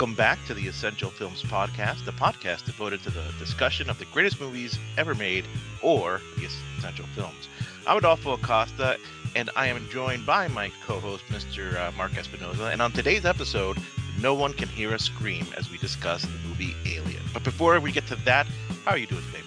[0.00, 4.06] Welcome back to the Essential Films Podcast, the podcast devoted to the discussion of the
[4.06, 5.44] greatest movies ever made
[5.82, 6.46] or the
[6.78, 7.48] essential films.
[7.86, 8.96] I'm Adolfo Acosta,
[9.36, 11.76] and I am joined by my co host, Mr.
[11.76, 12.72] Uh, Mark Espinoza.
[12.72, 13.76] And on today's episode,
[14.18, 17.22] no one can hear us scream as we discuss the movie Alien.
[17.34, 18.46] But before we get to that,
[18.86, 19.44] how are you doing today?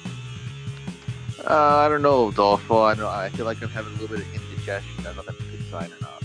[1.47, 2.83] Uh, I don't know, Adolfo.
[2.83, 3.09] I know.
[3.09, 4.99] I feel like I'm having a little bit of indigestion.
[4.99, 6.23] I don't know if that's a good sign or not.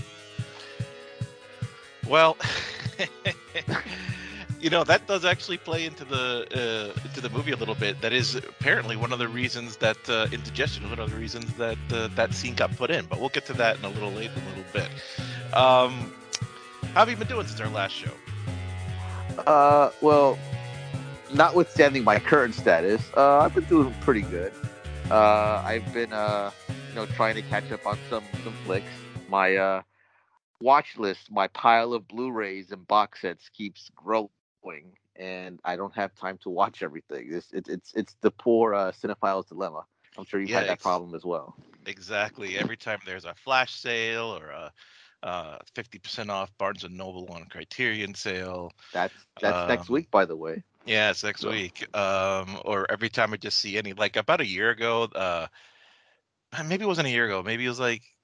[2.07, 2.37] Well,
[4.59, 8.01] you know that does actually play into the uh, into the movie a little bit.
[8.01, 11.77] That is apparently one of the reasons that uh, indigestion one of the reasons that
[11.91, 13.05] uh, that scene got put in.
[13.05, 14.89] But we'll get to that in a little later, a little bit.
[15.55, 16.13] Um,
[16.93, 18.11] how have you been doing since our last show?
[19.45, 20.37] Uh, well,
[21.33, 24.51] notwithstanding my current status, uh, I've been doing pretty good.
[25.09, 26.51] Uh, I've been uh,
[26.89, 28.91] you know, trying to catch up on some some flicks.
[29.29, 29.81] My uh
[30.61, 33.89] watch list, my pile of Blu-rays and box sets keeps
[34.61, 37.29] growing, and I don't have time to watch everything.
[37.31, 39.85] It's it's it's, it's the poor uh, cinephile's dilemma.
[40.17, 41.55] I'm sure you've Yeah, had that problem as well.
[41.85, 42.57] Exactly.
[42.57, 44.71] Every time there's a flash sale or a
[45.21, 48.71] uh, 50% off Barnes and Noble on Criterion sale.
[48.93, 50.63] That's that's next Um, week, by the way.
[50.85, 51.85] Yeah, it's next So- week.
[51.95, 55.47] Um, or every time I just see any, like about a year ago, uh,
[56.65, 58.18] maybe it wasn't a year ago, maybe it was like uh,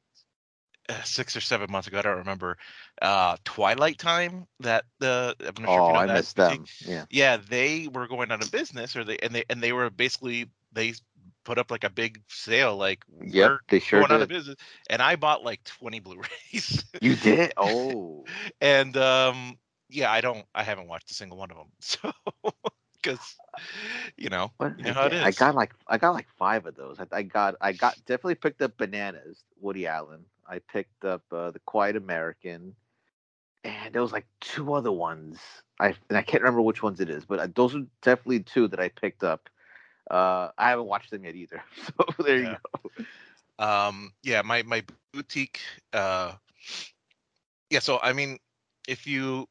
[1.03, 1.99] six or seven months ago.
[1.99, 2.57] I don't remember.
[3.01, 4.47] Uh, Twilight Time.
[4.59, 6.67] That the I'm not sure if Oh, you know I that missed them.
[6.85, 7.05] Yeah.
[7.09, 10.49] Yeah, they were going out of business, or they and they and they were basically
[10.73, 10.93] they
[11.43, 14.55] put up like a big sale, like Yep, they sure going out of business.
[14.89, 16.85] And I bought like 20 Blu-rays.
[17.01, 17.53] You did?
[17.57, 18.25] Oh.
[18.61, 19.57] and um
[19.89, 22.11] yeah i don't i haven't watched a single one of them so
[23.01, 23.35] because
[24.17, 25.23] you know What you know I how it get?
[25.23, 26.99] I got like I got like five of those.
[26.99, 30.25] I, I got I got definitely picked up Bananas, Woody Allen.
[30.47, 32.75] I picked up uh, The Quiet American,
[33.63, 35.39] and there was like two other ones.
[35.79, 38.67] I and I can't remember which ones it is, but uh, those are definitely two
[38.69, 39.49] that I picked up.
[40.09, 41.63] Uh, I haven't watched them yet either.
[41.85, 42.43] So there Yeah.
[42.43, 42.91] you go.
[43.59, 44.83] um yeah my my
[45.13, 45.59] boutique
[45.93, 46.33] uh
[47.69, 48.37] yeah so i mean
[48.87, 49.47] if you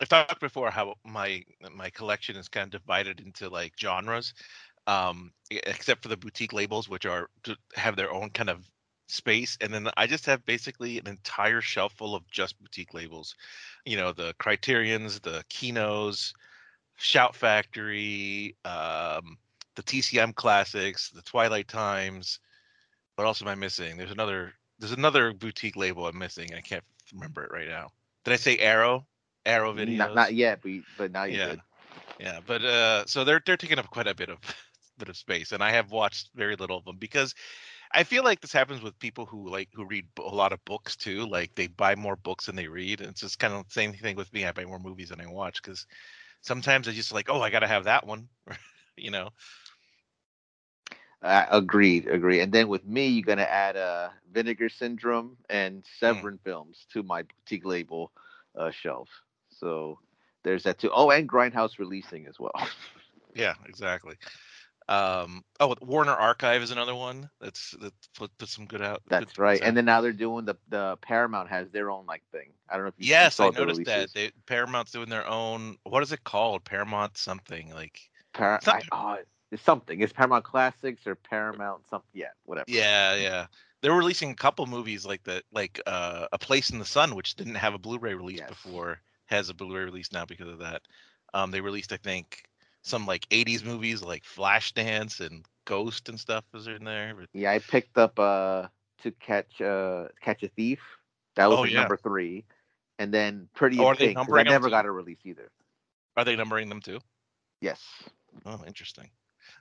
[0.00, 1.42] i've talked before how my
[1.74, 4.34] my collection is kind of divided into like genres
[4.86, 8.68] um except for the boutique labels which are to have their own kind of
[9.06, 13.34] space and then i just have basically an entire shelf full of just boutique labels
[13.84, 16.32] you know the criterions the kinos
[16.96, 19.36] shout factory um
[19.76, 22.40] the tcm classics the twilight times
[23.16, 23.96] what else am I missing?
[23.96, 26.52] There's another there's another boutique label I'm missing.
[26.54, 27.88] I can't remember it right now.
[28.24, 29.06] Did I say Arrow?
[29.46, 29.98] Arrow videos.
[29.98, 31.48] Not, not yet, but but now you Yeah.
[31.48, 31.60] did.
[32.18, 34.38] Yeah, but uh, so they're they're taking up quite a bit of
[34.98, 37.34] bit of space, and I have watched very little of them because
[37.94, 40.96] I feel like this happens with people who like who read a lot of books
[40.96, 41.26] too.
[41.26, 43.92] Like they buy more books than they read, and it's just kind of the same
[43.92, 44.44] thing with me.
[44.44, 45.86] I buy more movies than I watch because
[46.40, 48.28] sometimes I just like, oh, I gotta have that one,
[48.96, 49.30] you know.
[51.22, 52.40] Uh, agreed, agreed.
[52.40, 57.22] And then with me, you're gonna add uh, Vinegar Syndrome and Severin films to my
[57.22, 58.12] boutique label
[58.58, 59.08] uh, shelf.
[59.48, 60.00] So
[60.42, 60.90] there's that too.
[60.92, 62.52] Oh, and Grindhouse releasing as well.
[63.34, 64.16] Yeah, exactly.
[64.88, 69.02] Um, oh, Warner Archive is another one that's that put, put some good out.
[69.08, 69.62] That's things right.
[69.62, 69.66] out.
[69.66, 72.50] And then now they're doing the the Paramount has their own like thing.
[72.68, 75.78] I don't know if you yes, I noticed that they, Paramount's doing their own.
[75.84, 76.64] What is it called?
[76.64, 77.98] Paramount something like.
[78.34, 79.22] Par- It's not I, oh,
[79.52, 80.00] it's something.
[80.00, 82.10] It's Paramount Classics or Paramount something.
[82.12, 82.66] Yeah, whatever.
[82.68, 83.46] Yeah, yeah.
[83.80, 87.36] They're releasing a couple movies like that, like uh, A Place in the Sun, which
[87.36, 88.48] didn't have a Blu-ray release Yes.
[88.48, 90.82] before, has a Blu-ray release now because of that.
[91.34, 92.44] Um, they released, I think,
[92.84, 97.14] some like '80s movies like Flashdance and Ghost and stuff was in there.
[97.32, 98.68] Yeah, I picked up uh
[99.02, 100.80] to catch uh catch a thief.
[101.36, 101.80] That was Oh, yeah.
[101.80, 102.44] number three.
[102.98, 104.30] And then Pretty Oh, in are they Pink.
[104.32, 105.50] I never got a release either.
[106.16, 107.00] are they numbering them too?
[107.60, 107.80] Yes.
[108.46, 109.10] Oh, interesting.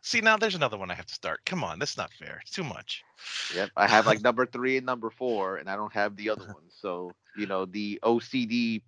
[0.02, 1.40] See, now there's another one I have to start.
[1.46, 2.40] Come on, that's not fair.
[2.42, 3.04] It's too much.
[3.56, 3.72] Yep.
[3.78, 6.76] I have like number three and number four, and I don't have the other ones.
[6.80, 8.82] So you know, the OCD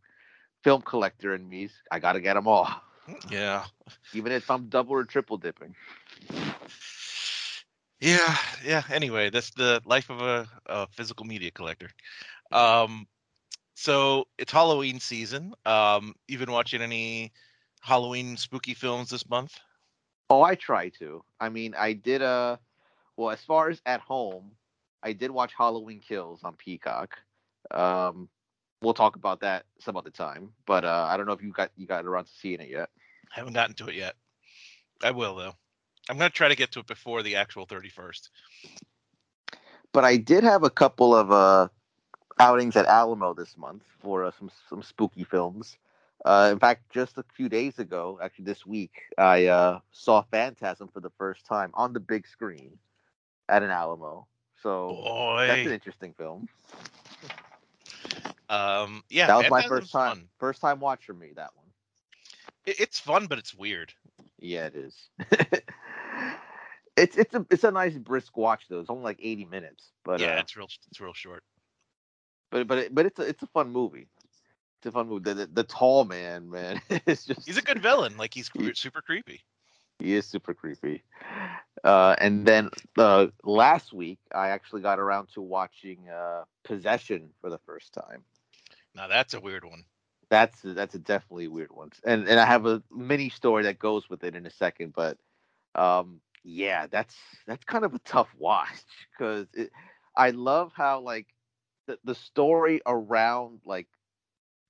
[0.64, 2.70] film collector in me, I gotta get them all,
[3.30, 3.66] Yeah.
[4.14, 5.76] even if I'm double or triple dipping.
[8.00, 8.84] Yeah, yeah.
[8.90, 11.90] Anyway, that's the life of a, a physical media collector.
[12.52, 13.08] Um,
[13.76, 15.54] so it's Halloween season.
[15.66, 17.32] Um, you been watching any
[17.82, 19.60] Halloween spooky films this month?
[20.30, 21.24] Oh, I try to.
[21.40, 22.58] I mean, I did uh
[23.18, 24.52] well, as far as at home,
[25.04, 27.18] I did watch Halloween Kills on Peacock.
[27.72, 28.30] Um,
[28.86, 30.52] we'll talk about that some other time.
[30.66, 32.90] But uh, I don't know if you got you got around to seeing it yet.
[33.36, 34.16] I haven't gotten to it yet.
[35.04, 35.56] I will though.
[36.10, 38.30] I'm gonna try to get to it before the actual 31st.
[39.92, 41.68] But I did have a couple of uh
[42.40, 45.78] outings at Alamo this month for uh, some some spooky films.
[46.24, 50.88] Uh, in fact, just a few days ago, actually this week, I uh, saw Phantasm
[50.88, 52.80] for the first time on the big screen
[53.48, 54.26] at an Alamo.
[54.64, 55.46] So Boy.
[55.48, 56.50] that's an interesting film.
[58.50, 60.28] Um, yeah, that was my first time, fun.
[60.40, 61.32] first time watch for me.
[61.36, 61.66] That one.
[62.66, 63.94] It- it's fun, but it's weird.
[64.40, 65.10] Yeah, it is.
[66.98, 68.80] it's it's a it's a nice brisk watch though.
[68.80, 70.68] It's only like eighty minutes, but yeah, uh, it's real.
[70.90, 71.44] It's real short.
[72.52, 74.08] but but it, but it's a, it's a fun movie.
[74.80, 75.24] It's a fun movie.
[75.24, 78.18] The, the, the tall man, man, it's just He's a good villain.
[78.18, 79.42] Like he's He- super creepy.
[80.00, 81.04] He is super creepy.
[81.84, 87.50] Uh, and then uh, last week, I actually got around to watching uh, Possession for
[87.50, 88.24] the first time.
[88.96, 89.86] Now that's a weird one.
[90.30, 91.92] That's that's a definitely weird one.
[92.06, 94.94] And and I have a mini story that goes with it in a second.
[94.96, 95.18] But
[95.76, 97.16] um, yeah, that's
[97.48, 98.70] that's kind of a tough watch
[99.18, 99.48] because
[100.18, 101.28] I love how like
[101.88, 103.88] the the story around like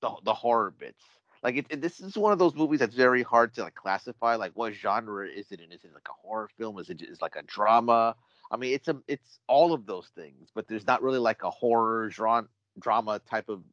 [0.01, 1.03] the the horror bits.
[1.43, 4.35] Like it, it- this is one of those movies that's very hard to like classify.
[4.35, 5.71] Like what genre is it in?
[5.71, 6.79] Is it like a horror film?
[6.79, 8.15] Is it is like a drama?
[8.51, 11.51] I mean, it's a it's all of those things, but there's not really like a
[11.51, 12.47] horror genre
[12.79, 13.63] drama type of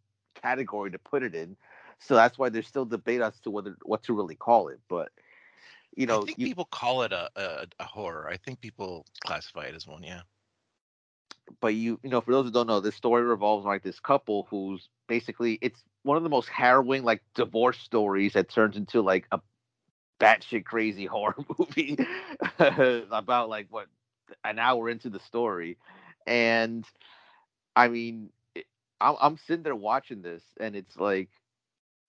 [0.42, 1.56] category to put it in.
[1.98, 4.80] So that's why there's still debate as to whether what to really call it.
[4.88, 5.10] But
[5.96, 8.28] you know, I think you- people call it a, a a horror.
[8.28, 10.02] I think people classify it as one.
[10.02, 10.22] Yeah.
[11.60, 14.00] but you you know for those who don't know this story revolves around like this
[14.00, 19.00] couple who's basically it's one of the most harrowing like divorce stories that turns into
[19.02, 19.40] like a
[20.20, 21.96] batshit crazy horror movie
[22.58, 23.86] about like what
[24.44, 25.78] an hour into the story
[26.26, 26.84] and
[27.76, 28.30] i mean
[29.02, 31.28] I'm, I'm sitting there watching this and it's like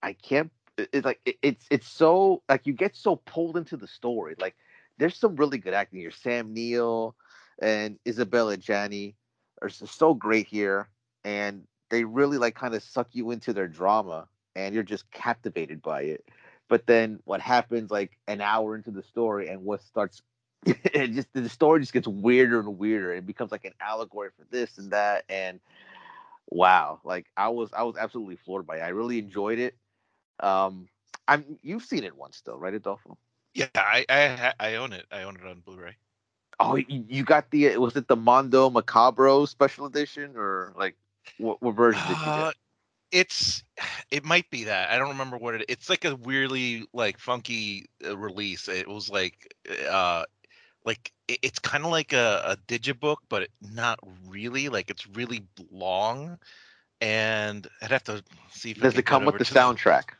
[0.01, 3.87] i can't it's like it, it's it's so like you get so pulled into the
[3.87, 4.55] story like
[4.97, 7.15] there's some really good acting here sam neill
[7.59, 9.15] and Isabelle Adjani
[9.61, 10.89] are so great here
[11.23, 15.81] and they really like kind of suck you into their drama and you're just captivated
[15.81, 16.25] by it.
[16.69, 20.21] But then what happens like an hour into the story and what starts
[20.65, 24.45] it just the story just gets weirder and weirder it becomes like an allegory for
[24.49, 25.59] this and that and
[26.49, 29.75] wow like i was i was absolutely floored by it i really enjoyed it
[30.39, 30.87] um
[31.27, 33.17] i'm you've seen it once though right adolfo
[33.53, 35.05] Yeah, I I I own it.
[35.11, 35.97] I own it on Blu-ray.
[36.59, 40.95] oh you, got the was it the mondo macabro special edition or like
[41.37, 42.53] what, what version did you Uh, get
[43.11, 43.63] it's
[44.11, 45.65] it might be that I don't remember what it.
[45.69, 48.67] It's like a weirdly like funky uh, release.
[48.67, 49.53] It was like
[49.89, 50.25] uh
[50.85, 54.69] like it, it's kind of like a, a digibook, but not really.
[54.69, 56.37] Like it's really long,
[57.01, 60.11] and I'd have to see if does it come with the soundtrack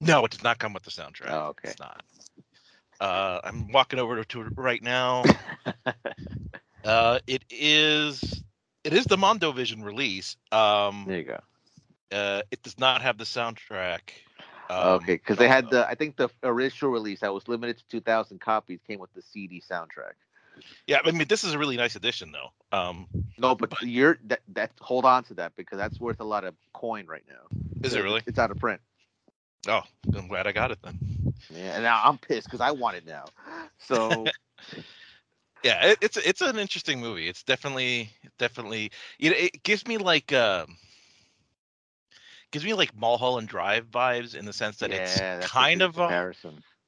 [0.00, 1.30] No, it does not come with the soundtrack.
[1.30, 1.70] Oh, okay.
[1.70, 2.02] It's not.
[3.00, 5.24] Uh, I'm walking over to it right now.
[6.84, 8.42] Uh, it is
[8.82, 10.36] it is the Mondo Vision release.
[10.50, 11.38] Um, there you go
[12.12, 14.00] uh, it does not have the soundtrack.
[14.72, 17.84] Um, okay, because they had the I think the original release that was limited to
[17.88, 20.14] 2,000 copies came with the CD soundtrack.
[20.86, 22.50] Yeah, I mean this is a really nice edition though.
[22.76, 23.06] Um,
[23.38, 26.54] No, but you're that that hold on to that because that's worth a lot of
[26.72, 27.46] coin right now.
[27.82, 28.22] is it It's- really?
[28.26, 28.80] It's out of print.
[29.68, 29.82] Oh,
[30.14, 30.98] I'm glad I got it then.
[31.50, 33.24] Yeah, and now I'm pissed because I want it now.
[33.78, 34.26] So
[35.64, 37.28] Yeah, it, it's it's an interesting movie.
[37.28, 40.66] It's definitely definitely you know, it gives me like uh,
[42.52, 45.96] gives me like Mulholland Drive vibes in the sense that yeah, it's a kind good
[45.96, 46.32] of a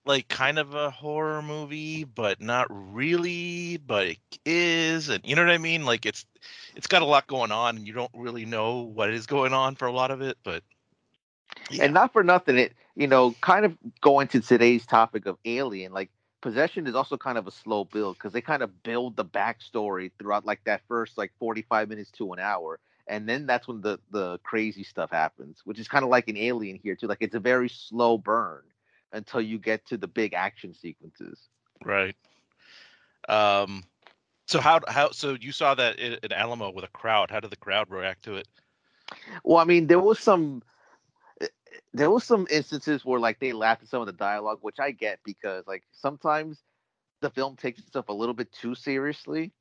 [0.06, 5.42] like kind of a horror movie, but not really, but it is, and you know
[5.42, 5.84] what I mean?
[5.84, 6.24] Like it's
[6.76, 9.74] it's got a lot going on, and you don't really know what is going on
[9.74, 10.62] for a lot of it, but
[11.70, 11.84] yeah.
[11.84, 15.92] And not for nothing, it you know, kind of going to today's topic of Alien,
[15.92, 19.24] like Possession is also kind of a slow build because they kind of build the
[19.24, 22.78] backstory throughout like that first like 45 minutes to an hour.
[23.06, 26.36] And then that's when the the crazy stuff happens, which is kind of like an
[26.36, 27.06] alien here too.
[27.06, 28.62] Like it's a very slow burn
[29.12, 31.48] until you get to the big action sequences.
[31.84, 32.16] right.
[33.28, 33.84] Um,
[34.46, 37.30] so how how so you saw that in, in Alamo with a crowd?
[37.30, 38.48] How did the crowd react to it?
[39.42, 40.62] Well, I mean, there was some
[41.40, 41.46] eh,
[41.92, 44.90] there was some instances where like they laughed at some of the dialogue, which I
[44.90, 46.62] get because like sometimes
[47.20, 49.52] the film takes itself a little bit too seriously.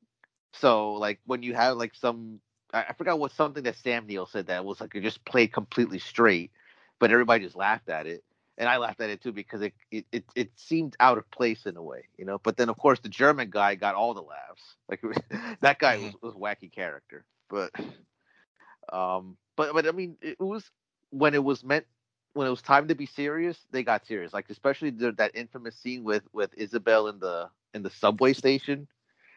[0.52, 2.40] So like when you have like some
[2.74, 5.52] I I forgot what something that Sam Neill said that was like it just played
[5.52, 6.50] completely straight,
[6.98, 8.24] but everybody just laughed at it.
[8.56, 11.66] And I laughed at it too because it, it it it seemed out of place
[11.66, 12.38] in a way, you know.
[12.38, 14.76] But then of course the German guy got all the laughs.
[14.88, 15.02] Like
[15.60, 17.24] that guy was, was a wacky character.
[17.48, 17.70] But
[18.92, 20.70] um but but I mean it was
[21.10, 21.86] when it was meant
[22.34, 24.32] when it was time to be serious, they got serious.
[24.32, 28.88] Like especially the, that infamous scene with with Isabel in the in the subway station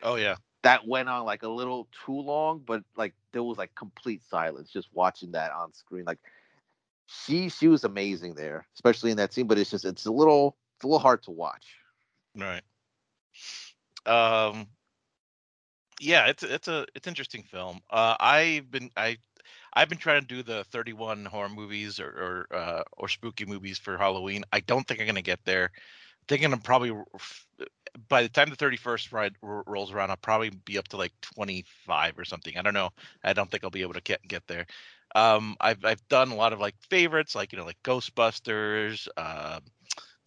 [0.04, 3.74] Oh yeah, that went on like a little too long, but like there was like
[3.76, 6.06] complete silence just watching that on screen.
[6.06, 6.20] Like
[7.06, 9.48] she she was amazing there, especially in that scene.
[9.48, 11.76] But it's just it's a little it's a little hard to watch.
[12.36, 12.64] Right.
[14.06, 14.68] Um.
[16.00, 17.80] Yeah, it's it's a it's interesting film.
[17.90, 19.18] Uh, I've been I
[19.74, 23.78] I've been trying to do the 31 horror movies or or uh, or spooky movies
[23.78, 24.44] for Halloween.
[24.52, 25.72] I don't think I'm gonna get there.
[26.28, 26.92] Thinking I'm probably
[28.10, 31.14] by the time the 31st ride r- rolls around, I'll probably be up to like
[31.22, 32.58] 25 or something.
[32.58, 32.90] I don't know.
[33.24, 34.66] I don't think I'll be able to get get there.
[35.16, 39.60] Um, I've I've done a lot of like favorites, like you know, like Ghostbusters, uh,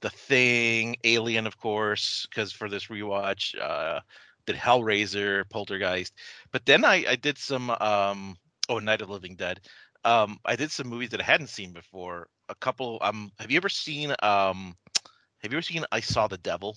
[0.01, 4.01] The Thing, Alien, of course, because for this rewatch, uh,
[4.47, 6.15] did Hellraiser, Poltergeist,
[6.53, 8.37] but then I I did some um
[8.69, 9.61] oh Night of the Living Dead.
[10.05, 12.29] Um, I did some movies that I hadn't seen before.
[12.49, 12.99] A couple.
[13.03, 14.75] Um, have you ever seen um,
[15.43, 16.77] have you ever seen I Saw the Devil?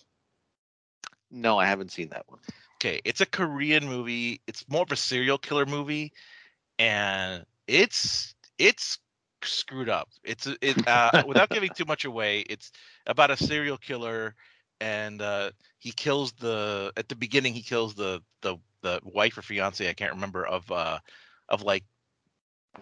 [1.34, 2.42] No, I haven't seen that one.
[2.78, 4.42] Okay, it's a Korean movie.
[4.48, 6.14] It's more of a serial killer movie,
[6.80, 9.00] and it's it's
[9.44, 10.10] screwed up.
[10.24, 12.42] It's it uh, without giving too much away.
[12.42, 12.72] It's
[13.08, 14.36] about a serial killer,
[14.82, 17.54] and uh, he kills the at the beginning.
[17.54, 19.90] He kills the the the wife or fiance.
[19.90, 21.00] I can't remember of uh
[21.50, 21.84] of like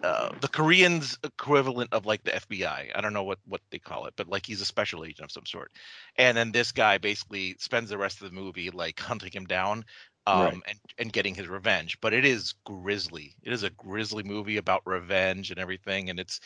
[0.02, 2.90] uh, the Koreans equivalent of like the FBI.
[2.94, 5.30] I don't know what what they call it, but like he's a special agent of
[5.32, 5.72] some sort.
[6.16, 9.84] And then this guy basically spends the rest of the movie like hunting him down
[10.26, 10.62] um Right.
[10.66, 11.98] and and getting his revenge.
[12.00, 13.34] But it is grisly.
[13.42, 16.40] It is a grisly movie about revenge and everything and it's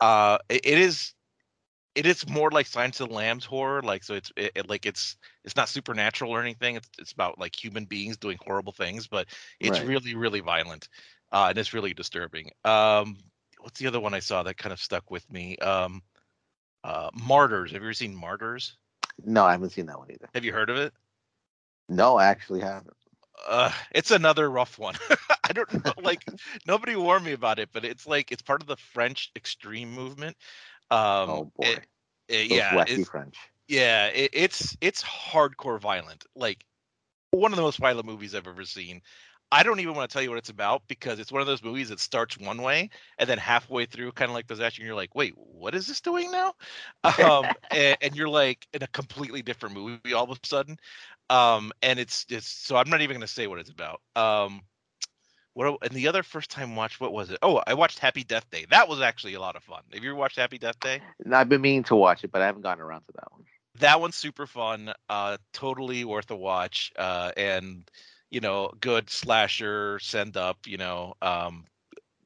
[0.00, 1.14] uh it, it is
[1.94, 4.86] it is more like Silence of the Lambs horror like so it's it, it- like
[4.86, 6.76] it's it's not supernatural or anything.
[6.76, 9.28] It's it's about like human beings doing horrible things, but
[9.60, 9.80] it's Right.
[9.80, 10.88] really really violent
[11.32, 12.50] uh, and it's really disturbing.
[12.64, 13.16] Um,
[13.60, 15.56] what's the other one I saw that kind of stuck with me?
[15.58, 16.02] Um,
[16.84, 17.72] uh, Martyrs.
[17.72, 18.76] Have you ever seen Martyrs?
[19.24, 20.28] No, I haven't seen that one either.
[20.34, 20.92] Have you heard of it?
[21.88, 22.94] No, I actually haven't.
[23.48, 24.94] Uh, it's another rough one.
[25.44, 26.24] I don't know, like
[26.66, 30.36] nobody warned me about it, but it's like it's part of the French extreme movement.
[30.90, 31.86] Um, oh boy, it-
[32.28, 33.36] it- yeah, wacky it's- French.
[33.68, 36.24] yeah, it, it's it's hardcore violent.
[36.36, 36.64] Like
[37.30, 39.00] one of the most violent movies I've ever seen.
[39.50, 41.62] I don't even want to tell you what it's about because it's one of those
[41.62, 45.14] movies that starts one way and then halfway through, kind of like possession, you're like,
[45.14, 46.54] wait, what is this doing now?
[47.18, 50.78] Um, and, and you're like in a completely different movie all of a sudden.
[51.30, 54.00] Um, and it's it's so I'm not even going to say what it's about.
[54.16, 54.62] Um,
[55.54, 57.38] what and the other first time watch, what was it?
[57.42, 58.66] Oh, I watched Happy Death Day.
[58.70, 59.82] That was actually a lot of fun.
[59.92, 61.00] Have you ever watched Happy Death Day?
[61.32, 63.44] I've been meaning to watch it, but I haven't gotten around to that one.
[63.80, 67.88] that one's super fun uh totally worth a watch uh and
[68.30, 71.64] you know good slasher send up you know um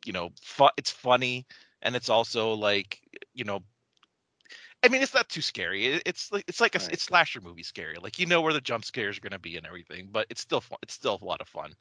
[0.05, 1.47] you know fu- it's funny
[1.83, 3.01] and it's also like
[3.35, 3.61] you know
[4.83, 5.87] I mean, it's not too scary.
[5.87, 6.91] It, it's like it's like a Right.
[6.91, 7.97] it's slasher movie scary.
[8.01, 10.61] Like you know where the jump scares are gonna be and everything, but it's still
[10.61, 10.79] fun.
[10.83, 11.73] It's still a lot of fun.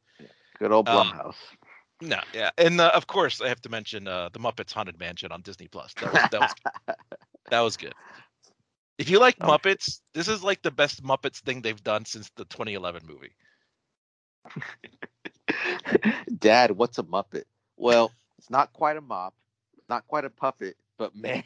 [0.60, 1.56] Good old Um, Blumhouse.
[2.01, 5.32] No, yeah, and uh, of course I have to mention uh, the Muppets Haunted Mansion
[5.32, 5.94] on Disney Plus.
[5.96, 6.56] That was that was
[7.50, 7.94] that was good.
[8.98, 9.42] If you like Oh.
[9.42, 13.36] Muppets, this is like the best Muppets thing they've done since the 2011 movie.
[16.38, 17.43] Dad, what's a Muppet?
[17.77, 19.33] Well, it's not quite a mop,
[19.89, 21.43] not quite a puppet, but man.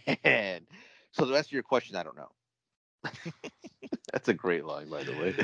[1.11, 2.29] So the rest of your question, I don't know.
[4.11, 5.35] That's a great line, by the way.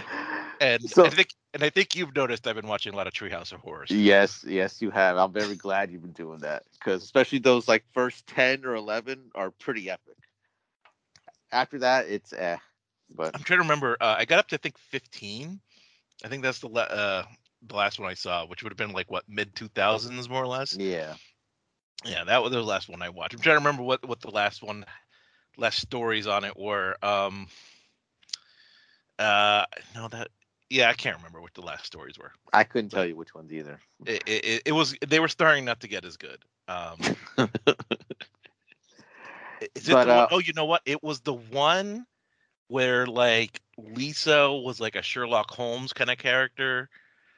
[0.59, 3.13] And So- I think and I think you've noticed I've been watching a lot of
[3.13, 3.91] Treehouse of Horrors.
[3.91, 5.17] Yes, yes, you have.
[5.17, 9.31] I'm very glad you've been doing that because especially those like first ten or eleven
[9.35, 10.15] are pretty epic.
[11.51, 12.57] After that, it's eh.
[13.13, 13.97] But I'm trying to remember.
[13.99, 15.59] Uh, I got up to I think 15.
[16.23, 17.23] I think that's the uh,
[17.67, 20.47] the last one I saw, which would have been like what mid 2000s more or
[20.47, 20.77] less.
[20.77, 21.15] yeah,
[22.05, 23.33] Yeah, that was the last one I watched.
[23.33, 24.85] I'm trying to remember what what the last one,
[25.57, 26.95] last stories on it were.
[27.03, 27.47] Um,
[29.19, 29.65] uh,
[29.95, 30.29] no, that
[30.69, 32.31] yeah, I can't remember what the last stories were.
[32.53, 33.79] I couldn't tell you which ones either.
[34.05, 36.43] It it, it- was they were starting not to get as good.
[36.67, 36.97] Um,
[39.75, 40.81] is it But, uh, oh, you know what?
[40.85, 42.05] It was the one
[42.67, 46.89] where like Lisa was like a Sherlock Holmes kind of character.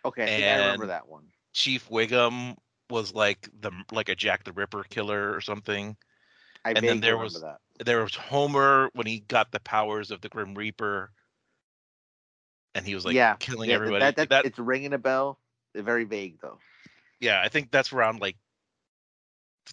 [0.05, 1.25] Okay, I think I remember that one.
[1.53, 2.57] Chief Wiggum
[2.89, 5.95] was like the like a Jack the Ripper killer or something.
[6.65, 7.59] I and then there was- that.
[7.83, 11.11] there was Homer when he got the powers of the Grim Reaper,
[12.75, 13.99] and he was like yeah, killing yeah, everybody.
[13.99, 15.39] That, that, That- it's ringing a bell.
[15.75, 16.59] Very vague though.
[17.19, 18.37] yeah, I think that's around like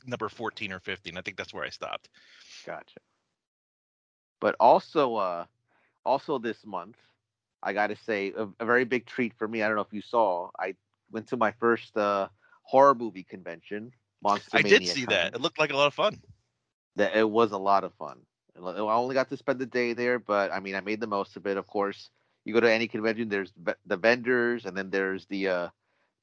[0.07, 1.19] number fourteen or fifteen.
[1.19, 2.09] I think that's where I stopped.
[2.65, 3.01] Gotcha.
[4.41, 5.45] But also, uh,
[6.05, 6.97] also this month,
[7.63, 9.63] I got to say a, a very big treat for me.
[9.63, 10.51] I don't know if you saw.
[10.59, 10.75] I
[11.11, 12.29] went to my first uh,
[12.63, 13.93] horror movie convention.
[14.23, 15.35] Monster I did see that.
[15.35, 16.21] It looked like a lot of fun.
[16.97, 18.19] That it was a lot of fun.
[18.57, 21.37] I only got to spend the day there, but I mean, I made the most
[21.37, 21.57] of it.
[21.57, 22.11] Of course,
[22.45, 23.53] you go to any convention, there's
[23.87, 25.69] the vendors, and then there's the uh,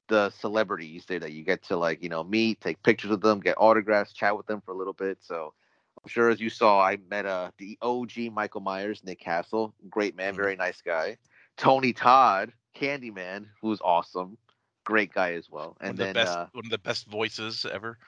[0.08, 3.40] the celebrities there that you get to like you know meet, take pictures with them,
[3.40, 5.18] get autographs, chat with them for a little bit.
[5.22, 5.54] So
[6.02, 10.16] I'm sure as you saw, I met uh the OG Michael Myers, Nick Castle, great
[10.16, 10.36] man, Mhm.
[10.36, 11.18] very nice guy.
[11.58, 14.38] Tony Todd, Candyman, who's awesome,
[14.84, 15.76] great guy as well.
[15.82, 17.98] one And of the then best uh, one of the best voices ever.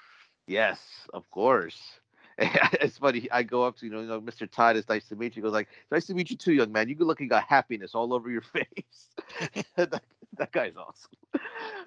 [0.47, 0.81] Yes,
[1.13, 2.01] of course.
[2.39, 3.29] it's funny.
[3.31, 4.47] I go up to you know, you know, Mr.
[4.47, 4.77] Todd.
[4.77, 5.43] It's nice to meet you.
[5.43, 6.89] He goes like, "Nice to meet you too, young man.
[6.89, 7.29] You good looking.
[7.29, 9.11] Got happiness all over your face."
[9.77, 10.03] that,
[10.39, 11.11] that guy's awesome.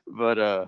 [0.08, 0.66] But uh,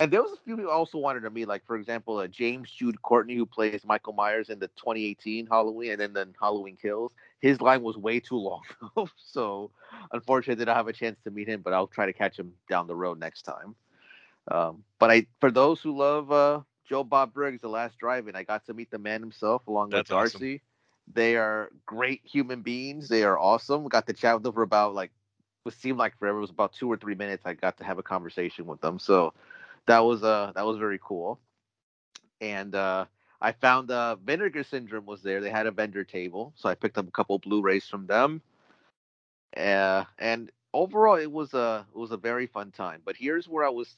[0.00, 1.46] and there was a few people I also wanted to meet.
[1.46, 5.92] Like for example, uh, James Jude Courtney, who plays Michael Myers in the 2018 Halloween,
[5.92, 7.12] and then then Halloween Kills.
[7.40, 8.62] His line was way too long,
[9.16, 9.70] so
[10.12, 11.60] unfortunately, I did not have a chance to meet him.
[11.62, 13.74] But I'll try to catch him down the road next time.
[14.50, 18.42] Um, but I, for those who love uh, Joe Bob Briggs, The Last Drive-In, I
[18.42, 20.40] got to meet the man himself along That's with awesome.
[20.40, 20.62] Darcy.
[21.12, 23.08] They are great human beings.
[23.08, 23.86] They are awesome.
[23.88, 25.12] Got to chat with them for about like
[25.62, 26.38] what seemed like forever.
[26.38, 27.44] It was about two or three minutes.
[27.46, 28.98] I got to have a conversation with them.
[28.98, 29.32] So
[29.86, 31.40] that was uh that was very cool.
[32.40, 33.06] And uh
[33.40, 35.40] I found uh Vinegar Syndrome was there.
[35.40, 38.42] They had a vendor table, so I picked up a couple Blu-rays from them.
[39.56, 43.02] Uh, and overall, it was a it was a very fun time.
[43.04, 43.94] But here's where I was.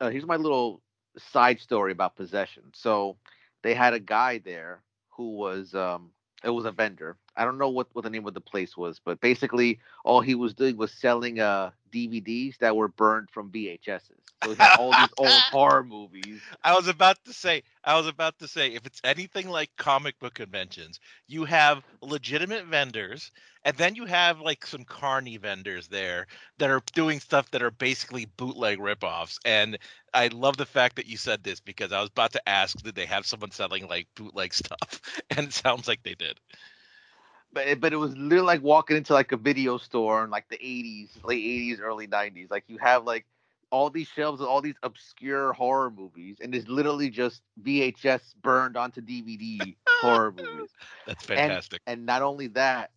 [0.00, 0.82] Uh, here's my little
[1.18, 2.64] side story about possession.
[2.74, 3.16] So
[3.62, 6.10] they had a guy there who was um
[6.44, 7.16] it was a vendor.
[7.36, 10.34] I don't know what, what the name of the place was, but basically all he
[10.34, 14.34] was doing was selling uh DVDs that were burned from VHSs.
[14.42, 16.42] So he had all these old horror movies.
[16.62, 20.18] I was about to say, I was about to say, if it's anything like comic
[20.18, 23.30] book conventions, you have legitimate vendors,
[23.64, 26.26] and then you have like some carny vendors there
[26.58, 29.38] that are doing stuff that are basically bootleg ripoffs.
[29.44, 29.78] And
[30.12, 32.94] I love the fact that you said this because I was about to ask, did
[32.94, 35.00] they have someone selling like bootleg stuff?
[35.30, 36.38] And it sounds like they did.
[37.52, 40.48] But it, but it was literally like walking into like a video store in like
[40.48, 42.50] the 80s, late 80s, early 90s.
[42.50, 43.26] Like you have like
[43.70, 48.76] all these shelves of all these obscure horror movies, and it's literally just VHS burned
[48.76, 50.70] onto DVD horror movies.
[51.06, 51.80] That's fantastic.
[51.86, 52.90] And not only that,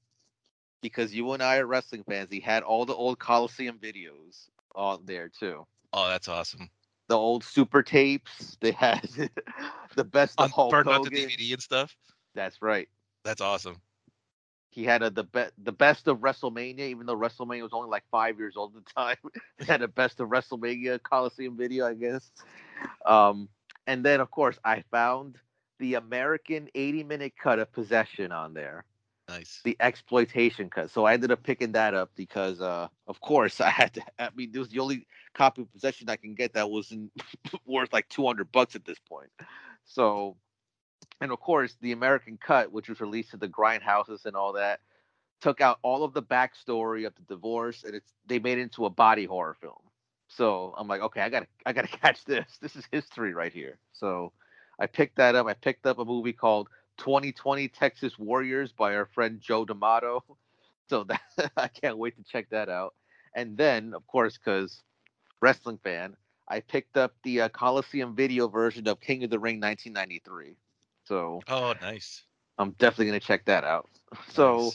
[0.82, 5.04] because you and I are wrestling fans, he had all the old Coliseum videos on
[5.06, 5.66] there too.
[5.94, 6.70] oh, that's awesome.
[7.08, 8.58] The old super tapes.
[8.60, 9.08] They had
[9.96, 11.96] the best On, of Hulk burned onto DVD and stuff.
[12.36, 12.90] That's right.
[13.24, 13.78] That's awesome.
[14.74, 18.04] He had a, the be- the best of WrestleMania, even though WrestleMania was only like
[18.10, 19.18] five years old at the time.
[19.60, 22.32] they had a best of WrestleMania Coliseum video, I guess.
[23.06, 23.50] Um,
[23.86, 25.38] and then of course I found
[25.78, 28.86] the American 80 minute cut of Possession on there.
[29.30, 29.62] Nice.
[29.64, 30.90] the exploitation cut.
[30.90, 34.02] So I ended up picking that up because, uh, of course, I had to.
[34.20, 35.06] I mean, this was the only
[35.36, 37.12] copy of possession I can get that wasn't
[37.66, 39.30] worth like two hundred bucks at this point.
[39.86, 40.36] So,
[41.22, 44.80] and of course, the American cut, which was released to the grindhouses and all that,
[45.42, 48.86] took out all of the backstory of the divorce, and it's they made it into
[48.86, 49.82] a body horror film.
[50.28, 52.58] So I'm like, okay, I gotta, I gotta catch this.
[52.62, 53.78] This is history right here.
[53.92, 54.32] So
[54.80, 55.48] I picked that up.
[55.48, 60.24] I picked up a movie called 2020 Texas Warriors by our friend Joe D'Amato.
[60.90, 61.22] So that
[61.58, 62.94] I can't wait to check that out.
[63.34, 64.84] And then, of course, because
[65.42, 69.62] wrestling fan, I picked up the uh, Coliseum video version of King of the Ring
[69.62, 70.58] 1993.
[71.14, 72.24] So Oh, nice.
[72.58, 73.90] I'm definitely gonna check that out.
[74.30, 74.72] So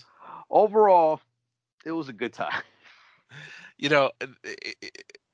[0.51, 1.21] overall,
[1.85, 2.63] it was a good time.
[3.79, 4.75] you know uh, i- i-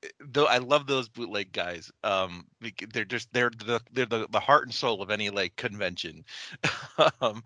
[0.03, 2.45] i- though i love those bootleg guys um
[2.93, 6.23] they're just they're the they're the, the heart and soul of any like convention
[7.21, 7.41] um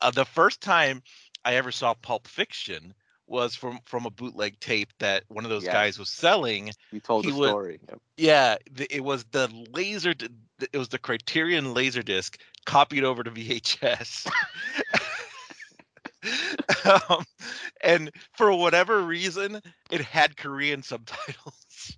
[0.00, 1.02] uh, the first time
[1.44, 2.92] i ever saw pulp fiction
[3.26, 5.72] was from from a bootleg tape that one of those Yes.
[5.72, 7.80] guys was selling You told He the was- story.
[8.16, 10.12] yeah the, it was the laser
[10.72, 14.28] it was the criterion laser disc copied over to vhs
[16.84, 17.24] um,
[17.82, 21.96] and for whatever reason it had korean subtitles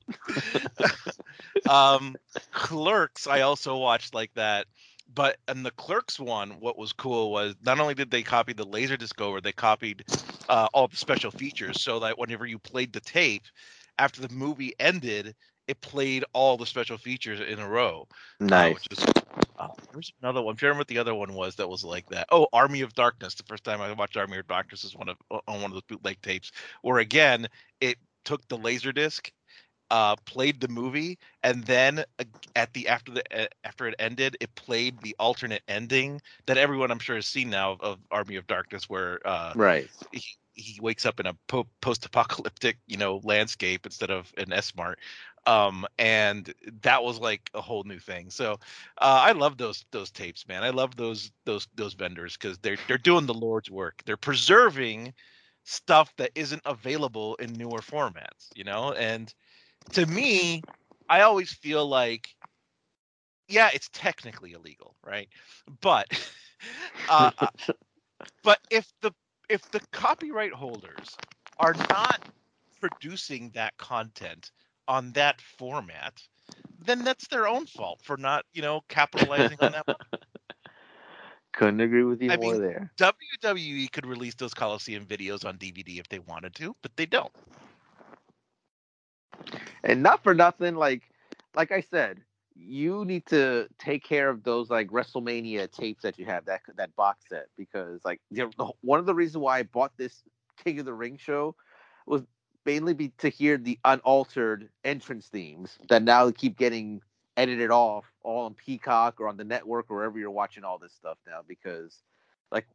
[1.68, 2.16] um
[2.52, 4.66] clerks i also watched like that
[5.14, 8.64] but in the clerks one what was cool was not only did they copy the
[8.64, 10.04] laser disc over they copied
[10.48, 13.42] uh, all the special features so that whenever you played the tape
[13.98, 15.34] after the movie ended
[15.66, 18.06] it played all the special features in a row
[18.52, 18.74] uh, Nice.
[18.74, 19.04] which is
[19.58, 20.52] uh, there's another one.
[20.52, 22.26] I'm trying to remember what the other one was that was like that.
[22.30, 23.34] Oh, Army of Darkness.
[23.34, 25.82] The first time I watched Army of Darkness was one of on one of those
[25.82, 27.46] bootleg tapes, where again
[27.80, 29.30] it took the laser disc,
[29.90, 32.04] uh, played the movie, and then
[32.56, 36.90] at the after the uh, after it ended, it played the alternate ending that everyone
[36.90, 39.88] I'm sure has seen now of, of Army of Darkness, where uh, right.
[40.12, 40.22] he,
[40.54, 44.98] he wakes up in a po- post-apocalyptic you know landscape instead of an s-mart
[45.46, 46.52] um and
[46.82, 48.30] that was like a whole new thing.
[48.30, 48.52] So
[48.98, 50.62] uh i love those those tapes man.
[50.62, 54.02] I love those those those vendors because they're they're doing the lord's work.
[54.04, 55.14] They're preserving
[55.64, 58.92] stuff that isn't available in newer formats you know?
[58.92, 59.32] And
[59.92, 60.62] to me
[61.08, 62.28] i always feel like
[63.48, 65.28] yeah, it's technically illegal, right?
[65.80, 66.06] But
[67.10, 67.46] uh, uh,
[68.42, 69.12] but if the
[69.48, 71.16] if the copyright holders
[71.58, 72.26] are not
[72.80, 74.50] producing that content
[74.88, 76.20] on that format,
[76.84, 79.86] then that's their own fault for not, you know, capitalizing on that.
[81.52, 82.90] Couldn't agree with you I more mean, there.
[82.98, 87.32] WWE could release those Coliseum videos on DVD if they wanted to, but they don't.
[89.84, 91.02] And not for nothing, like
[91.54, 92.20] like I said,
[92.56, 96.94] you need to take care of those like WrestleMania tapes that you have that that
[96.96, 100.22] box set because like you know, one of the reasons why I bought this
[100.64, 101.54] King of the Ring show
[102.06, 102.22] was
[102.64, 107.00] mainly be to hear the unaltered entrance themes that now keep getting
[107.36, 110.92] edited off all on Peacock or on the network or wherever you're watching all this
[110.92, 112.02] stuff now because
[112.50, 112.66] like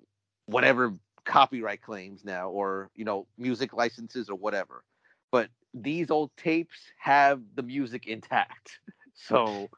[0.45, 0.93] whatever
[1.25, 4.83] copyright claims now or you know music licenses or whatever.
[5.31, 8.79] But these old tapes have the music intact.
[9.21, 9.69] So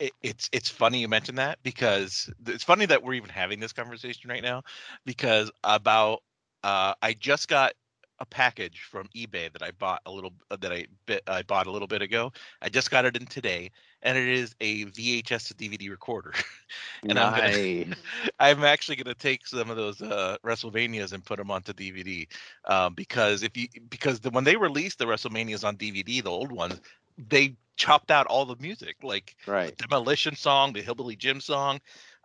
[0.00, 3.72] it, it's it's funny you mentioned that because it's funny that we're even having this
[3.72, 4.62] conversation right now
[5.06, 6.22] because about
[6.64, 7.74] uh, I just got
[8.20, 11.66] a package from eBay that I bought a little uh, that I bit I bought
[11.66, 12.32] a little bit ago.
[12.62, 13.70] I just got it in today,
[14.02, 16.32] and it is a VHS to DVD recorder.
[17.02, 17.96] and I'm gonna,
[18.40, 22.26] I'm actually gonna take some of those uh, WrestleManias and put them onto DVD
[22.66, 26.52] um, because if you because the, when they released the WrestleManias on DVD, the old
[26.52, 26.80] ones,
[27.18, 29.76] they chopped out all the music, like right.
[29.76, 31.80] the Demolition song, the Hillbilly Jim song,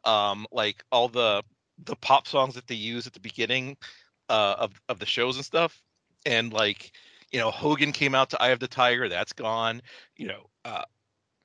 [0.05, 1.43] um, like all the
[1.85, 3.77] the pop songs that they use at the beginning
[4.29, 5.81] uh, of of the shows and stuff.
[6.25, 6.91] And like,
[7.31, 9.81] you know, Hogan came out to Eye of the Tiger, that's gone.
[10.17, 10.83] You know, uh,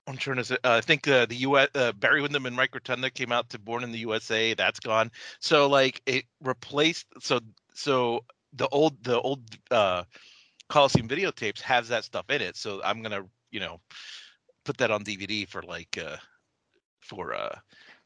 [0.07, 1.69] I'm trying to say, uh, I think uh, the U.S.
[1.75, 5.11] Uh, Barry Windham and Mike Rotunda came out to Born in the USA, that's gone.
[5.41, 7.07] So like, it replaced.
[7.21, 7.41] So
[7.75, 10.05] so the old the old uh,
[10.69, 12.57] Coliseum videotapes has that stuff in it.
[12.57, 13.81] So I'm gonna you know
[14.65, 16.17] put that on DVD for like uh
[17.01, 17.57] for uh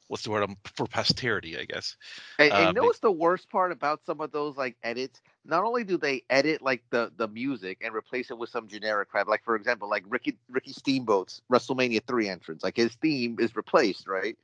[0.08, 1.96] what's the word um, for posterity, I guess.
[2.38, 5.20] And, and uh, you know what's the worst part about some of those like edits?
[5.44, 9.10] Not only do they edit like the the music and replace it with some generic
[9.10, 13.54] crap, like for example, like Ricky Ricky Steamboat's WrestleMania three entrance, like his theme is
[13.54, 14.36] replaced, right?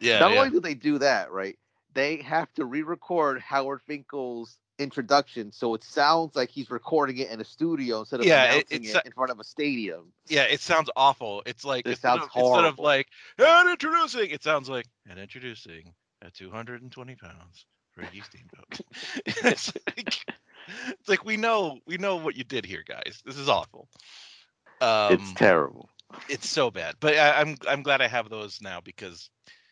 [0.00, 0.18] Yeah.
[0.18, 0.38] Not yeah.
[0.38, 1.58] only do they do that, right?
[1.94, 7.40] They have to re-record Howard Finkel's introduction, so it sounds like he's recording it in
[7.40, 10.12] a studio instead of yeah, announcing it, it in front of a stadium.
[10.28, 11.42] Yeah, it sounds awful.
[11.46, 12.58] It's like it instead, sounds of, horrible.
[12.58, 13.08] instead of like
[13.38, 18.80] and introducing, it sounds like and introducing at 220 pounds, Ricky Steamboat.
[19.26, 20.24] it's, like,
[20.88, 23.22] it's like we know we know what you did here, guys.
[23.24, 23.88] This is awful.
[24.80, 25.88] Um, it's terrible.
[26.28, 29.30] It's so bad, but I, I'm I'm glad I have those now because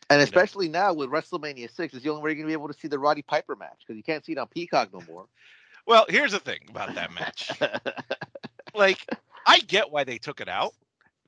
[0.09, 0.79] and especially know.
[0.79, 2.99] now with WrestleMania six, is the only way you're gonna be able to see the
[2.99, 5.25] Roddy Piper match because you can't see it on Peacock no more.
[5.85, 7.51] Well, here's the thing about that match.
[8.75, 9.05] like,
[9.45, 10.73] I get why they took it out.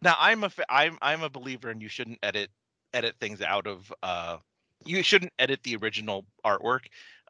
[0.01, 2.49] Now, I'm a I'm I'm a believer, and you shouldn't edit
[2.93, 3.91] edit things out of.
[4.03, 4.37] uh
[4.85, 6.85] You shouldn't edit the original artwork.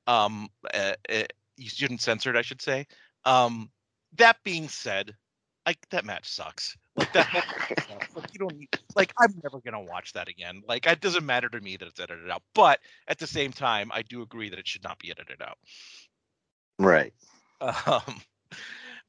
[0.08, 1.24] Um, uh, uh,
[1.58, 2.86] you shouldn't censor it, I should say.
[3.24, 3.72] Um,
[4.18, 5.16] that being said,
[5.66, 6.78] like that match sucks.
[6.96, 7.46] Like that.
[8.16, 10.62] like you don't need, like I'm never gonna watch that again.
[10.68, 12.44] Like it doesn't matter to me that it's edited out.
[12.54, 15.58] But at the same time, I do agree that it should not be edited out.
[16.80, 17.14] Right.
[17.62, 18.22] Um,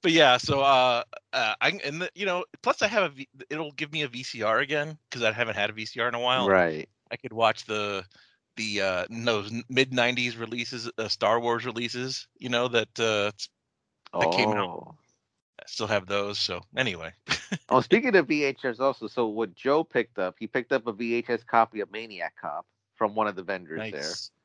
[0.03, 3.29] but yeah, so uh, uh, I and the, you know, plus I have a v,
[3.51, 6.49] it'll give me a VCR again because I haven't had a VCR in a while.
[6.49, 6.89] Right.
[7.11, 8.05] I could watch the
[8.57, 12.29] the uh those mid '90s releases, uh, Star Wars releases.
[12.39, 13.33] You know that uh
[14.13, 14.31] that oh.
[14.31, 14.95] came out.
[15.59, 16.39] I still have those.
[16.39, 17.13] So anyway.
[17.69, 21.47] oh, speaking of VHS, also, so what Joe picked up, he picked up a VHS
[21.47, 23.93] copy of Maniac Cop from one of the vendors nice.
[23.93, 24.37] there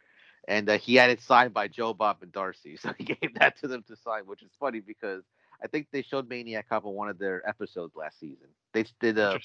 [0.48, 2.78] and uh, he had it signed by Joe Bob and Darcy.
[2.82, 5.24] So he gave that to them to sign, which is funny because
[5.64, 8.48] I think they showed Maniac Cop on one of their episodes last season.
[8.74, 9.38] They did uh,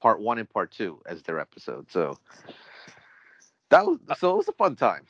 [0.00, 1.90] part one and part two as their episode.
[1.90, 2.18] So
[3.70, 5.06] that was so it was a fun time.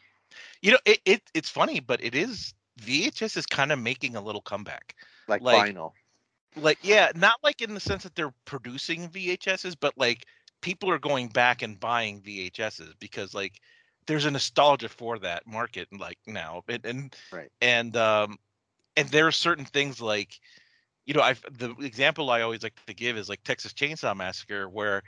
[0.63, 4.21] You know, it, it it's funny, but it is VHS is kind of making a
[4.21, 4.95] little comeback,
[5.29, 5.93] like, like vinyl.
[6.57, 10.27] Like yeah, not like in the sense that they're producing VHSs, but like
[10.61, 13.61] people are going back and buying VHSs because like
[14.07, 17.51] there's a nostalgia for that market like now and and right.
[17.61, 18.39] and um
[18.97, 20.41] and there are certain things like
[21.07, 24.69] you know i the example i always like to give is like texas chainsaw massacre
[24.69, 25.03] where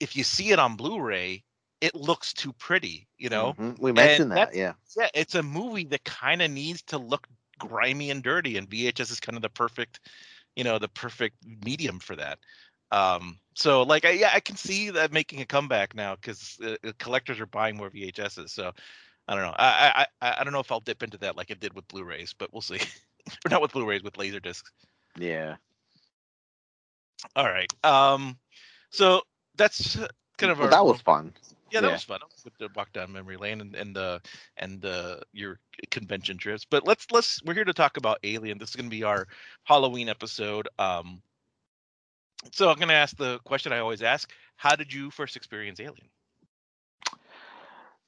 [0.00, 1.42] if you see it on blu-ray
[1.80, 3.82] it looks too pretty you know mm-hmm.
[3.82, 7.26] we mentioned and that yeah yeah it's a movie that kind of needs to look
[7.58, 10.00] grimy and dirty and vhs is kind of the perfect
[10.56, 12.38] you know the perfect medium for that
[12.94, 16.76] um, so like I, yeah, I can see that making a comeback now because uh,
[16.84, 18.50] uh, collectors are buying more VHSs.
[18.50, 18.72] So
[19.26, 19.54] I don't know.
[19.56, 22.34] I, I I don't know if I'll dip into that like it did with Blu-rays,
[22.38, 22.78] but we'll see.
[23.46, 24.70] or not with Blu-rays, with laser discs.
[25.18, 25.56] Yeah.
[27.34, 27.72] All right.
[27.84, 28.38] Um,
[28.90, 29.22] so
[29.56, 29.96] that's
[30.36, 31.32] kind of well, our, that was fun.
[31.74, 31.92] Yeah, that yeah.
[31.94, 32.20] was fun.
[32.44, 34.22] With the walk down memory lane and and the
[34.56, 35.58] and the your
[35.90, 36.64] convention trips.
[36.64, 38.58] But let's let's we're here to talk about Alien.
[38.58, 39.26] This is going to be our
[39.64, 40.68] Halloween episode.
[40.78, 41.20] Um,
[42.52, 45.80] so I'm going to ask the question I always ask: How did you first experience
[45.80, 46.08] Alien?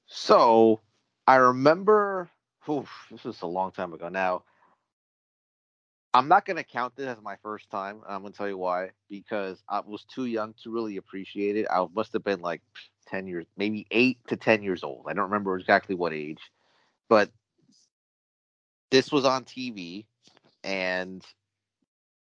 [0.07, 0.81] So
[1.27, 2.31] I remember.
[2.69, 4.45] Oof, this was a long time ago now.
[6.15, 8.01] I'm not gonna count this as my first time.
[8.09, 8.91] I'm gonna tell you why.
[9.11, 11.67] Because I was too young to really appreciate it.
[11.71, 12.63] I must have been like
[13.07, 15.07] ten years, maybe eight to ten years old.
[15.09, 16.41] I don't remember exactly what age,
[17.09, 17.31] but
[18.91, 20.07] this was on TV,
[20.65, 21.25] and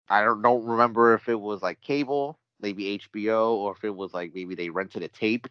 [0.08, 4.12] I don't don't remember if it was like cable, maybe HBO, or if it was
[4.12, 5.48] like maybe they rented a tape.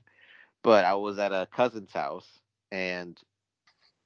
[0.63, 2.27] But I was at a cousin's house,
[2.71, 3.19] and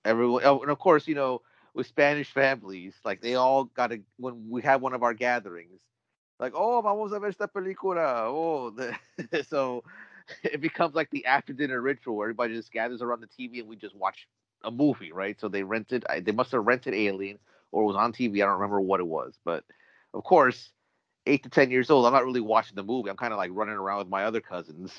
[0.03, 1.41] everyone, oh, and of course, you know,
[1.73, 5.79] with Spanish families, like they all got to when we had one of our gatherings,
[6.39, 8.25] like, oh, vamos a ver esta película.
[8.27, 8.73] Oh,
[9.47, 9.83] so
[10.43, 13.67] it becomes like the after dinner ritual where everybody just gathers around the TV and
[13.67, 14.27] we just watch
[14.63, 15.39] a movie, right?
[15.39, 17.39] So they rented, they must have rented Alien
[17.71, 18.41] or it was on TV.
[18.41, 19.63] I don't remember what it was, but
[20.13, 20.71] of course,
[21.25, 23.09] eight to ten years old, I'm not really watching the movie.
[23.09, 24.93] I'm kind of like running around with my other cousins,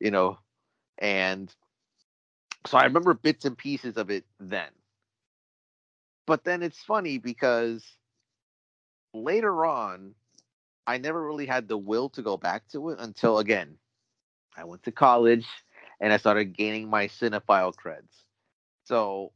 [0.00, 0.38] you know,
[0.98, 1.54] and
[2.66, 4.70] so I remember bits and pieces of it then.
[6.26, 7.84] But then it's funny because
[9.12, 10.14] later on,
[10.86, 13.78] I never really had the will to go back to it until again,
[14.56, 15.46] I went to college
[16.00, 18.24] and I started gaining my cinephile creds.
[18.84, 19.32] So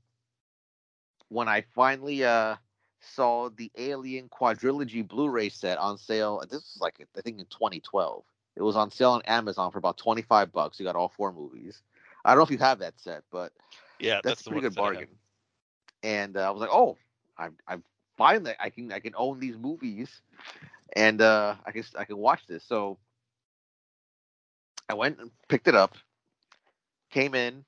[1.28, 2.57] when I finally uh
[3.00, 8.24] saw the Alien quadrilogy Blu-ray set on sale, this was like I think in 2012.
[8.57, 10.81] It was on sale on Amazon for about 25 bucks.
[10.81, 11.83] You got all four movies.
[12.24, 13.52] I don't know if you have that set, but
[14.00, 14.94] Yeah, that's, that's, a pretty good that I have.
[14.94, 15.09] bargain.
[16.02, 16.96] And uh, I was like, oh,
[17.38, 17.78] I I
[18.16, 20.20] finally I can I can own these movies,
[20.96, 22.64] and uh, I can I can watch this.
[22.64, 22.98] So
[24.88, 25.96] I went and picked it up,
[27.11, 27.64] came in,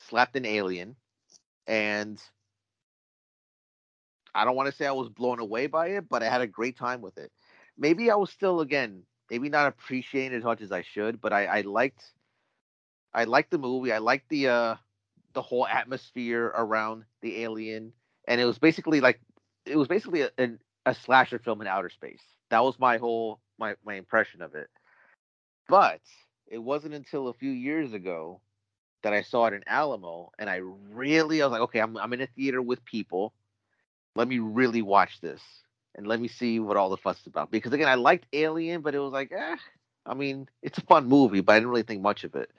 [0.00, 0.96] slapped an Alien,
[1.66, 2.20] and
[4.34, 6.46] I don't want to say I was blown away by it, but I had a
[6.46, 7.32] great time with it.
[7.78, 11.46] Maybe I was still again maybe not appreciating as much as I should, but I,
[11.46, 12.04] I liked
[13.14, 13.92] I liked the movie.
[13.92, 14.76] I liked the uh
[15.34, 17.92] the whole atmosphere around the alien,
[18.28, 19.20] and it was basically like
[19.66, 20.50] it was basically a, a,
[20.86, 22.22] a slasher film in outer space.
[22.50, 24.68] That was my whole my my impression of it.
[25.70, 26.00] But
[26.48, 28.40] it wasn't until a few years ago
[29.02, 30.56] that I saw it in Alamo, and I
[30.92, 33.32] really I was like, okay, I'm I'm in a theater with people.
[34.16, 35.40] Let me really watch this
[35.94, 37.50] and let me see what all the fuss is about.
[37.50, 39.56] Because again, I liked Alien, but it was like, eh,
[40.06, 42.50] I mean, it's a fun movie, but I didn't really think much of it.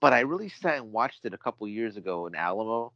[0.00, 2.92] But I really sat and watched it a couple years ago in Alamo,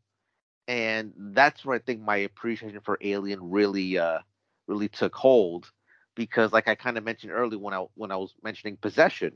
[0.68, 4.18] and that's where I think my appreciation for Alien really, uh,
[4.66, 5.70] really took hold.
[6.16, 9.32] Because, like I kind of mentioned earlier when I when I was mentioning Possession,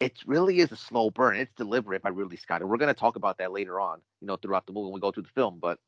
[0.00, 1.36] it really is a slow burn.
[1.36, 4.26] It's deliberate by Ridley Scott, and we're going to talk about that later on, you
[4.26, 5.58] know, throughout the movie when we go through the film.
[5.60, 5.78] But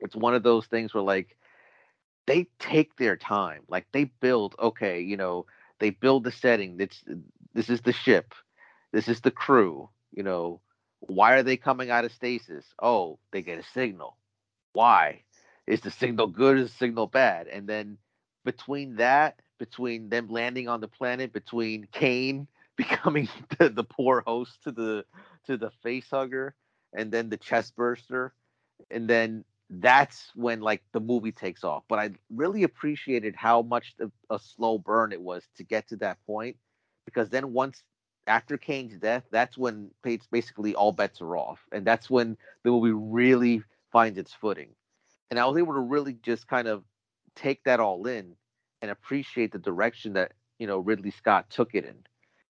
[0.00, 1.36] it's one of those things where like
[2.26, 4.54] they take their time, like they build.
[4.58, 5.46] Okay, you know,
[5.80, 6.76] they build the setting.
[6.78, 7.02] It's
[7.54, 8.34] this is the ship,
[8.92, 9.88] this is the crew.
[10.12, 10.60] You know,
[11.00, 12.64] why are they coming out of stasis?
[12.80, 14.16] Oh, they get a signal.
[14.72, 15.22] Why?
[15.66, 16.58] Is the signal good?
[16.58, 17.48] Is the signal bad?
[17.48, 17.98] And then
[18.44, 24.62] between that, between them landing on the planet, between Kane becoming the, the poor host
[24.64, 25.04] to the
[25.46, 26.54] to the face hugger,
[26.92, 28.34] and then the chest burster,
[28.90, 31.84] and then that's when like the movie takes off.
[31.88, 35.96] But I really appreciated how much of a slow burn it was to get to
[35.96, 36.56] that point,
[37.04, 37.82] because then once
[38.26, 39.90] after Kane's death, that's when
[40.30, 44.70] basically all bets are off, and that's when the movie really finds its footing.
[45.30, 46.84] And I was able to really just kind of
[47.36, 48.34] take that all in
[48.82, 51.96] and appreciate the direction that you know Ridley Scott took it in,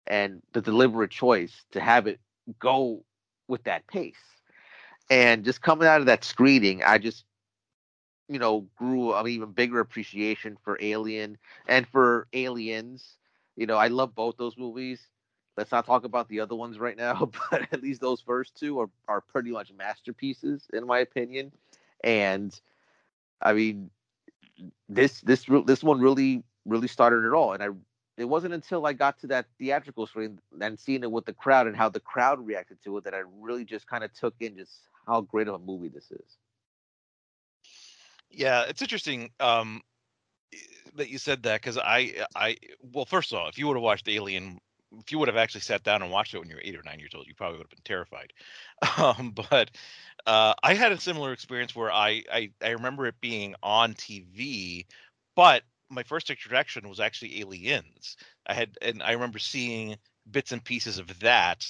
[0.10, 2.20] and the deliberate choice to have it
[2.60, 3.04] go
[3.48, 4.16] with that pace.
[5.10, 7.26] And just coming out of that screening, I just
[8.28, 13.18] you know grew an even bigger appreciation for Alien and for Aliens.
[13.56, 15.02] You know, I love both those movies.
[15.58, 18.80] Let's not talk about the other ones right now, but at least those first two
[18.80, 21.52] are, are pretty much masterpieces in my opinion.
[22.04, 22.58] And
[23.42, 23.90] I mean,
[24.88, 27.54] this this this one really really started it all.
[27.54, 27.70] And I
[28.22, 31.68] it wasn't until I got to that theatrical screen and seeing it with the crowd
[31.68, 34.58] and how the crowd reacted to it that I really just kind of took in
[34.58, 34.72] just
[35.08, 36.38] how great of a movie this is.
[38.32, 39.82] Yeah, it's interesting um,
[40.96, 42.58] that you said that because I, I,
[42.94, 44.60] well, first of all, if you would have watched Alien,
[45.00, 46.84] if you would have actually sat down and watched it when you were eight or
[46.84, 48.34] nine years old, you probably would have been terrified.
[48.98, 49.72] Um, but
[50.26, 54.86] uh, I had a similar experience where I, I, I remember it being on TV,
[55.36, 58.18] but my first introduction was actually Aliens.
[58.48, 59.98] I had and I remember seeing
[60.30, 61.66] bits and pieces of that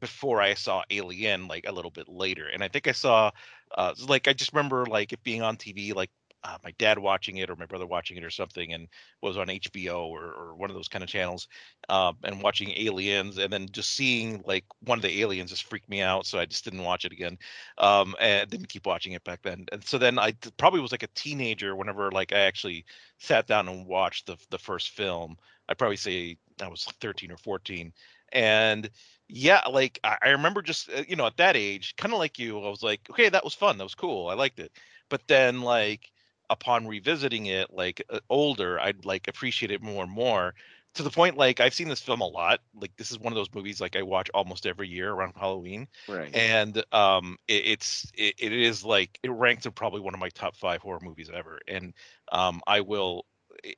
[0.00, 2.48] before I saw Alien like a little bit later.
[2.48, 3.30] And I think I saw
[3.76, 6.10] uh like I just remember like it being on TV like
[6.46, 8.86] uh, my dad watching it or my brother watching it or something and
[9.20, 11.48] was on HBO or, or one of those kind of channels
[11.88, 15.88] um, and watching aliens and then just seeing like one of the aliens just freaked
[15.88, 17.36] me out so I just didn't watch it again
[17.78, 21.02] um, and didn't keep watching it back then and so then I probably was like
[21.02, 22.84] a teenager whenever like I actually
[23.18, 25.36] sat down and watched the the first film.
[25.68, 27.92] I'd probably say I was 13 or 14
[28.32, 28.88] and
[29.28, 32.38] yeah like I, I remember just uh, you know at that age kind of like
[32.38, 34.72] you I was like okay that was fun that was cool I liked it
[35.08, 36.10] but then like
[36.50, 40.54] upon revisiting it like uh, older i'd like appreciate it more and more
[40.94, 43.36] to the point like i've seen this film a lot like this is one of
[43.36, 46.34] those movies like i watch almost every year around halloween Right.
[46.34, 50.30] and um it, it's it, it is like it ranks in probably one of my
[50.30, 51.92] top five horror movies ever and
[52.32, 53.26] um i will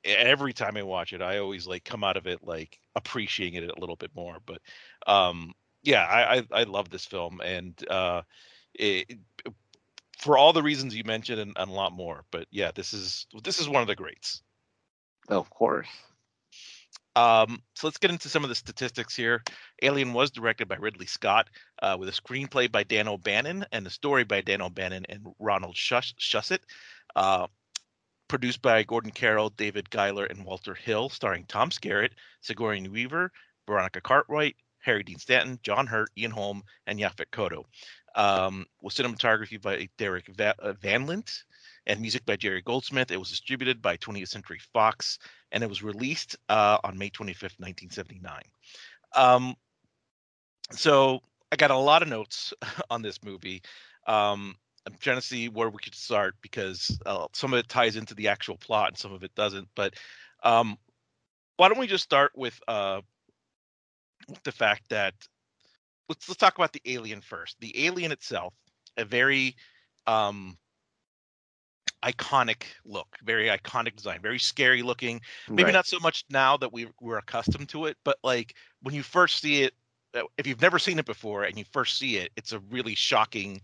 [0.04, 3.70] every time i watch it i always like come out of it like appreciating it
[3.70, 4.61] a little bit more but
[5.07, 5.52] um
[5.83, 8.22] yeah i i, I love this film and uh
[8.74, 9.18] it,
[10.18, 12.24] for all the reasons you mentioned and, and a lot more.
[12.31, 14.42] But yeah, this is this is one of the greats.
[15.28, 15.88] Of course.
[17.16, 19.42] Um, so let's get into some of the statistics here.
[19.83, 21.48] Alien was directed by Ridley Scott,
[21.83, 25.74] uh, with a screenplay by Dan O'Bannon and a story by Dan O'Bannon and Ronald
[25.74, 26.61] Shus- Shusett.
[27.16, 27.48] Uh,
[28.28, 33.33] produced by Gordon Carroll, David Giler, and Walter Hill, starring Tom Skerritt, Sigourney Weaver,
[33.66, 37.64] Veronica Cartwright, Harry Dean Stanton, John Hurt, Ian Holm, and Yaphet Kotto.
[38.18, 41.44] Um, with cinematography by Derek Va- uh, Van Lint
[41.87, 43.12] and music by Jerry Goldsmith.
[43.12, 45.20] It was distributed by 20th Century Fox
[45.52, 48.42] and it was released uh, on May 25th, 1979.
[49.14, 49.54] Um,
[50.72, 52.52] so I got a lot of notes
[52.90, 53.62] on this movie.
[54.07, 54.54] Um,
[54.87, 58.14] I'm trying to see where we could start because uh, some of it ties into
[58.14, 59.68] the actual plot and some of it doesn't.
[59.74, 59.94] But
[60.42, 60.76] um,
[61.57, 63.00] why don't we just start with uh,
[64.28, 65.14] with the fact that
[66.09, 67.57] let's let's talk about the alien first.
[67.61, 68.55] The alien itself,
[68.97, 69.57] a very
[70.07, 70.59] um,
[72.05, 75.21] iconic look, very iconic design, very scary looking.
[75.56, 75.73] Maybe Right.
[75.73, 79.40] not so much now that we we're accustomed to it, but like when you first
[79.40, 79.75] see it,
[80.15, 82.94] uh, if you've never seen it before and you first see it, it's a really
[82.94, 83.61] shocking,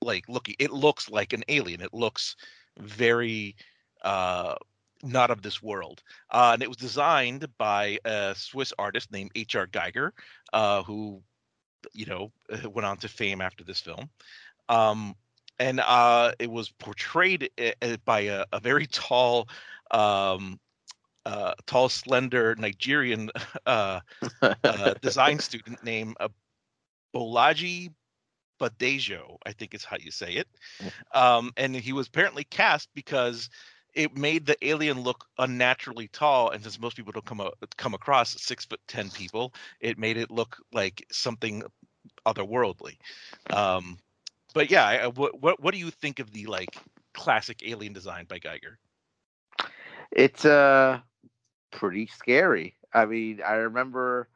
[0.00, 0.54] like looking.
[0.58, 1.80] It looks like an alien.
[1.80, 2.36] It looks
[2.78, 3.56] very
[4.02, 4.54] uh
[5.02, 6.02] not of this world.
[6.30, 9.66] Uh, and it was designed by a Swiss artist named H.R.
[9.66, 10.12] Geiger,
[10.52, 11.22] uh, who,
[11.92, 12.32] you know,
[12.70, 14.08] went on to fame after this film.
[14.68, 15.14] Um,
[15.58, 19.48] and uh, it was portrayed uh, uh, by a, a very tall,
[19.90, 20.58] um,
[21.26, 23.30] uh, tall, slender Nigerian
[23.66, 24.00] uh,
[24.42, 26.28] uh, design student named uh,
[27.14, 27.92] Bolaji
[28.60, 30.48] Badejo, I think is how you say it.
[31.14, 33.48] Um, and he was apparently cast because
[33.94, 37.94] it made the alien look unnaturally tall, and since most people don't come a, come
[37.94, 41.62] across six foot ten people, it made it look like something
[42.26, 42.96] otherworldly.
[43.50, 43.98] Um,
[44.54, 46.76] but yeah, I, what what what do you think of the like
[47.12, 48.78] classic alien design by Geiger?
[50.10, 51.00] It's uh
[51.70, 52.76] pretty scary.
[52.92, 54.28] I mean, I remember,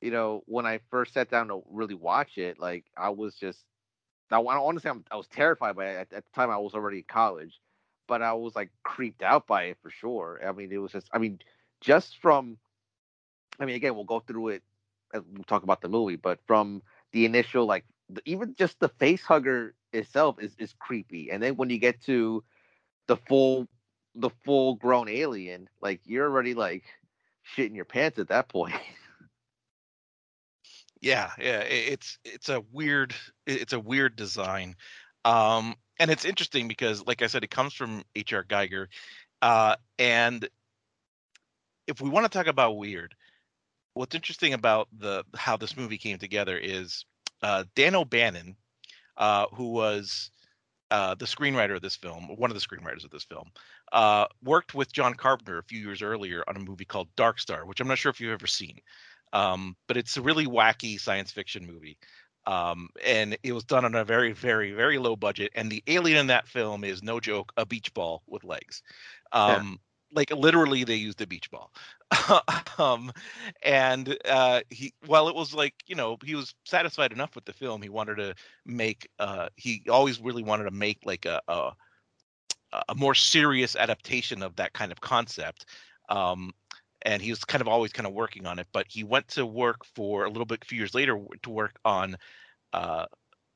[0.00, 3.60] you know, when I first sat down to really watch it, like I was just
[4.30, 5.96] I want to say I'm, I was terrified by it.
[5.96, 7.60] At, at the time, I was already in college,
[8.06, 10.40] but I was like creeped out by it for sure.
[10.46, 11.38] I mean, it was just, I mean,
[11.80, 12.58] just from,
[13.60, 14.62] I mean, again, we'll go through it
[15.12, 16.82] as we talk about the movie, but from
[17.12, 21.56] the initial, like, the, even just the face hugger itself is is creepy, and then
[21.56, 22.42] when you get to
[23.06, 23.68] the full,
[24.14, 26.84] the full grown alien, like you're already like
[27.56, 28.74] shitting your pants at that point.
[31.00, 33.14] Yeah, yeah, i- it's it's a weird
[33.46, 34.76] it's a weird design.
[35.24, 35.74] Um
[36.04, 38.90] and it's interesting because like I said it comes from HR Geiger.
[39.40, 40.46] Uh and
[41.86, 43.14] if we want to talk about weird,
[43.94, 47.06] what's interesting about the how this movie came together is
[47.40, 48.54] uh Dan O'Bannon
[49.16, 50.30] uh who was
[50.90, 53.50] uh, the screenwriter of this film, one of the screenwriters of this film,
[53.92, 57.64] uh, worked with John Carpenter a few years earlier on a movie called Dark Star,
[57.64, 58.78] which I'm not sure if you've ever seen,
[59.32, 61.96] um, but it's a really wacky science fiction movie.
[62.46, 65.52] Um, and it was done on a very, very, very low budget.
[65.54, 68.82] And the alien in that film is no joke, a beach ball with legs.
[69.32, 69.78] Um,
[70.12, 71.72] Like literally, they used a beach ball.
[72.78, 73.12] um,
[73.62, 77.52] and uh, he, while it was like, you know, he was satisfied enough with the
[77.52, 78.34] film, he wanted to
[78.64, 81.72] make uh he always really wanted to make like a a,
[82.88, 85.66] a more serious adaptation of that kind of concept
[86.08, 86.52] um
[87.04, 89.44] and he was kind of always kind of working on it but he went to
[89.46, 92.16] work for a little bit a few years later to work on
[92.72, 93.06] uh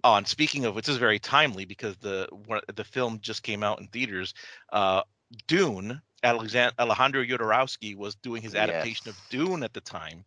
[0.04, 3.80] on speaking of which is very timely because the one, the film just came out
[3.80, 4.34] in theaters
[4.72, 5.02] uh
[5.46, 9.14] Dune Alexand- Alejandro Jodorowsky was doing his adaptation Yes.
[9.14, 10.24] of Dune at the time,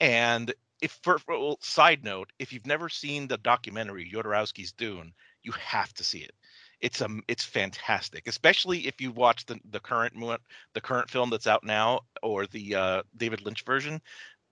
[0.00, 0.52] and
[0.82, 5.52] if for, for well, side note, if you've never seen the documentary Jodorowsky's Dune, you
[5.52, 6.32] have to see it.
[6.82, 10.14] It's um it's fantastic, especially if you watch the the current
[10.74, 14.02] the current film that's out now or the uh, David Lynch version.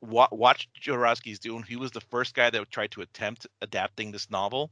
[0.03, 1.63] Wa- watch Jodorowsky's Dune.
[1.65, 4.71] He was the first guy that tried to attempt adapting this novel,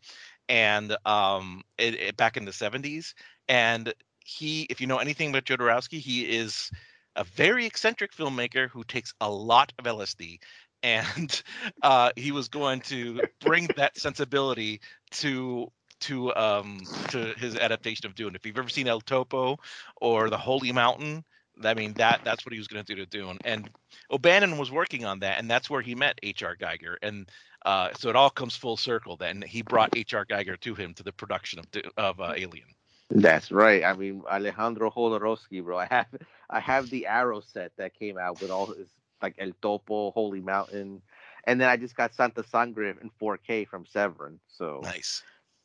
[0.48, 3.14] and um it, it- back in the 70s.
[3.48, 3.92] And
[4.24, 6.70] he, if you know anything about Jodorowsky, he is
[7.16, 10.40] a very eccentric filmmaker who takes a lot of LSD
[10.82, 11.42] and
[11.82, 14.80] uh, he was going to bring that sensibility
[15.12, 16.80] to to um
[17.10, 18.34] to his adaptation of Dune.
[18.34, 19.58] If you've ever seen El Topo
[19.96, 21.24] or The Holy Mountain,
[21.62, 23.38] I mean that that's what he was going to do to Dune.
[23.44, 23.70] And
[24.10, 26.56] O'Bannon was working on that, and that's where he met H.R.
[26.56, 26.98] Geiger.
[27.02, 27.28] And
[27.66, 29.16] uh, so it all comes full circle.
[29.16, 30.24] Then he brought H.R.
[30.24, 32.68] Geiger to him to the production of of uh, Alien.
[33.10, 33.84] That's right.
[33.84, 35.78] I mean, Alejandro Jodorowsky, bro.
[35.78, 36.06] I have
[36.50, 38.88] I have the Arrow set that came out with all his
[39.22, 41.02] like El Topo, Holy Mountain,
[41.44, 44.38] and then I just got Santa Sangre in 4K from Severin.
[44.48, 45.22] So Nice.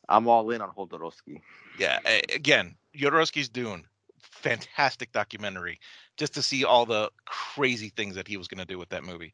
[0.08, 1.40] I'm all in on Jodorowsky.
[1.78, 1.98] Yeah.
[2.34, 3.84] Again, Jodorowsky's Dune,
[4.20, 5.80] fantastic documentary.
[6.16, 9.04] Just to see all the crazy things that he was going to do with that
[9.04, 9.32] movie.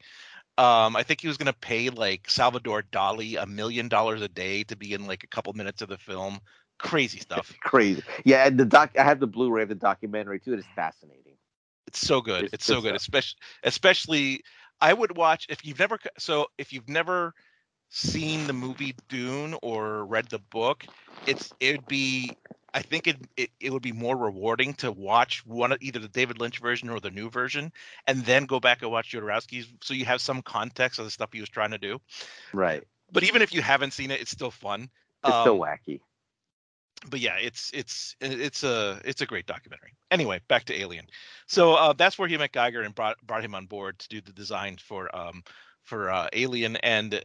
[0.58, 4.28] Um, I think he was going to pay like Salvador Dali a million dollars a
[4.28, 6.38] day to be in like a couple minutes of the film.
[6.78, 7.54] Crazy stuff.
[7.60, 8.02] Crazy.
[8.24, 8.90] Yeah, and the doc.
[8.98, 10.52] I have the Blu-ray of the documentary too.
[10.54, 11.34] It is fascinating.
[11.86, 12.44] It's so good.
[12.44, 13.00] It's It's, so good good.
[13.00, 13.14] stuff.
[13.14, 14.42] Especially, especially,
[14.80, 15.98] I would watch if you've never.
[16.18, 17.34] So if you've never
[17.90, 20.86] seen the movie Dune or read the book,
[21.26, 22.38] it's it would be.
[22.74, 26.08] I think it, it it would be more rewarding to watch one of either the
[26.08, 27.72] David Lynch version or the new version,
[28.06, 31.30] and then go back and watch Jodorowsky's, so you have some context of the stuff
[31.32, 32.00] he was trying to do.
[32.52, 32.84] Right.
[33.12, 34.90] But even if you haven't seen it, it's still fun.
[35.24, 36.00] It's Um, still wacky.
[37.08, 39.96] but yeah, it's it's it's a it's a great documentary.
[40.10, 41.06] Anyway, back to Alien.
[41.46, 44.20] So uh, that's where he met Geiger and brought brought him on board to do
[44.20, 45.42] the design for um
[45.82, 47.24] for uh, Alien and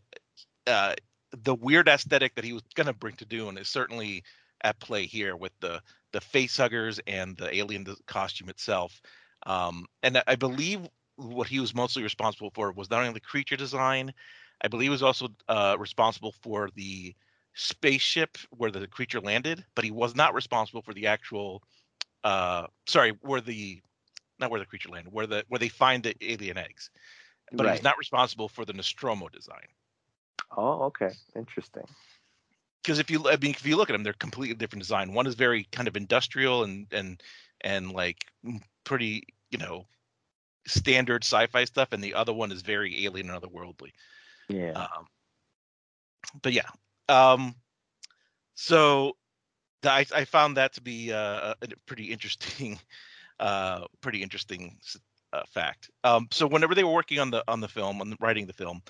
[0.68, 0.95] uh,
[1.32, 4.24] the weird aesthetic that he was gonna bring to Dune is certainly
[4.63, 9.01] at play here with the the face huggers and the alien costume itself.
[9.45, 10.88] Um, and I- believe
[11.18, 14.13] what he was mostly responsible for was not only the creature design,
[14.61, 17.16] I believe he was also uh, responsible for the
[17.53, 21.63] spaceship where the creature landed, but he was not responsible for the actual
[22.24, 23.82] uh sorry, where the
[24.39, 26.89] not where the creature landed, where the where they find the alien eggs.
[27.57, 27.72] But he right.
[27.72, 29.68] was not responsible for the Nostromo design.
[30.56, 31.12] Oh, okay.
[31.36, 31.86] Interesting.
[32.82, 35.14] Because if you I mean if you look at them, they're completely different design.
[35.14, 37.22] One is very kind of industrial and and
[37.62, 38.26] and like
[38.84, 39.88] pretty, you know,
[40.68, 43.91] standard sci-fi stuff, and the other one is very alien and otherworldly.
[44.50, 44.72] Yeah.
[44.72, 45.08] Um,
[46.41, 46.70] but yeah,
[47.10, 47.56] um,
[48.56, 49.14] so
[49.82, 52.80] th- I, I found that to be uh, a a pretty interesting,
[53.39, 54.78] uh, pretty interesting
[55.34, 55.89] uh, fact.
[56.04, 58.54] Um, so whenever they were working on the on the film, on the, writing the
[58.54, 58.82] film,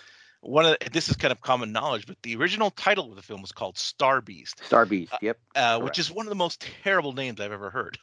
[0.45, 3.21] one of the, this is kind of common knowledge, but the original title of the
[3.21, 5.13] film was called Star Beast, Star Beast.
[5.21, 5.39] Yep.
[5.55, 7.97] uh, which is one of the most terrible names I've ever heard.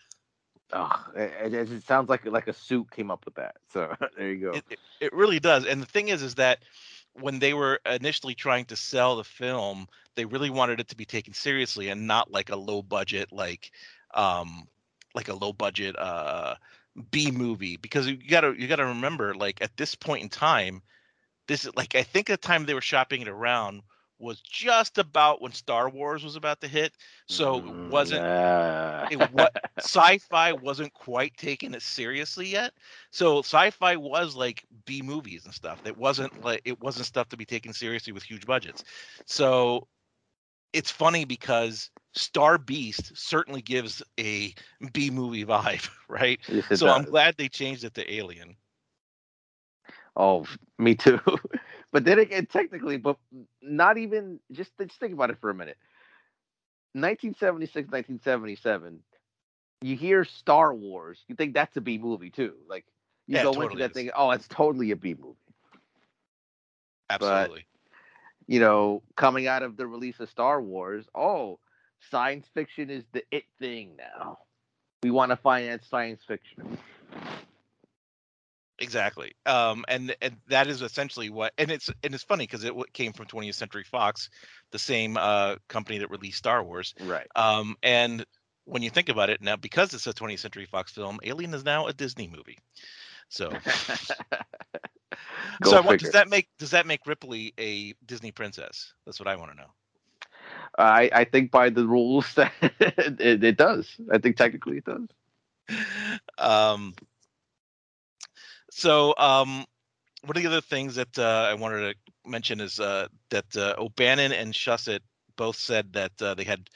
[0.72, 3.57] Oh, it, it, it sounds like like a suit came up with that.
[3.72, 4.51] So there you go.
[4.53, 5.66] It, it, it really does.
[5.66, 6.61] And the thing is, is that
[7.12, 9.86] when they were initially trying to sell the film,
[10.16, 13.70] they really wanted it to be taken seriously and not like a low budget, like,
[14.14, 14.66] um,
[15.14, 16.55] like a low budget uh
[17.11, 17.76] B movie.
[17.76, 20.82] Because you gotta you gotta remember, like at this point in time,
[21.53, 23.82] this is like I think the time they were shopping it around
[24.18, 26.96] was just about when Star Wars was about to hit.
[27.26, 29.48] So it Mm, wasn't uh, it wa-
[29.78, 32.72] sci-fi wasn't quite taking it seriously yet.
[33.12, 35.80] So sci-fi was like B movies and stuff.
[35.86, 38.84] It wasn't like it wasn't stuff to be taken seriously with huge budgets.
[39.26, 39.88] So
[40.72, 44.55] it's funny because Star Beast certainly gives a
[44.92, 46.40] B movie vibe, right?
[46.48, 48.57] yes, so I'm glad they changed it to Alien.
[50.16, 50.44] Oh,
[50.78, 51.20] me too.
[51.92, 53.18] but then again, technically, but
[53.62, 55.78] not even just just think about it for a minute.
[56.94, 59.00] 1976, 1977.
[59.82, 62.54] You hear Star Wars, you think that's a B movie too.
[62.68, 62.84] Like
[63.26, 63.94] you Yeah, go into totally that is.
[63.94, 65.36] thing, oh, it's totally a B movie.
[67.10, 67.66] Absolutely.
[68.46, 71.58] You know, coming out of the release of Star Wars, oh,
[72.10, 74.38] science fiction is the it thing now.
[75.02, 76.78] We want to finance science fiction.
[78.82, 79.32] Exactly.
[79.46, 83.12] Um, and and that is essentially what, and it's and it's funny because it came
[83.12, 84.28] from 20th Century Fox,
[84.72, 86.92] the same uh, company that released Star Wars.
[87.00, 87.28] Right.
[87.36, 88.26] Um, and
[88.64, 91.64] when you think about it now, because it's a 20th Century Fox film, Alien is
[91.64, 92.58] now a Disney movie.
[93.28, 93.50] So,
[95.64, 98.94] so I want, does that make does that make Ripley a Disney princess?
[99.06, 99.70] That's what I want to know.
[100.76, 103.94] I, I think by the rules that it, it does.
[104.12, 105.06] I think technically it does.
[106.38, 106.94] um,
[108.74, 109.66] so um,
[110.24, 113.74] one of the other things that uh, I wanted to mention is uh, that uh,
[113.76, 115.00] O'Bannon and Shusett
[115.36, 116.68] both said that uh, they had.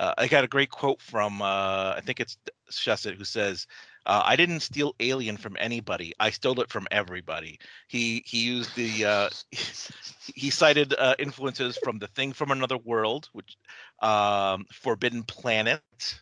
[0.00, 2.38] Uh, I got a great quote from uh, I think it's
[2.70, 3.66] Shusett who says,
[4.06, 6.14] uh, "I didn't steal Alien from anybody.
[6.18, 9.30] I stole it from everybody." He he used the
[10.34, 13.56] he cited influences from The Thing from Another World, which
[14.00, 16.20] um, Forbidden Planet,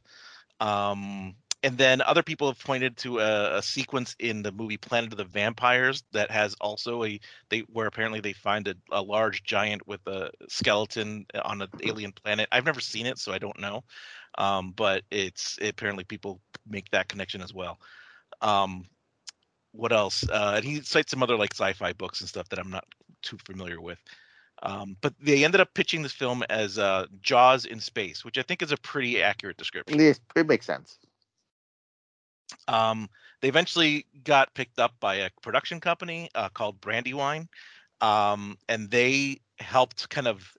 [0.61, 5.13] um, and then other people have pointed to a, a, sequence in the movie Planet
[5.13, 9.45] of the Vampires that has also a they where apparently they find a, a large
[9.45, 12.49] giant with a skeleton on an alien planet.
[12.51, 13.85] I've never seen it, so I don't know.
[14.39, 17.79] Um, but it's apparently people make that connection as well.
[18.41, 18.87] Um,
[19.73, 20.29] what else?
[20.29, 22.85] Uh, and he cites some other like sci-fi books and stuff that I'm not
[23.23, 23.99] too familiar with.
[24.65, 28.43] Um, but they ended up pitching this film as uh, Jaws in space, which I
[28.43, 29.99] think is a pretty accurate description.
[30.37, 30.99] It makes sense.
[32.69, 33.09] Um,
[33.41, 37.49] they eventually got picked up by a production company uh, called Brandywine,
[38.01, 40.57] um, and they helped kind of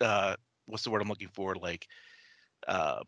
[0.00, 0.36] uh,
[0.66, 1.54] what's the word I'm looking for?
[1.54, 1.86] Like,
[2.66, 3.02] uh,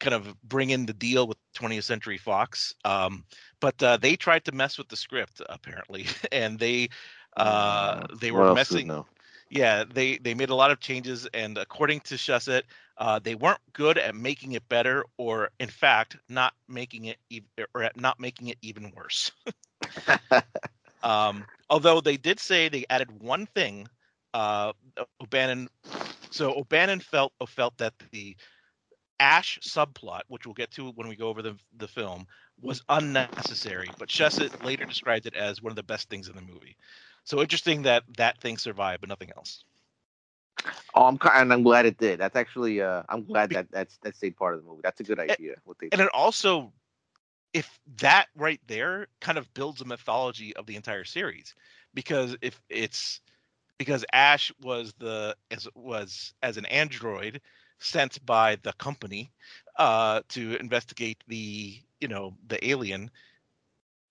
[0.00, 2.74] kind of bring in the deal with 20th Century Fox.
[2.84, 3.24] Um,
[3.60, 6.88] but uh, they tried to mess with the script apparently, and they
[7.36, 9.04] uh, they were messing.
[9.50, 12.62] Yeah, they they made a lot of changes, and according to Shusett,
[12.98, 17.42] uh, they weren't good at making it better, or in fact, not making it e-
[17.74, 19.30] or not making it even worse.
[21.02, 23.88] um, although they did say they added one thing.
[24.34, 24.72] Uh,
[25.20, 25.68] O'Bannon,
[26.30, 28.36] so O'Bannon felt felt that the
[29.20, 32.26] Ash subplot, which we'll get to when we go over the the film,
[32.60, 33.90] was unnecessary.
[33.98, 36.76] But Shusett later described it as one of the best things in the movie.
[37.24, 39.64] So interesting that that thing survived, but nothing else.
[40.94, 42.20] Oh, I'm and I'm glad it did.
[42.20, 44.80] That's actually uh, I'm glad that that's that's a part of the movie.
[44.82, 45.54] That's a good idea.
[45.64, 46.72] What they and it also,
[47.52, 51.54] if that right there kind of builds a mythology of the entire series,
[51.94, 53.20] because if it's
[53.78, 57.40] because Ash was the as was as an android
[57.78, 59.32] sent by the company
[59.78, 63.10] uh, to investigate the you know the alien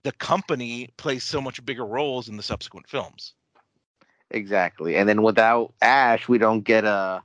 [0.04, 3.34] the company plays so much bigger roles in the subsequent films.
[4.32, 7.20] Exactly, and then without Ash, we don't get uh,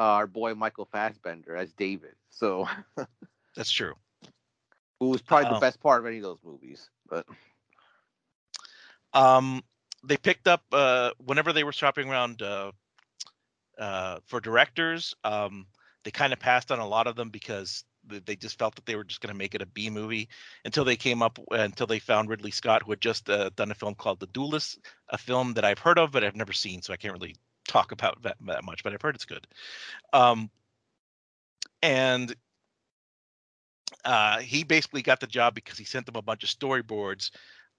[0.00, 2.14] our boy Michael Fassbender as David.
[2.30, 2.68] So
[3.56, 3.94] that's true.
[4.98, 7.26] Who was probably um, the best part of any of those movies, but
[9.14, 9.62] um,
[10.04, 12.72] they picked up uh, whenever they were shopping around uh,
[13.78, 15.14] uh, for directors.
[15.22, 15.66] Um,
[16.04, 18.96] they kind of passed on a lot of them because they just felt that they
[18.96, 20.28] were just going to make it a B movie
[20.64, 23.74] until they came up until they found Ridley Scott, who had just uh, done a
[23.74, 24.78] film called The Duelist,
[25.08, 27.36] a film that I've heard of but I've never seen, so I can't really
[27.66, 28.82] talk about that, that much.
[28.82, 29.46] But I've heard it's good.
[30.12, 30.50] Um,
[31.82, 32.34] and
[34.04, 37.30] uh, he basically got the job because he sent them a bunch of storyboards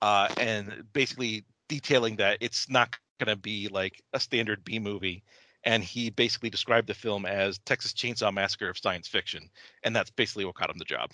[0.01, 5.24] uh, and basically detailing that it's not going to be like a standard B movie
[5.64, 9.49] and he basically described the film as Texas Chainsaw Massacre of science fiction,
[9.84, 11.11] and that's basically what got him the job.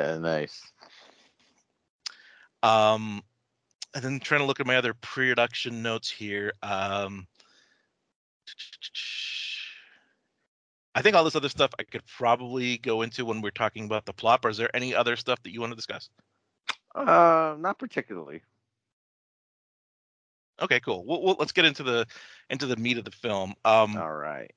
[0.22, 0.62] nice.
[2.62, 3.22] Um,
[3.94, 6.52] and then trying to look at my other pre-production notes here.
[6.62, 7.26] Um,
[10.94, 14.04] I think all this other stuff I could probably go into when we're talking about
[14.04, 14.40] the plot.
[14.44, 16.10] Or is there any other stuff that you want to discuss?
[16.94, 18.42] Uh, not particularly.
[20.60, 21.04] Okay, cool.
[21.04, 22.06] Well, well, let's get into the
[22.50, 23.54] into the meat of the film.
[23.64, 24.50] Um, All right.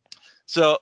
[0.45, 0.78] So,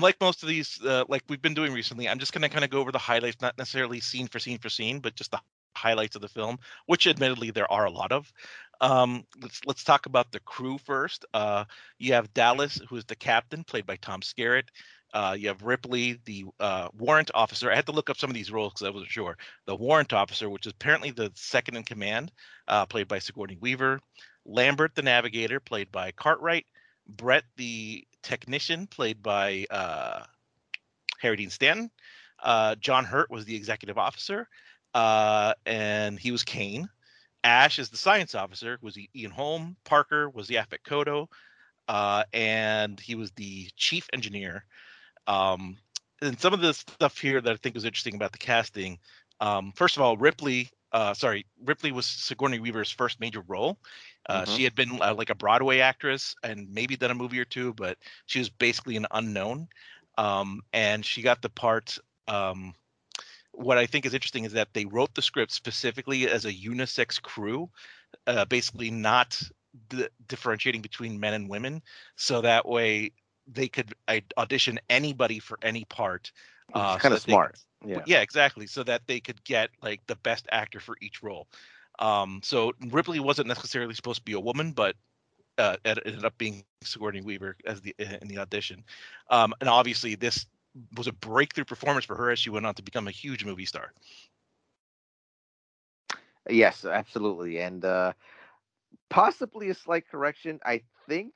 [0.00, 2.70] like most of these, uh, like we've been doing recently, I'm just gonna kind of
[2.70, 5.40] go over the highlights, not necessarily scene for scene for scene, but just the
[5.76, 8.32] highlights of the film, which admittedly there are a lot of.
[8.80, 11.24] Um, let's let's talk about the crew first.
[11.32, 11.64] Uh,
[11.98, 14.68] you have Dallas, who is the captain, played by Tom Skerritt.
[15.14, 17.70] Uh, you have Ripley, the uh, warrant officer.
[17.70, 19.38] I had to look up some of these roles because I wasn't sure.
[19.64, 22.32] The warrant officer, which is apparently the second in command,
[22.66, 24.00] uh, played by Sigourney Weaver.
[24.44, 26.66] Lambert, the navigator, played by Cartwright.
[27.06, 30.24] Brett, the technician, played by uh,
[31.20, 31.90] Harry Dean Stanton.
[32.42, 34.48] Uh, John Hurt was the executive officer,
[34.94, 36.88] uh, and he was Kane.
[37.44, 39.76] Ash is the science officer, was Ian Holm.
[39.84, 41.28] Parker was the Yaphet Kotto,
[42.32, 44.64] and he was the chief engineer
[45.26, 45.76] um,
[46.22, 48.98] and some of the stuff here that I think was interesting about the casting.
[49.40, 53.78] Um, first of all, Ripley, uh, sorry, Ripley was Sigourney Weaver's first major role.
[54.28, 54.54] Uh, mm-hmm.
[54.54, 57.74] She had been uh, like a Broadway actress and maybe done a movie or two,
[57.74, 59.68] but she was basically an unknown.
[60.16, 61.98] Um, and she got the part.
[62.28, 62.74] Um,
[63.52, 67.20] what I think is interesting is that they wrote the script specifically as a unisex
[67.20, 67.68] crew,
[68.26, 69.40] uh, basically not
[69.88, 71.82] d- differentiating between men and women,
[72.16, 73.12] so that way
[73.46, 73.94] they could
[74.36, 76.32] audition anybody for any part
[76.74, 77.58] Uh, kind of that smart.
[77.82, 78.04] could- Yeah.
[78.06, 78.66] yeah, exactly.
[78.66, 81.48] So that they could get like the best actor for each role.
[81.98, 84.96] Um, so Ripley wasn't necessarily supposed to be a woman, but
[85.58, 88.84] uh, it ended up being Sigourney Weaver as the in the audition.
[89.30, 90.46] Um, and obviously, this
[90.96, 93.66] was a breakthrough performance for her as she went on to become a huge movie
[93.66, 93.92] star.
[96.48, 97.58] Yes, absolutely.
[97.60, 98.12] And uh,
[99.08, 100.60] possibly a slight correction.
[100.64, 101.34] I think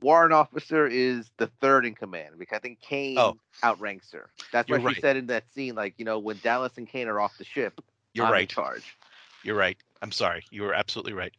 [0.00, 3.36] warrant officer is the third in command because I think Kane Oh.
[3.62, 4.30] outranks her.
[4.52, 5.74] That's You're what she said in that scene.
[5.74, 7.80] Like, you know, when Dallas and Kane are off the ship,
[8.14, 8.48] You're I'm right.
[8.48, 8.96] charge.
[9.42, 9.76] You're right.
[10.02, 10.44] I'm sorry.
[10.50, 11.32] You were absolutely right.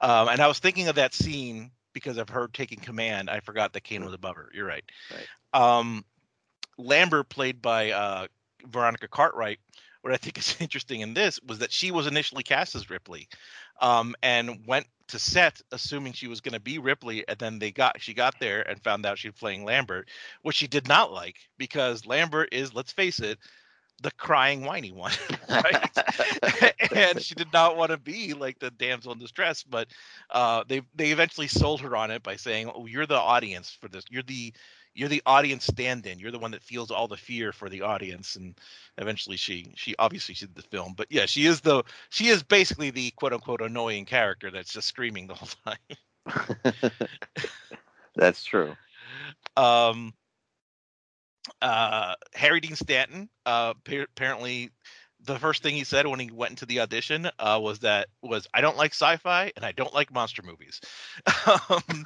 [0.00, 3.30] Um, and I was thinking of that scene because of her taking command.
[3.30, 4.50] I forgot that Kane was above her.
[4.52, 4.84] You're right.
[5.12, 5.28] Right.
[5.52, 6.04] Um,
[6.78, 8.26] Lambert, played by uh,
[8.66, 9.58] Veronica Cartwright,
[10.02, 13.28] what I think is interesting in this was that she was initially cast as Ripley,
[13.80, 17.70] um, and went to set assuming she was going to be Ripley, and then they
[17.72, 20.08] got she got there and found out she was playing Lambert,
[20.42, 23.38] which she did not like because Lambert is, let's face it,
[24.02, 25.12] the crying whiny one,
[25.50, 25.90] right?
[26.94, 29.88] and she did not want to be like the damsel in distress but
[30.30, 33.88] uh they they eventually sold her on it by saying oh you're the audience for
[33.88, 34.52] this you're the
[35.00, 38.36] you're the audience stand-in you're the one that feels all the fear for the audience
[38.36, 38.54] and
[38.98, 42.42] eventually she she obviously she did the film but yeah she is the she is
[42.42, 46.92] basically the quote unquote annoying character that's just screaming the whole time
[48.14, 48.76] That's true.
[49.56, 50.12] um
[51.62, 54.70] uh harry dean stanton uh appa- apparently
[55.24, 58.46] the first thing he said when he went into the audition uh was that was
[58.54, 60.80] i don't like sci-fi and i don't like monster movies.
[61.70, 62.04] Um,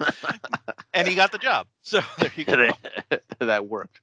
[0.94, 1.66] and he got the job.
[1.82, 2.70] So there you go.
[3.40, 4.00] That worked.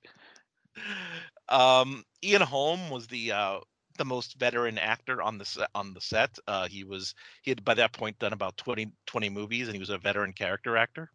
[1.49, 3.59] um ian holm was the uh
[3.97, 6.37] the most veteran actor on the set on the set.
[6.47, 9.79] Uh he was he had by that point done about 20 20 movies and he
[9.79, 11.09] was a veteran character actor.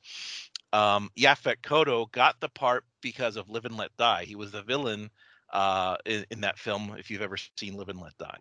[0.73, 4.25] Um Yaphet Kotto got the part because of Live and Let Die.
[4.25, 5.11] He was the villain
[5.53, 8.39] uh in, in that film if you've ever seen Live and Let Die.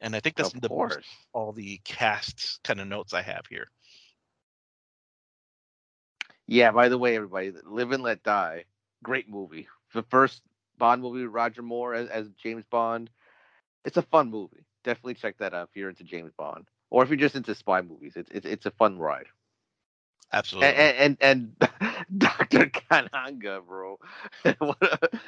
[0.00, 1.04] And I think that's of the course.
[1.32, 3.68] all the cast kind of notes I have here.
[6.46, 8.64] Yeah, by the way, everybody, Live and Let Die,
[9.02, 9.68] great movie.
[9.94, 10.42] The first
[10.78, 13.10] Bond movie with Roger Moore as, as James Bond.
[13.84, 14.66] It's a fun movie.
[14.84, 16.66] Definitely check that out if you're into James Bond.
[16.90, 18.12] Or if you're just into spy movies.
[18.16, 19.26] It's it's, it's a fun ride.
[20.32, 20.68] Absolutely.
[20.74, 22.66] And and, and, Dr.
[22.66, 23.98] Kananga, bro.
[24.58, 25.18] what a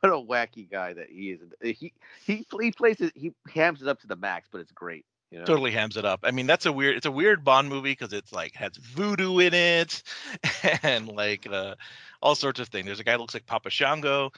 [0.00, 1.40] what a wacky guy that he is.
[1.62, 1.92] He
[2.24, 5.04] he he plays it he hams it up to the max, but it's great.
[5.30, 5.46] You know?
[5.46, 6.20] totally hams it up.
[6.22, 6.96] I mean, that's a weird.
[6.96, 10.02] It's a weird Bond movie because it's like has voodoo in it,
[10.82, 11.74] and like uh,
[12.22, 12.86] all sorts of things.
[12.86, 14.30] There's a guy looks like Papa Shango.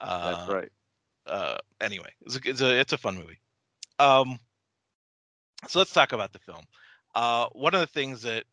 [0.00, 0.72] Uh, That's right.
[1.26, 3.40] Uh, anyway, it's a, it's a it's a fun movie.
[3.98, 4.38] Um,
[5.66, 6.64] so let's talk about the film.
[7.14, 8.44] Uh, one of the things that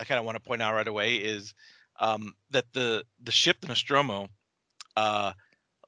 [0.00, 1.54] I kind of want to point out right away is
[2.00, 4.28] um, that the the ship, the Nostromo,
[4.96, 5.32] uh,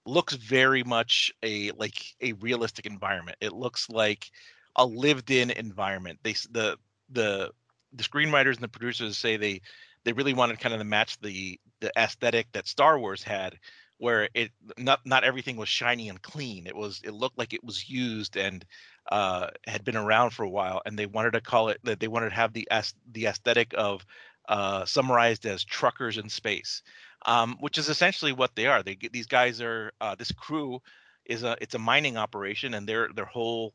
[0.07, 3.37] looks very much a like a realistic environment.
[3.41, 4.31] It looks like
[4.77, 6.21] a lived-in environment.
[6.23, 6.79] They the
[7.11, 7.53] the
[7.93, 9.61] the screenwriters and the producers say they
[10.05, 13.59] they really wanted kind of to match the the aesthetic that Star Wars had,
[13.99, 16.67] where it not not everything was shiny and clean.
[16.67, 18.65] It was it looked like it was used and
[19.11, 22.09] uh, had been around for a while, and they wanted to call it that they
[22.09, 22.69] wanted to have the
[23.13, 24.05] the aesthetic of
[24.49, 26.83] uh, summarized as truckers in space,
[27.27, 28.83] um, which is essentially what they are.
[28.83, 30.81] They these guys are uh, this crew
[31.25, 33.75] is a it's a mining operation, and their their whole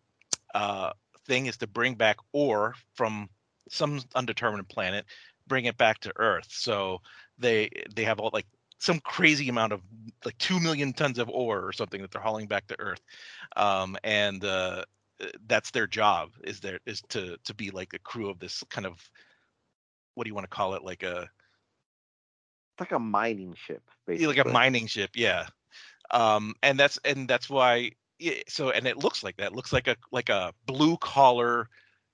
[0.53, 0.91] uh,
[1.25, 3.29] thing is to bring back ore from
[3.69, 5.05] some undetermined planet,
[5.47, 6.47] bring it back to Earth.
[6.49, 7.01] So
[7.37, 8.47] they they have all like
[8.79, 9.81] some crazy amount of
[10.25, 13.01] like two million tons of ore or something that they're hauling back to Earth,
[13.55, 14.83] um, and uh,
[15.47, 18.85] that's their job is there is to to be like a crew of this kind
[18.85, 19.09] of
[20.15, 21.29] what do you want to call it like a
[22.73, 24.35] It's like a mining ship, basically.
[24.35, 25.47] like a mining ship yeah
[26.11, 29.73] um and that's and that's why yeah, so and it looks like that It looks
[29.73, 31.67] like a like a blue collar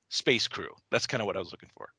[0.10, 1.90] space crew that's kind of what i was looking for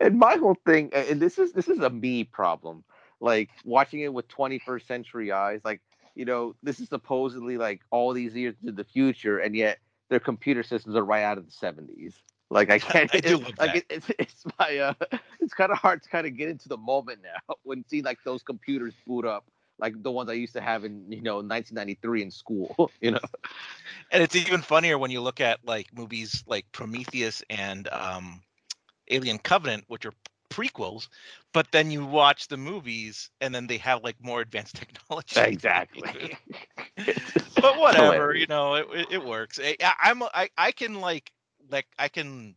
[0.00, 2.84] And my whole thing, and this is this is a me problem.
[3.20, 5.80] Like watching it with 21st century eyes, like
[6.14, 9.78] you know, this is supposedly like all these years into the future, and yet
[10.10, 12.14] their computer systems are right out of the 70s.
[12.50, 13.08] Like I can't.
[13.14, 13.76] I do love like that.
[13.76, 14.94] it, it's it's my uh,
[15.40, 18.18] it's kind of hard to kind of get into the moment now when seeing like
[18.24, 19.44] those computers boot up,
[19.78, 22.90] like the ones I used to have in you know 1993 in school.
[23.00, 23.20] You know.
[24.10, 28.42] and it's even funnier when you look at like movies like prometheus and um
[29.08, 30.12] alien covenant which are
[30.50, 31.08] prequels
[31.52, 36.38] but then you watch the movies and then they have like more advanced technology Exactly.
[37.60, 41.32] but whatever you know it, it, works I, I- i'm I, I can like
[41.70, 42.54] like i can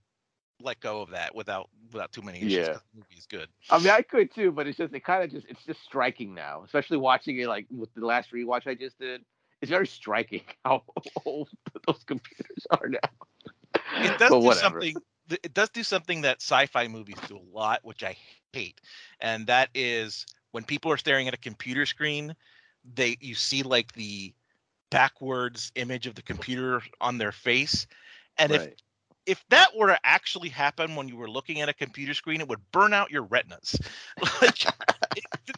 [0.62, 2.74] let go of that without without too many issues Yeah.
[2.74, 5.32] the movie is good I mean, I could too, but it's just it kind of
[5.32, 9.00] just it's just striking now, especially watching it like with the last rewatch I just
[9.00, 9.24] did.
[9.62, 10.84] it's very striking how
[11.26, 11.50] old
[11.88, 13.00] those computers are now.
[14.02, 15.02] It does do something.
[15.30, 18.18] It does do something that sci-fi movies do a lot, which I
[18.52, 18.80] hate,
[19.20, 22.36] and that is when people are staring at a computer screen,
[22.96, 24.34] they you see like the
[24.92, 27.88] backwards image of the computer on their face,
[28.38, 28.62] and right.
[28.62, 28.74] if
[29.26, 32.48] if that were to actually happen when you were looking at a computer screen, it
[32.48, 33.76] would burn out your retinas.
[34.42, 34.66] like,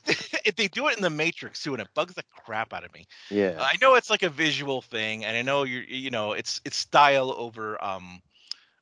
[0.46, 2.94] if they do it in the Matrix too, and it bugs the crap out of
[2.94, 3.08] me.
[3.32, 6.62] Yeah, I know it's like a visual thing, and I know you're, you know, it's
[6.66, 8.22] it's style over um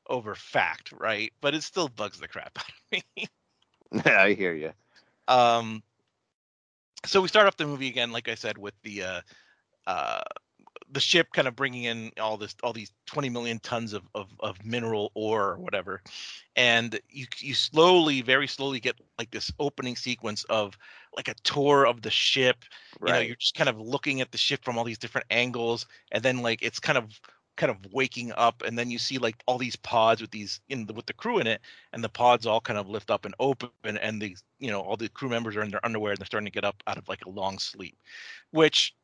[0.08, 1.32] over fact, right?
[1.40, 3.26] But it still bugs the crap out of me.
[3.92, 4.72] yeah, I hear you.
[5.28, 5.82] Um,
[7.06, 9.20] so we start off the movie again, like I said, with the uh,
[9.86, 10.22] uh,
[10.90, 14.28] the ship kind of bringing in all this all these 20 million tons of, of,
[14.40, 16.02] of mineral ore or whatever
[16.56, 20.76] and you you slowly very slowly get like this opening sequence of
[21.16, 22.64] like a tour of the ship
[23.00, 23.08] right.
[23.08, 25.86] you know you're just kind of looking at the ship from all these different angles
[26.12, 27.20] and then like it's kind of
[27.56, 30.86] kind of waking up and then you see like all these pods with these in
[30.86, 31.60] the, with the crew in it
[31.92, 34.80] and the pods all kind of lift up and open and and the you know
[34.80, 36.98] all the crew members are in their underwear and they're starting to get up out
[36.98, 37.96] of like a long sleep
[38.50, 38.94] which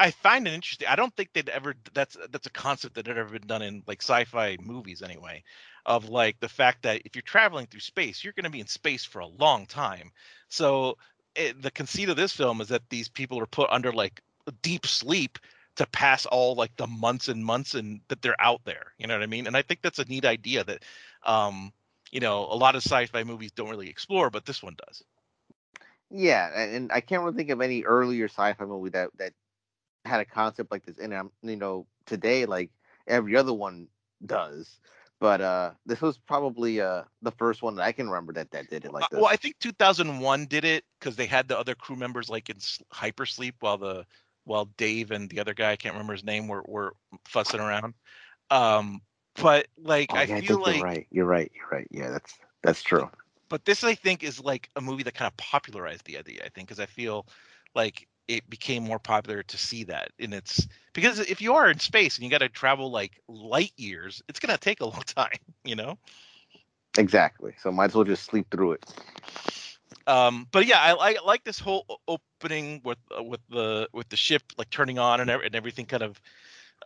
[0.00, 0.88] I find it interesting.
[0.88, 3.82] I don't think they'd ever that's that's a concept that had ever been done in
[3.86, 5.44] like sci-fi movies anyway.
[5.84, 8.66] Of like the fact that if you're traveling through space, you're going to be in
[8.66, 10.10] space for a long time.
[10.48, 10.96] So
[11.36, 14.22] it, the conceit of this film is that these people are put under like
[14.62, 15.38] deep sleep
[15.76, 18.92] to pass all like the months and months and that they're out there.
[18.98, 19.46] You know what I mean?
[19.46, 20.84] And I think that's a neat idea that
[21.24, 21.72] um
[22.10, 25.02] you know a lot of sci-fi movies don't really explore, but this one does.
[26.10, 29.32] Yeah, and I can't really think of any earlier sci-fi movie that that
[30.04, 31.26] had a concept like this in it.
[31.42, 32.70] You know, today like
[33.06, 33.88] every other one
[34.24, 34.78] does.
[35.20, 38.70] But uh, this was probably uh, the first one that I can remember that that
[38.70, 39.20] did it like uh, this.
[39.20, 42.56] Well, I think 2001 did it because they had the other crew members like in
[42.56, 44.06] hypersleep while the
[44.44, 46.94] while Dave and the other guy I can't remember his name were were
[47.26, 47.94] fussing around.
[48.50, 49.02] Um,
[49.36, 51.88] but like oh, I yeah, feel I like you're right, you're right, you're right.
[51.90, 53.08] Yeah, that's that's true.
[53.48, 56.42] But this I think is like a movie that kind of popularized the idea.
[56.44, 57.26] I think because I feel
[57.74, 61.78] like it became more popular to see that in its because if you are in
[61.78, 65.02] space and you got to travel like light years it's going to take a long
[65.06, 65.98] time you know
[66.98, 68.84] exactly so might as well just sleep through it
[70.06, 74.16] um but yeah i, I like this whole opening with uh, with the with the
[74.16, 76.20] ship like turning on and, and everything kind of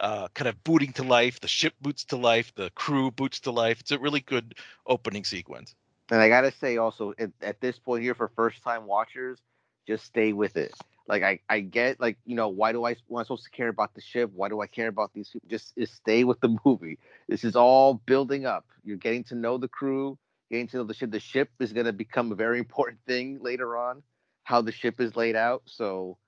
[0.00, 1.40] uh, kind of booting to life.
[1.40, 2.52] The ship boots to life.
[2.54, 3.80] The crew boots to life.
[3.80, 4.54] It's a really good
[4.86, 5.74] opening sequence.
[6.10, 9.38] And I gotta say, also at, at this point here for first time watchers,
[9.86, 10.74] just stay with it.
[11.06, 13.68] Like I, I get like you know why do I am I supposed to care
[13.68, 14.30] about the ship?
[14.34, 15.48] Why do I care about these people?
[15.50, 16.98] Just, just stay with the movie.
[17.28, 18.66] This is all building up.
[18.84, 20.18] You're getting to know the crew,
[20.50, 21.10] getting to know the ship.
[21.10, 24.02] The ship is going to become a very important thing later on.
[24.44, 25.62] How the ship is laid out.
[25.66, 26.18] So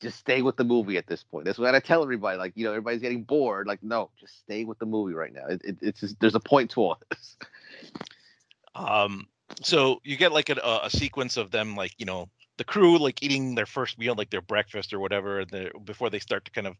[0.00, 1.44] just stay with the movie at this point.
[1.44, 2.38] That's what I tell everybody.
[2.38, 3.66] Like you know everybody's getting bored.
[3.66, 5.46] Like no, just stay with the movie right now.
[5.46, 7.36] It, it, it's just, there's a point to all this.
[8.74, 9.26] Um.
[9.62, 13.22] So you get like a, a sequence of them like you know the crew like
[13.22, 16.66] eating their first meal, like their breakfast or whatever, the, before they start to kind
[16.66, 16.76] of,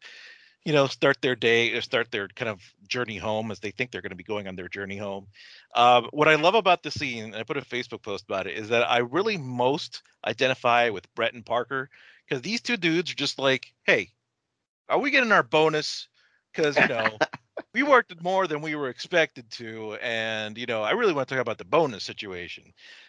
[0.65, 3.91] you know, start their day or start their kind of journey home as they think
[3.91, 5.27] they're going to be going on their journey home.
[5.75, 8.57] Um, what I love about the scene, and I put a Facebook post about it,
[8.57, 11.91] is that I really most identify with Brett and Parker
[12.27, 14.11] because these two dudes are just like, hey,
[14.89, 16.09] are we getting our bonus?
[16.53, 17.19] Because you know.
[17.73, 21.35] we worked more than we were expected to and you know i really want to
[21.35, 22.65] talk about the bonus situation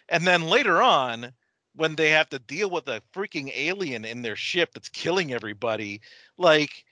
[0.08, 1.32] and then later on
[1.76, 6.00] when they have to deal with a freaking alien in their ship that's killing everybody,
[6.38, 6.84] like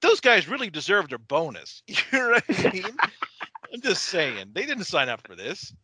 [0.00, 1.82] those guys really deserved their bonus.
[1.88, 2.96] You know what I mean?
[3.72, 5.74] I'm just saying they didn't sign up for this.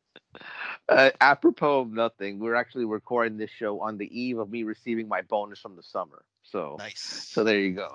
[0.89, 5.09] Uh, apropos of nothing, we're actually recording this show on the eve of me receiving
[5.09, 6.25] my bonus from the summer.
[6.43, 7.01] So nice.
[7.01, 7.89] So there you go.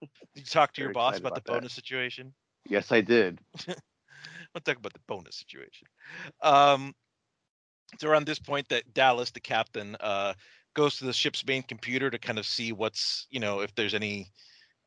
[0.00, 2.34] Did you talk to your boss about, about, the bonus situation?
[2.68, 3.38] Yes, I did.
[3.68, 5.88] I'll talk about the bonus situation.
[6.42, 6.94] Um,
[7.92, 10.34] it's around this point that Dallas, the captain, uh,
[10.74, 13.94] goes to the ship's main computer to kind of see what's you know if there's
[13.94, 14.32] any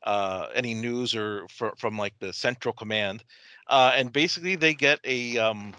[0.03, 3.23] uh, any news or fr- from like the central command,
[3.67, 5.73] uh, and basically they get a um,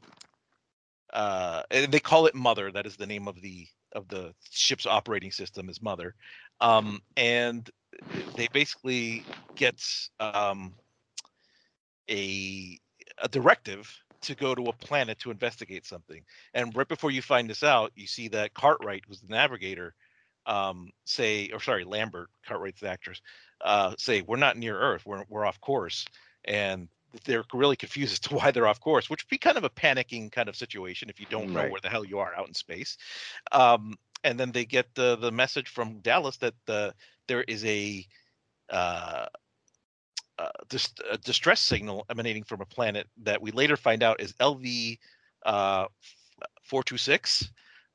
[1.13, 2.71] uh, they call it Mother.
[2.71, 6.15] That is the name of the of the ship's operating system is Mother,
[6.61, 7.69] um, and
[8.37, 9.83] they basically get
[10.21, 10.75] um,
[12.11, 12.79] a
[13.23, 13.91] a directive
[14.21, 16.23] to go to a planet to investigate something.
[16.55, 19.95] And right before you find this out, you see that Cartwright, who's the navigator,
[20.49, 23.21] um, say, or sorry, Lambert, Cartwright's the actress,
[23.61, 26.07] uh, say, we're not near Earth, we're, we're off course.
[26.45, 26.89] And
[27.25, 29.71] they're really confused as to why they're off course, which would be kind of a
[29.71, 31.67] panicking kind of situation if you don't right.
[31.67, 32.97] know where the hell you are out in space.
[33.53, 33.95] Um,
[34.25, 36.93] and then they get the the message from Dallas that the
[37.29, 38.05] there is a
[38.69, 39.27] uh,
[40.39, 44.33] uh, dis- a distress signal emanating from a planet that we later find out is
[44.35, 44.99] LV
[45.47, 45.87] uh,
[46.65, 47.51] 426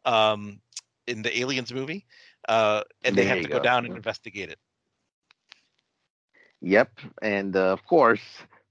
[0.06, 0.60] um,
[1.08, 2.06] in the Aliens movie.
[2.48, 3.64] Uh, and they There have to go, go.
[3.64, 4.60] down and investigate it.
[6.62, 8.22] Yep, and uh, of course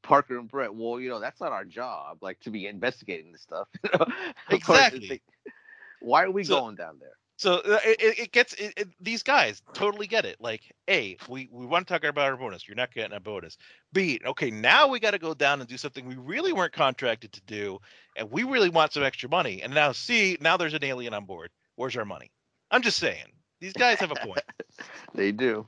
[0.02, 0.74] Parker and Brett.
[0.74, 3.68] Well, you know that's not our job, like to be investigating this stuff.
[3.84, 5.08] you course, it's Exactly.
[5.08, 5.22] like,
[6.00, 7.10] why are we So- going down there?
[7.38, 10.36] So uh, it, it it gets it, it, these guys totally get it.
[10.40, 12.68] Like, A, we, we want to talk about our bonus.
[12.68, 13.56] You're not getting a bonus.
[13.92, 17.32] B, okay, now we got to go down and do something we really weren't contracted
[17.32, 17.78] to do,
[18.16, 19.60] and we really want some extra money.
[19.62, 21.50] And now C, now there's an alien on board.
[21.74, 22.30] Where's our money?
[22.70, 23.26] I'm just saying.
[23.62, 24.42] These guys have a point.
[25.14, 25.66] They do.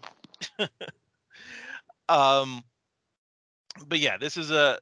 [2.09, 2.63] um
[3.87, 4.79] but yeah this is a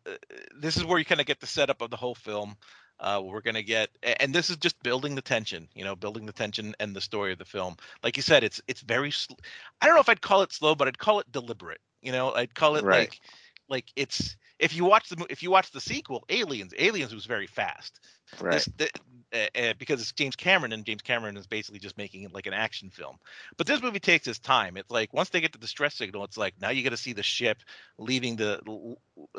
[0.59, 2.55] this is where you kind of get the setup of the whole film
[3.01, 3.91] uh we're gonna get
[4.21, 7.33] and this is just building the tension you know building the tension and the story
[7.33, 9.35] of the film like you said it's it's very sl-
[9.81, 12.33] i don't know if i'd call it slow but i'd call it deliberate you know
[12.35, 13.09] i'd call it Right.
[13.09, 13.21] like
[13.69, 17.47] like it's if you watch the if you watch the sequel aliens aliens was very
[17.47, 18.01] fast
[18.41, 18.53] Right.
[18.53, 18.93] this, th-
[19.33, 22.53] uh, because it's James Cameron, and James Cameron is basically just making it like an
[22.53, 23.17] action film.
[23.57, 24.77] But this movie takes its time.
[24.77, 26.97] It's like once they get to the stress signal, it's like now you got to
[26.97, 27.59] see the ship
[27.99, 28.61] leaving the.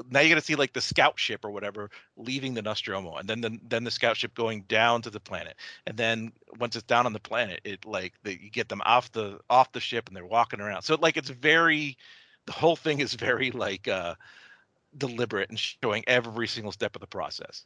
[0.09, 3.27] Now you got to see like the scout ship or whatever leaving the Nostromo, and
[3.27, 6.85] then the then the scout ship going down to the planet, and then once it's
[6.85, 10.07] down on the planet, it like the, you get them off the off the ship
[10.07, 10.83] and they're walking around.
[10.83, 11.97] So like it's very,
[12.45, 14.15] the whole thing is very like uh
[14.97, 17.65] deliberate and showing every single step of the process.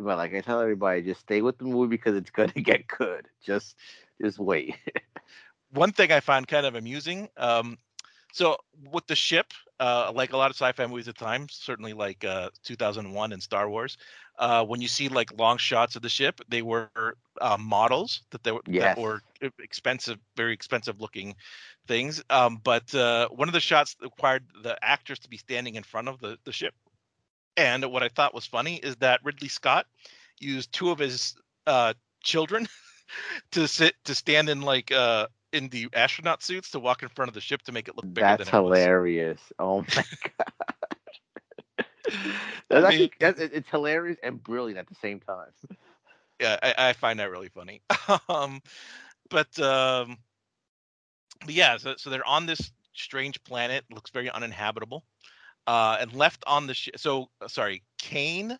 [0.00, 3.28] But like I tell everybody, just stay with the movie because it's gonna get good.
[3.42, 3.76] Just
[4.20, 4.76] just wait.
[5.72, 7.28] one thing I find kind of amusing.
[7.36, 7.78] Um,
[8.32, 8.56] so
[8.92, 12.50] with the ship, uh, like a lot of sci-fi movies at times, certainly like uh,
[12.64, 13.98] 2001 and Star Wars,
[14.38, 16.98] uh, when you see like long shots of the ship, they were
[17.40, 18.78] uh, models that they were Yes.
[18.78, 19.22] that were
[19.58, 21.34] expensive, very expensive looking
[21.86, 22.22] things.
[22.30, 26.08] Um, but uh, one of the shots required the actors to be standing in front
[26.08, 26.74] of the, the ship.
[27.56, 29.86] And what I thought was funny is that Ridley Scott
[30.38, 31.34] used two of his
[31.66, 32.68] uh, children
[33.52, 37.28] to sit to stand in like uh in the astronaut suits to walk in front
[37.28, 38.78] of the ship to make it look bigger That's than it was.
[38.78, 39.40] hilarious.
[39.58, 40.86] Oh my god.
[42.68, 45.48] That's I actually, that's, it's hilarious and brilliant at the same time.
[46.40, 47.82] Yeah, I, I find that really funny.
[48.28, 48.62] um,
[49.28, 50.18] but um,
[51.44, 55.04] but yeah, so so they're on this strange planet, looks very uninhabitable,
[55.66, 56.98] uh, and left on the ship.
[56.98, 58.58] So uh, sorry, Kane,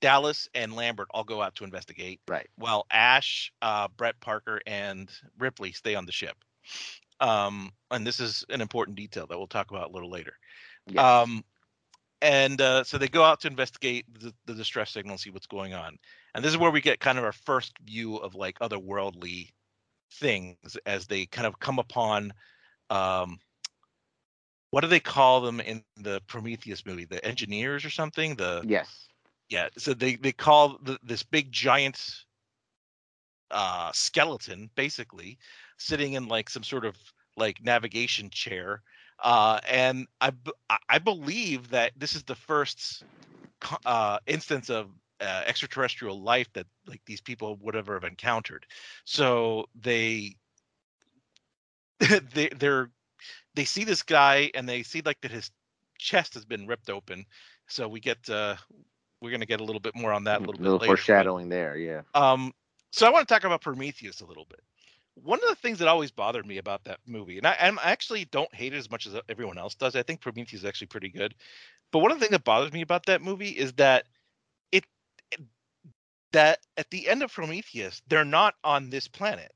[0.00, 2.20] Dallas, and Lambert all go out to investigate.
[2.28, 2.48] Right.
[2.56, 6.36] while Ash, uh, Brett Parker, and Ripley stay on the ship.
[7.20, 10.34] Um, and this is an important detail that we'll talk about a little later.
[10.86, 11.04] Yes.
[11.04, 11.44] Um,
[12.20, 15.46] and uh, so they go out to investigate the, the distress signal and see what's
[15.46, 15.98] going on.
[16.34, 19.50] And this is where we get kind of our first view of like otherworldly
[20.14, 22.32] things as they kind of come upon.
[22.90, 23.38] Um,
[24.72, 27.04] what do they call them in the Prometheus movie?
[27.04, 28.34] The engineers or something?
[28.34, 29.08] The yes.
[29.50, 32.24] yeah so they they call the, this big giant
[33.50, 35.38] uh skeleton basically
[35.76, 36.96] sitting in like some sort of
[37.36, 38.80] like navigation chair
[39.22, 40.06] uh and
[40.88, 43.04] I believe that this is the first
[43.84, 44.88] uh instance of
[45.20, 48.64] uh, extraterrestrial life that like these people would ever have encountered
[49.04, 50.34] so they
[52.34, 52.90] they they're
[53.54, 55.50] they see this guy and they see like that his
[55.98, 57.24] chest has been ripped open
[57.68, 58.56] so we get uh
[59.22, 60.92] we're gonna get a little bit more on that a little bit little later.
[60.92, 61.76] but, foreshadowing there.
[61.76, 62.02] Yeah.
[62.14, 62.52] um,
[62.90, 64.60] so I want to talk about Prometheus a little bit.
[65.14, 67.90] One of the things that always bothered me about that movie, and I, and I
[67.90, 69.94] actually don't hate it as much as everyone else does.
[69.94, 71.34] I think Prometheus is actually pretty good.
[71.90, 74.04] But one of the things that bothers me about that movie is that
[74.72, 74.84] it
[76.32, 79.52] that at the end of Prometheus, they're not on this planet,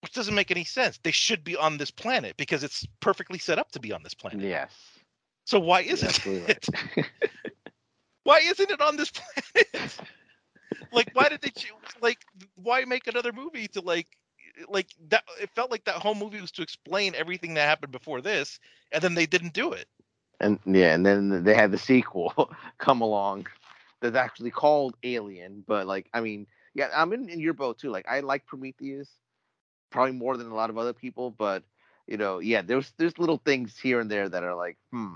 [0.00, 0.98] which doesn't make any sense.
[1.02, 4.14] They should be on this planet because it's perfectly set up to be on this
[4.14, 4.40] planet.
[4.40, 4.72] Yes.
[5.44, 6.68] So why isn't it?
[6.96, 7.06] right.
[8.24, 9.96] why isn't it on this planet?
[10.92, 11.72] like, why did they choose?
[12.00, 12.18] Like,
[12.56, 14.08] why make another movie to like,
[14.68, 15.24] like that?
[15.40, 18.58] It felt like that whole movie was to explain everything that happened before this,
[18.92, 19.86] and then they didn't do it.
[20.40, 23.46] and yeah, and then they had the sequel come along
[24.00, 25.64] that's actually called Alien.
[25.66, 27.90] But like, I mean, yeah, I'm in, in your boat too.
[27.90, 29.10] Like, I like Prometheus
[29.90, 31.62] probably more than a lot of other people, but
[32.06, 35.14] you know, yeah, there's there's little things here and there that are like, hmm,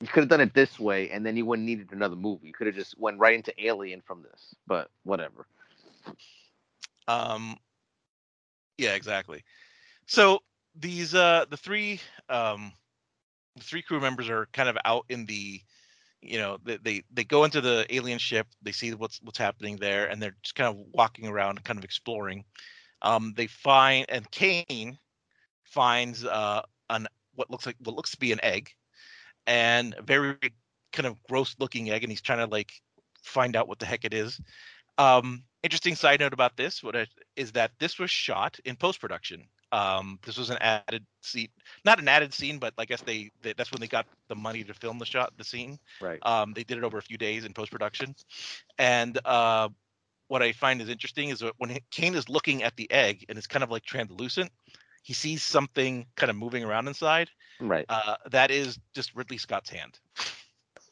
[0.00, 2.46] you could have done it this way, and then you wouldn't needed another movie.
[2.48, 4.54] You could have just went right into Alien from this.
[4.66, 5.46] But whatever.
[7.08, 7.56] Um,
[8.78, 9.42] yeah, exactly.
[10.06, 10.40] So
[10.78, 12.72] these uh the three um
[13.56, 15.60] the three crew members are kind of out in the
[16.20, 19.76] you know they, they they go into the alien ship they see what's what's happening
[19.76, 22.44] there and they're just kind of walking around kind of exploring
[23.06, 24.98] um they find and kane
[25.62, 28.70] finds uh an what looks like what looks to be an egg,
[29.46, 30.36] and a very
[30.92, 32.72] kind of gross looking egg, and he's trying to like
[33.22, 34.40] find out what the heck it is.
[34.98, 39.00] Um, interesting side note about this what I, is that this was shot in post
[39.00, 39.48] production.
[39.72, 41.48] Um, this was an added scene,
[41.84, 44.64] not an added scene, but I guess they, they that's when they got the money
[44.64, 45.78] to film the shot, the scene.
[46.00, 46.20] Right.
[46.22, 48.14] Um, they did it over a few days in post production,
[48.78, 49.68] and uh,
[50.28, 53.38] what I find is interesting is that when Kane is looking at the egg and
[53.38, 54.50] it's kind of like translucent,
[55.02, 57.30] he sees something kind of moving around inside.
[57.60, 57.86] Right.
[57.88, 59.98] Uh, that is just Ridley Scott's hand.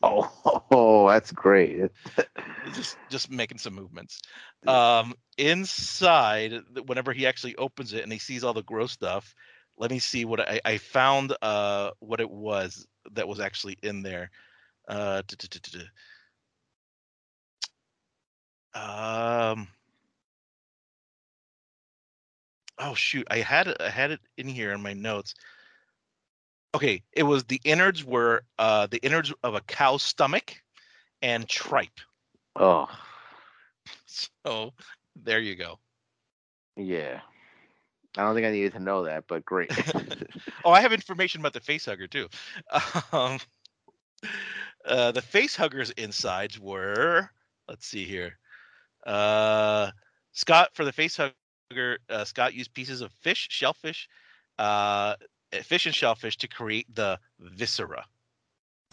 [0.03, 0.31] Oh,
[0.71, 1.91] oh, that's great.
[2.75, 4.23] just just making some movements.
[4.67, 6.55] Um, inside,
[6.87, 9.35] whenever he actually opens it and he sees all the gross stuff,
[9.77, 11.35] let me see what I, I found.
[11.43, 14.31] Uh, what it was that was actually in there.
[14.87, 15.23] Uh,
[18.75, 19.69] um.
[22.79, 23.27] Oh shoot!
[23.31, 23.77] I had it.
[23.81, 25.35] I had it in here in my notes
[26.75, 30.61] okay, it was the innards were uh, the innards of a cow's stomach
[31.23, 32.01] and tripe.
[32.57, 32.89] Oh.
[34.47, 34.73] So
[35.17, 35.79] there you go.
[36.77, 37.21] Yeah.
[38.17, 39.73] I don't think I needed to know that, but great.
[40.65, 42.29] oh, I have information about the face hugger too.
[43.13, 43.39] Um,
[44.87, 47.29] uh, the face huggers insides were
[47.69, 48.39] let's see here.
[49.07, 49.91] Uh,
[50.33, 54.09] Scott for the face hugger, uh, Scott used pieces of fish, shellfish,
[54.59, 55.15] uh,
[55.63, 58.05] fish and shellfish to create the viscera.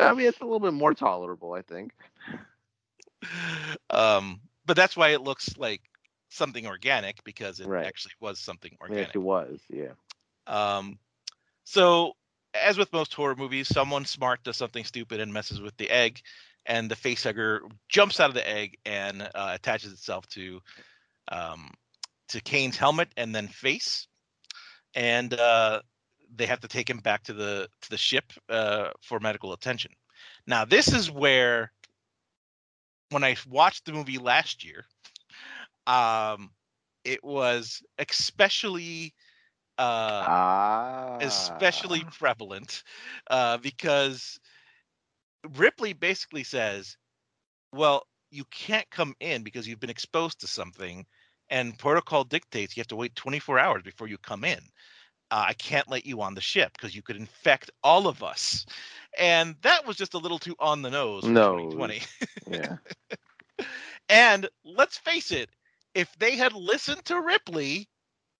[0.00, 1.92] I mean, it's a little bit more tolerable, I think.
[3.90, 5.82] Um, but that's why it looks like
[6.30, 7.86] something organic because it right.
[7.86, 9.14] actually was something organic.
[9.14, 9.92] It was, yeah.
[10.46, 10.98] Um,
[11.64, 12.14] so
[12.54, 16.20] as with most horror movies, someone smart does something stupid and messes with the egg,
[16.66, 20.60] and the facehugger jumps out of the egg and uh, attaches itself to
[21.30, 21.70] um,
[22.28, 24.08] to Kane's helmet and then face
[24.94, 25.80] and uh,
[26.34, 29.92] they have to take him back to the to the ship uh, for medical attention.
[30.46, 31.72] Now, this is where,
[33.10, 34.84] when I watched the movie last year,
[35.86, 36.50] um,
[37.04, 39.14] it was especially
[39.78, 41.18] uh, ah.
[41.20, 42.82] especially prevalent
[43.30, 44.38] uh, because
[45.56, 46.96] Ripley basically says,
[47.72, 51.06] "Well, you can't come in because you've been exposed to something."
[51.50, 54.58] and protocol dictates you have to wait 24 hours before you come in.
[55.30, 58.66] Uh, I can't let you on the ship because you could infect all of us.
[59.18, 61.70] And that was just a little too on the nose for no.
[61.70, 62.02] 2020.
[62.50, 62.76] yeah.
[64.08, 65.48] and let's face it,
[65.94, 67.88] if they had listened to Ripley,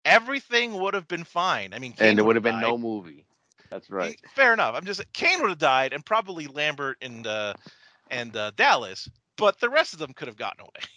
[0.04, 1.72] everything would have been fine.
[1.72, 2.62] I mean, Kane and there would have been died.
[2.62, 3.24] no movie.
[3.70, 4.20] That's right.
[4.34, 4.74] Fair enough.
[4.74, 7.54] I'm just Kane would have died, and probably Lambert and uh,
[8.10, 10.88] and uh, Dallas, but the rest of them could have gotten away.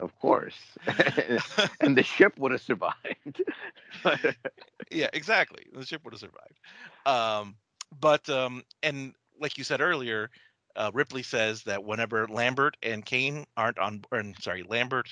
[0.00, 0.56] Of course.
[1.80, 3.42] and the ship would have survived.
[4.90, 5.64] yeah, exactly.
[5.72, 6.58] The ship would have survived.
[7.06, 7.56] Um,
[8.00, 10.30] but um, and like you said earlier,
[10.76, 15.08] uh, Ripley says that whenever Lambert and Kane aren't on, or sorry, Lambert,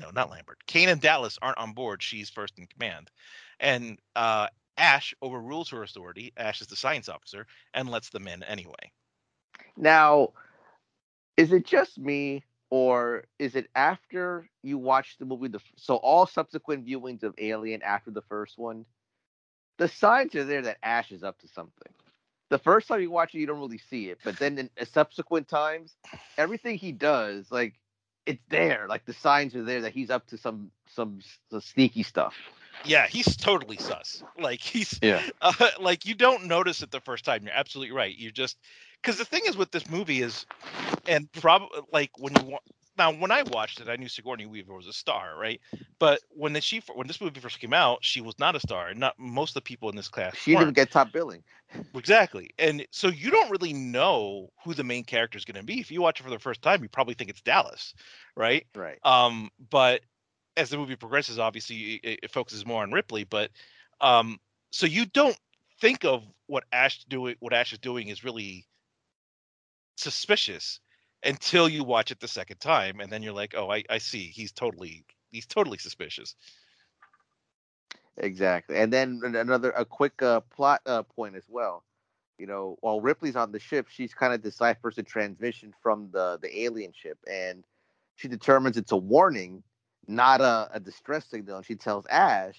[0.00, 3.10] no, not Lambert, Kane and Dallas aren't on board, she's first in command,
[3.58, 4.48] and uh,
[4.78, 6.32] Ash overrules her authority.
[6.36, 8.92] Ash is the science officer and lets them in anyway.
[9.76, 10.32] Now,
[11.36, 15.48] is it just me, or is it after you watch the movie?
[15.48, 18.84] The so all subsequent viewings of Alien after the first one,
[19.78, 21.92] the signs are there that Ash is up to something.
[22.50, 24.84] The first time you watch it, you don't really see it, but then in uh,
[24.84, 25.94] subsequent times,
[26.38, 27.74] everything he does, like
[28.26, 31.20] it's there, like the signs are there that he's up to some some,
[31.50, 32.34] some sneaky stuff.
[32.84, 34.22] Yeah, he's totally sus.
[34.38, 37.42] Like he's yeah, uh, like you don't notice it the first time.
[37.44, 38.16] You're absolutely right.
[38.16, 38.58] You just
[39.02, 40.46] because the thing is with this movie is,
[41.06, 42.62] and probably like when you want.
[42.96, 45.60] now when I watched it, I knew Sigourney Weaver was a star, right?
[45.98, 48.92] But when the, she when this movie first came out, she was not a star.
[48.94, 50.36] Not most of the people in this class.
[50.36, 50.66] She weren't.
[50.66, 51.42] didn't get top billing.
[51.94, 55.78] Exactly, and so you don't really know who the main character is going to be.
[55.80, 57.92] If you watch it for the first time, you probably think it's Dallas,
[58.34, 58.66] right?
[58.74, 58.98] Right.
[59.04, 60.00] Um, but
[60.58, 63.50] as the movie progresses, obviously it, it focuses more on Ripley, but
[64.00, 64.38] um,
[64.70, 65.38] so you don't
[65.80, 68.66] think of what Ash doing what Ash is doing is really
[69.96, 70.80] suspicious
[71.24, 74.24] until you watch it the second time and then you're like oh i, I see.
[74.28, 76.34] He's totally he's totally suspicious.
[78.16, 81.84] Exactly and then another a quick uh, plot uh, point as well.
[82.38, 86.38] You know while ripley's on the ship she's kind of deciphers the transmission from the
[86.40, 87.64] the alien ship and
[88.16, 89.62] she determines it's a warning
[90.08, 92.56] not a, a distress signal and she tells ash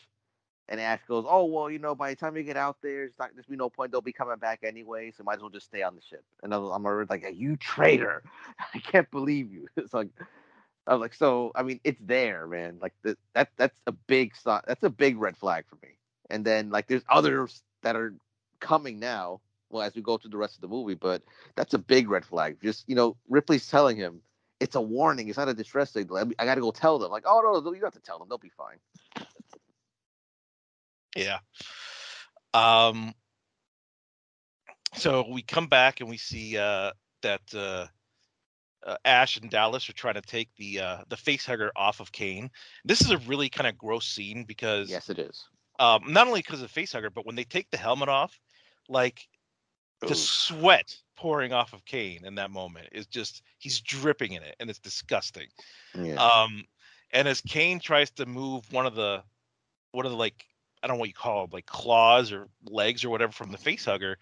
[0.70, 3.20] and Ash goes, "Oh well, you know, by the time you get out there, it's
[3.20, 3.92] not there's be no point.
[3.92, 6.54] They'll be coming back anyway, so might as well just stay on the ship." And
[6.54, 8.24] I'm like, "You traitor!
[8.76, 10.10] I can't believe you." It's like,
[10.88, 12.80] I was like, "So I mean, it's there, man.
[12.82, 15.96] Like the, that that's a big that's a big red flag for me."
[16.30, 18.14] and then like there's others that are
[18.60, 19.42] coming now.
[19.72, 21.22] Well, as we go through the rest of the movie, but
[21.56, 22.58] that's a big red flag.
[22.64, 24.22] Just you know, Ripley's telling him
[24.60, 25.30] it's a warning.
[25.30, 26.32] It's not a distress signal.
[26.38, 27.12] I got to go tell them.
[27.12, 28.28] Like, oh no, no, you don't have to tell them.
[28.30, 28.78] They'll be fine.
[31.16, 31.40] Yeah.
[32.54, 33.14] Um.
[34.96, 36.92] So we come back and we see uh,
[37.22, 37.88] that uh,
[38.86, 42.12] uh, Ash and Dallas are trying to take the uh, the face hugger off of
[42.12, 42.50] Kane.
[42.86, 45.46] This is a really kind of gross scene because yes, it is.
[45.80, 48.38] Um, not only because of face hugger, but when they take the helmet off,
[48.90, 49.28] like
[50.02, 54.56] the sweat pouring off of Kane in that moment is just he's dripping in it,
[54.60, 55.48] and it's disgusting.
[55.94, 56.16] Yeah.
[56.16, 56.64] Um,
[57.12, 59.22] and as Kane tries to move one of the
[59.92, 60.46] one of the like
[60.82, 63.58] I don't know what you call them, like claws or legs or whatever from the
[63.58, 64.18] face hugger,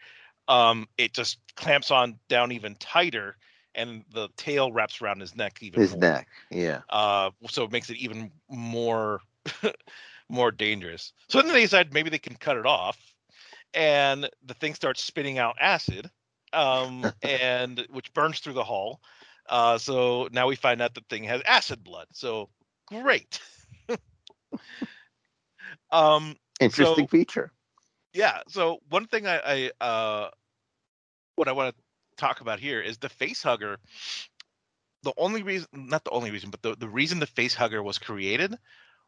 [0.47, 3.37] um, it just clamps on down even tighter,
[3.75, 5.99] and the tail wraps around his neck even his more.
[5.99, 6.27] neck.
[6.49, 6.81] Yeah.
[6.89, 9.19] Uh, so it makes it even more
[10.29, 11.13] more dangerous.
[11.29, 12.97] So then they decide maybe they can cut it off,
[13.75, 16.09] and the thing starts spitting out acid,
[16.57, 18.99] um, and which burns through the hull.
[19.47, 22.07] Uh, so now we find out the thing has acid blood.
[22.11, 22.49] So
[22.87, 23.39] great.
[25.91, 27.51] um, Interesting so- feature.
[28.13, 28.41] yeah.
[28.47, 30.29] So one thing I, I uh,
[31.35, 31.81] what I want to
[32.17, 33.77] talk about here is the face hugger.
[35.03, 37.99] The only reason, not the only reason, but the, the reason the face hugger was
[37.99, 38.55] created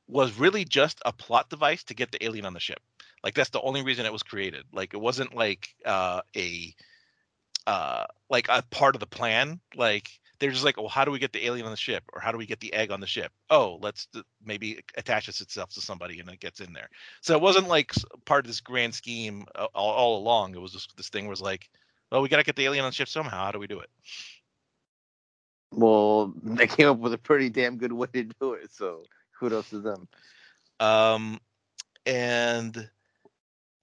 [0.08, 2.80] was really just a plot device to get the alien on the ship.
[3.24, 4.64] Like that's the only reason it was created.
[4.72, 6.74] Like it wasn't like uh, a
[7.70, 9.60] uh, like a part of the plan.
[9.76, 10.10] Like
[10.40, 12.32] they're just like, well, how do we get the alien on the ship, or how
[12.32, 13.32] do we get the egg on the ship?
[13.52, 16.90] Oh, let's d- maybe attaches itself to somebody and it gets in there.
[17.22, 17.94] So it wasn't like
[18.26, 20.56] part of this grand scheme uh, all, all along.
[20.56, 21.70] It was just this thing was like,
[22.12, 23.46] well, we got to get the alien on the ship somehow.
[23.46, 23.90] How do we do it?
[25.72, 28.72] Well, they came up with a pretty damn good way to do it.
[28.72, 29.04] So
[29.40, 30.08] kudos to them.
[30.80, 31.40] Um,
[32.08, 32.90] and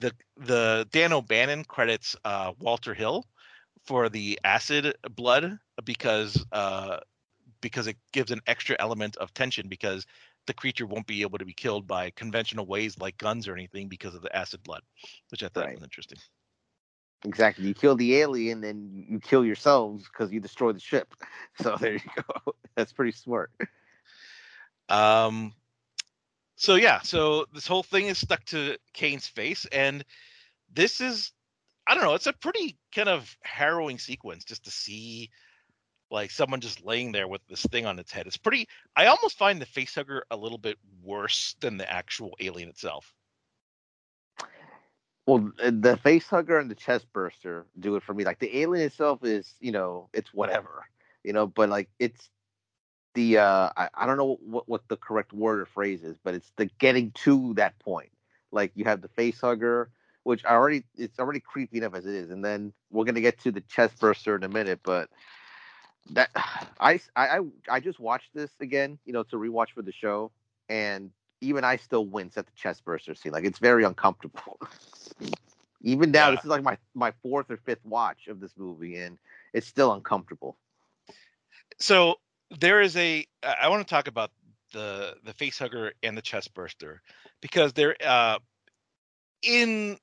[0.01, 3.25] the the Dan O'Bannon credits uh, Walter Hill
[3.87, 6.99] for the acid blood because uh,
[7.61, 10.07] because it gives an extra element of tension because
[10.47, 13.89] the creature won't be able to be killed by conventional ways like guns or anything
[13.89, 14.83] because of the acid blood,
[15.31, 15.73] which I thought Right.
[15.73, 16.19] was interesting.
[17.25, 17.67] Exactly.
[17.67, 21.15] You kill the alien, then you kill yourselves because you destroy the ship.
[21.61, 22.55] So there you go.
[22.77, 23.51] That's pretty smart.
[24.89, 25.55] Um,
[26.57, 30.05] so yeah, so this whole thing is stuck to Kane's face, and
[30.73, 31.33] this is,
[31.87, 35.31] I don't know, it's a pretty kind of harrowing sequence just to see
[36.11, 38.27] like someone just laying there with this thing on its head.
[38.27, 38.69] It's pretty.
[38.95, 43.13] I almost find the facehugger a little bit worse than the actual alien itself.
[45.27, 48.25] Well, uh, the face hugger and the chest burster do it for me.
[48.25, 50.87] Like the alien itself is, you know, it's whatever,
[51.25, 52.31] you know, but like it's
[53.15, 56.35] the uh I, I don't know what what the correct word or phrase is, but
[56.35, 58.11] it's the getting to that point.
[58.53, 59.91] Like you have the face hugger,
[60.27, 63.39] which I already it's already creepy enough as it is, and then we're gonna get
[63.43, 65.09] to the chest burster in a minute, but
[66.11, 66.31] that
[66.81, 67.41] I I I,
[67.71, 70.33] I just watched this again, you know, to rewatch for the show,
[70.69, 73.33] and even I still wince at the chest burster scene.
[73.33, 74.59] Like it's very uncomfortable.
[75.83, 76.33] even now, Yeah.
[76.33, 79.19] this is like my my fourth or fifth watch of this movie, and
[79.53, 80.57] it's still uncomfortable.
[81.79, 82.17] so
[82.59, 84.31] there is a I want to talk about
[84.73, 87.03] the the face hugger and the chest burster
[87.41, 88.39] because they're uh
[89.43, 89.99] in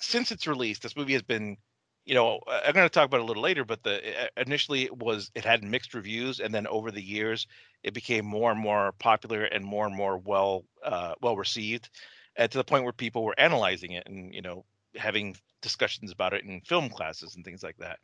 [0.00, 1.56] since its release this movie has been
[2.04, 4.28] you know I- i'm going to talk about it a little later but the uh,
[4.36, 7.46] initially it was it had mixed reviews and then over the years
[7.82, 11.90] it became more and more popular and more and more well uh well received
[12.36, 14.64] and to the point where people were analyzing it and you know
[14.96, 17.98] having discussions about it in film classes and things like that.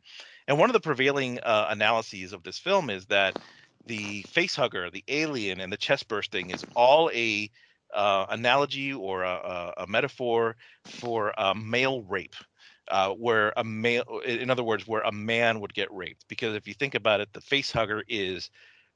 [0.47, 3.35] And one of the prevailing uh, analyses of this film is that
[3.85, 7.49] the face hugger, the alien, and the chest bursting is all a
[7.93, 10.55] uh, analogy or a, a, metaphor
[10.85, 12.35] for uh, male rape,
[12.89, 16.25] uh, where a male, in other words, where a man would get raped.
[16.27, 18.49] Because if you think about it, the face hugger is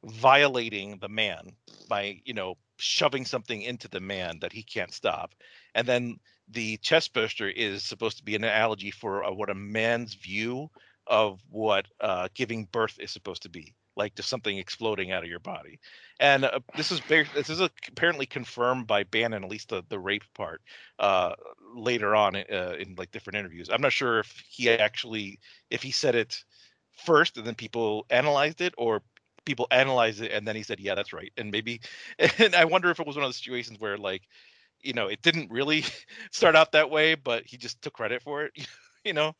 [0.03, 1.51] violating the man
[1.87, 5.33] by, you know, shoving something into the man that he can't stop,
[5.75, 6.19] and then
[6.49, 10.69] the chest burster is supposed to be an analogy for uh, what a man's view
[11.07, 15.29] of what uh, giving birth is supposed to be like just something exploding out of
[15.29, 15.79] your body.
[16.19, 20.23] And uh, this is this is apparently confirmed by bannon at least the, the rape
[20.33, 20.61] part
[20.99, 21.33] uh,
[21.75, 23.69] later on uh, in like different interviews.
[23.71, 25.39] I'm not sure if he actually
[25.69, 26.43] if he said it
[27.05, 29.01] first and then people analyzed it or
[29.45, 31.31] people analyzed it and then he said yeah that's right.
[31.37, 31.81] And maybe
[32.37, 34.23] and i wonder if it was one of those situations where like
[34.81, 35.83] you know it didn't really
[36.31, 38.53] start out that way but he just took credit for it
[39.05, 39.33] you know?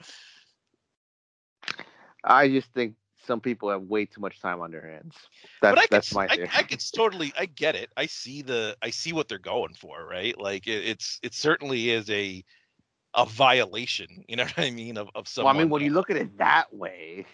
[2.24, 2.96] I just think
[3.26, 5.16] some people have way too much time on their hands.
[5.62, 6.40] That's but I that's could, my I.
[6.54, 7.90] I could totally, I get it.
[7.98, 10.38] I see the, I see what they're going for, right?
[10.40, 12.44] Like it, it's, it certainly is a,
[13.16, 14.24] a violation.
[14.28, 14.98] You know what I mean?
[14.98, 15.48] Of of well.
[15.50, 17.26] I mean, when you look at it that way,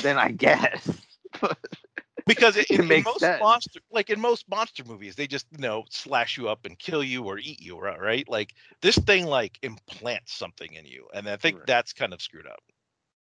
[0.00, 1.02] then I guess.
[2.26, 3.40] because it, It makes most sense.
[3.40, 7.02] monster, like in most monster movies, they just you know slash you up and kill
[7.02, 8.28] you or eat you, ri- right?
[8.28, 11.66] Like this thing like implants something in you, and I think Right.
[11.66, 12.62] that's kind of screwed up.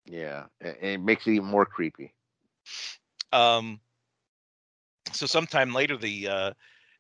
[0.08, 2.14] Yeah, it, it makes it even more creepy.
[3.34, 3.80] Um,
[5.12, 6.52] so sometime later, the uh,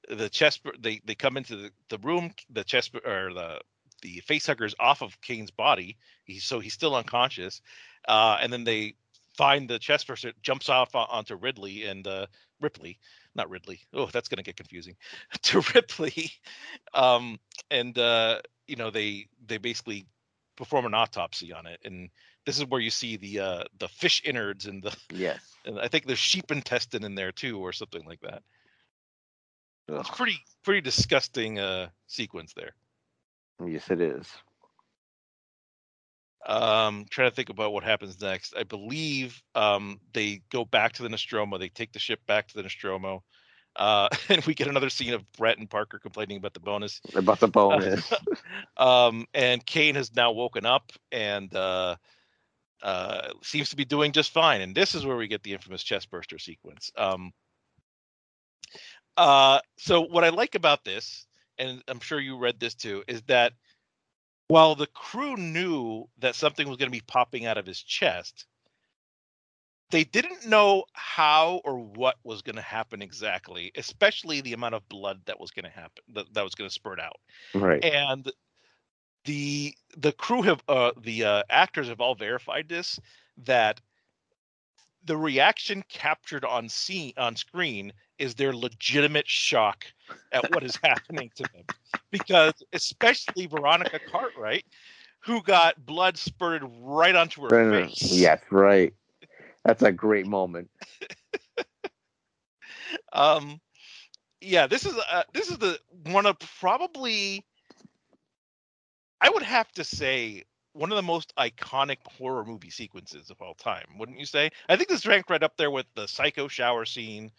[0.09, 3.59] the chest they they come into the, the room, the chest or the
[4.01, 5.97] the facehuggers off of Kane's body.
[6.25, 7.61] He's so he's still unconscious,
[8.07, 8.95] uh, and then they
[9.35, 12.25] find the chest burster jumps off onto Ridley and uh,
[12.59, 12.99] Ripley,
[13.35, 13.79] not Ridley.
[13.93, 14.95] Oh, that's gonna get confusing.
[15.43, 16.31] to Ripley,
[16.93, 17.39] um,
[17.71, 20.05] and uh, you know they they basically
[20.55, 22.09] perform an autopsy on it, and
[22.47, 25.39] this is where you see the uh, the fish innards and the Yes.
[25.65, 28.41] and I think there's sheep intestine in there too, or something like that.
[29.89, 32.71] It's pretty pretty disgusting uh sequence there.
[33.65, 34.27] Yes, it is.
[36.45, 38.55] Um, trying to think about what happens next.
[38.57, 41.57] I believe um they go back to the Nostromo.
[41.57, 43.23] They take the ship back to the Nostromo.
[43.75, 47.01] Uh, and we get another scene of Brett and Parker complaining about the bonus.
[47.13, 48.11] About the bonus.
[48.77, 51.95] Um, and Kane has now woken up and uh,
[52.83, 54.61] uh, seems to be doing just fine.
[54.61, 56.91] And this is where we get the infamous chest burster sequence.
[56.97, 57.31] Um,
[59.15, 61.25] uh, so what I like about this,
[61.57, 63.53] and I'm sure you read this too, is that
[64.47, 68.45] while the crew knew that something was going to be popping out of his chest,
[69.89, 74.87] they didn't know how or what was going to happen exactly, especially the amount of
[74.89, 77.17] blood that was going to happen, that, that was going to spurt out
[77.55, 77.83] right.
[77.83, 78.31] and
[79.27, 82.99] the the crew have uh the uh, actors have all verified this
[83.37, 83.79] that
[85.03, 89.85] the reaction captured on scene on screen is their legitimate shock
[90.31, 91.63] at what is happening to them
[92.09, 94.65] because especially Veronica Cartwright
[95.19, 98.93] who got blood spurted right onto her face Yes, right.
[99.65, 100.69] That's a great moment.
[103.11, 103.59] um
[104.39, 107.43] yeah this is uh, this is the one of probably
[109.21, 113.55] i would have to say one of the most iconic horror movie sequences of all
[113.55, 116.85] time wouldn't you say i think this ranked right up there with the psycho shower
[116.85, 117.31] scene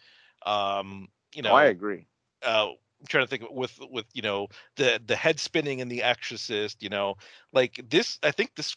[0.45, 2.05] um you know oh, I agree.
[2.43, 2.69] uh
[2.99, 6.83] I'm trying to think with with you know the the head spinning in the exorcist
[6.83, 7.15] you know
[7.53, 8.75] like this i think this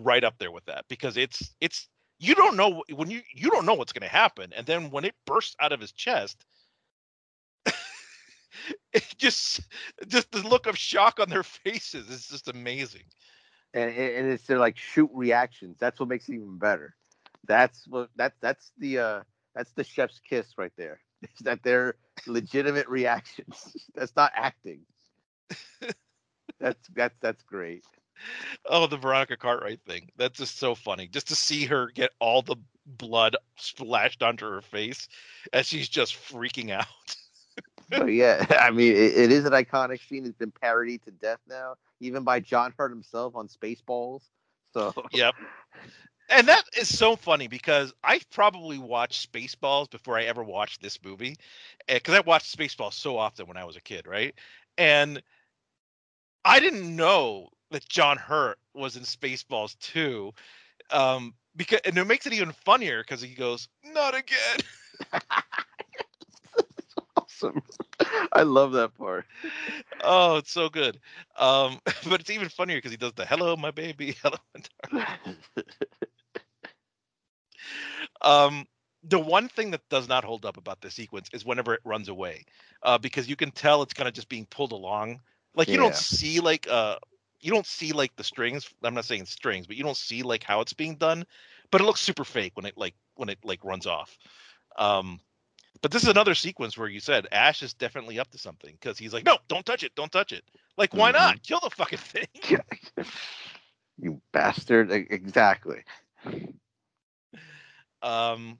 [0.00, 3.66] right up there with that because it's it's you don't know when you you don't
[3.66, 6.44] know what's going to happen and then when it bursts out of his chest
[8.92, 9.60] it just
[10.08, 13.04] just the look of shock on their faces is just amazing
[13.74, 15.78] And and it's their like shoot reactions.
[15.78, 16.94] That's what makes it even better.
[17.46, 19.22] That's what that that's the uh
[19.54, 21.00] that's the chef's kiss right there.
[21.22, 23.76] Is that they're legitimate reactions.
[23.94, 24.80] That's not acting.
[26.60, 27.84] That's that's that's great.
[28.66, 32.42] oh the veronica cartwright thing that's just so funny just to see her get all
[32.42, 32.56] the
[32.86, 35.08] blood splashed onto her face
[35.52, 36.86] as she's just freaking out
[37.88, 40.24] But yeah, I mean, it, it is an iconic scene.
[40.24, 44.22] It's been parodied to death now, even by John Hurt himself on Spaceballs.
[44.72, 45.34] So Yep.
[46.28, 50.98] And that is so funny because I probably watched Spaceballs before I ever watched this
[51.04, 51.36] movie,
[51.86, 54.34] because I watched Spaceballs so often when I was a kid, right?
[54.76, 55.22] And
[56.44, 60.32] I didn't know that John Hurt was in Spaceballs too,
[60.90, 64.58] um, because and it makes it even funnier because he goes, "Not again."
[67.42, 67.62] awesome.
[68.32, 69.26] I love that part.
[70.02, 70.98] oh, it's so good.
[71.38, 74.38] Um, but it's even funnier because he does the "Hello, my baby," "Hello."
[74.92, 75.34] my.
[78.22, 78.66] Um,
[79.02, 82.08] the one thing that does not hold up about this sequence is whenever it runs
[82.08, 82.44] away,
[82.82, 85.20] uh, because you can tell it's kind of just being pulled along.
[85.54, 85.92] Like you Yeah.
[85.92, 86.96] don't see like uh,
[87.40, 88.72] you don't see like the strings.
[88.82, 91.24] I'm not saying strings, but you don't see like how it's being done.
[91.70, 94.18] But it looks super fake when it like when it like runs off.
[94.76, 95.20] Um,
[95.82, 98.98] but this is another sequence where you said Ash is definitely up to something because
[98.98, 100.44] he's like, no, don't touch it, don't touch it.
[100.76, 101.42] Like, why not?
[101.42, 102.26] Kill the fucking thing.
[103.98, 104.90] you bastard.
[104.90, 105.82] Exactly.
[108.02, 108.58] um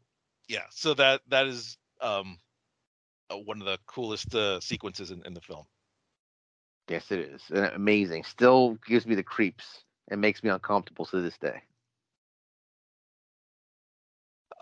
[0.49, 2.39] yeah so that that is um
[3.31, 5.65] uh, one of the coolest uh, sequences in, in the film
[6.89, 7.43] Yes, it is.
[7.75, 8.25] Amazing.
[8.25, 11.63] Still gives me the creeps and makes me uncomfortable to this day.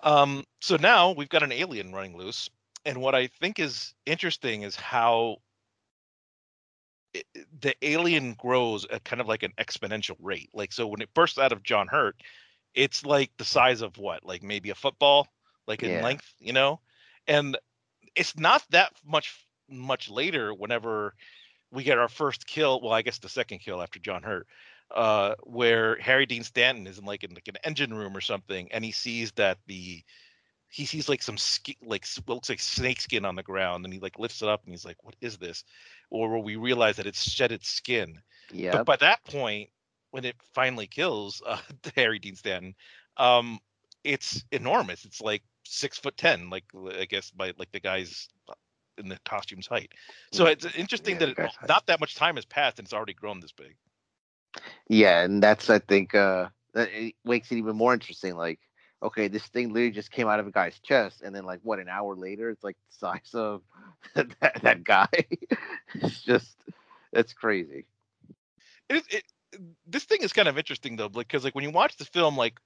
[0.04, 2.48] Um so now we've got an alien running loose
[2.86, 5.36] and what i think is interesting is how
[7.14, 7.26] it,
[7.60, 11.38] the alien grows at kind of like an exponential rate like so when it bursts
[11.38, 12.16] out of john hurt
[12.74, 15.28] it's like the size of what, like maybe a football,
[15.66, 16.00] like in Yeah.
[16.00, 16.80] length, you know,
[17.26, 17.56] and
[18.16, 20.52] it's not that much much later.
[20.52, 21.14] Whenever
[21.70, 24.46] we get our first kill, well, I guess the second kill after John Hurt,
[24.94, 28.70] uh, where Harry Dean Stanton is in like in like an engine room or something,
[28.72, 30.02] and he sees that the
[30.68, 33.92] he sees like some skin, like what looks like snake skin on the ground, and
[33.94, 35.64] he like lifts it up and he's like, "What is this?"
[36.10, 38.20] Or where we realize that it's shed its skin.
[38.52, 38.72] Yeah.
[38.72, 39.70] But by that point,
[40.10, 41.58] when it finally kills uh,
[41.96, 42.74] Harry Dean Stanton,
[43.16, 43.58] um,
[44.04, 45.04] it's enormous.
[45.04, 46.64] It's like six foot ten, like
[46.98, 48.54] I guess by like the guy's uh,
[48.98, 49.92] in the costume's height.
[50.32, 51.38] So it's interesting Yeah, that it,
[51.68, 53.76] not that much time has passed and it's already grown this big.
[54.88, 58.36] Yeah, and that's I think uh that it makes it even more interesting.
[58.36, 58.60] Like,
[59.02, 61.78] okay, this thing literally just came out of a guy's chest, and then like what
[61.78, 63.62] an hour later, it's like the size of
[64.14, 65.08] that, that guy.
[65.94, 66.56] it's just
[67.12, 67.86] it's crazy.
[68.88, 69.24] It, it
[69.86, 72.60] this thing is kind of interesting though, because like when you watch the film, like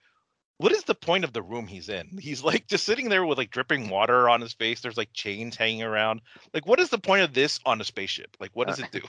[0.59, 2.19] what is the point of the room he's in?
[2.20, 4.81] He's like just sitting there with like dripping water on his face.
[4.81, 6.20] There's like chains hanging around.
[6.52, 8.36] Like, what is the point of this on a spaceship?
[8.40, 9.01] Like, what does it do?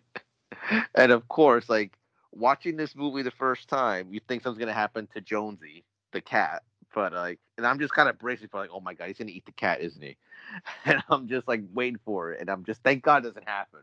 [0.95, 1.97] and of course, like
[2.33, 6.63] watching this movie the first time, you think something's gonna happen to Jonesy, the cat.
[6.95, 9.31] But like, and I'm just kind of bracing for like, oh my god, he's gonna
[9.31, 10.17] eat the cat, isn't he?
[10.85, 13.81] And I'm just like waiting for it, and I'm just thank God it doesn't happen.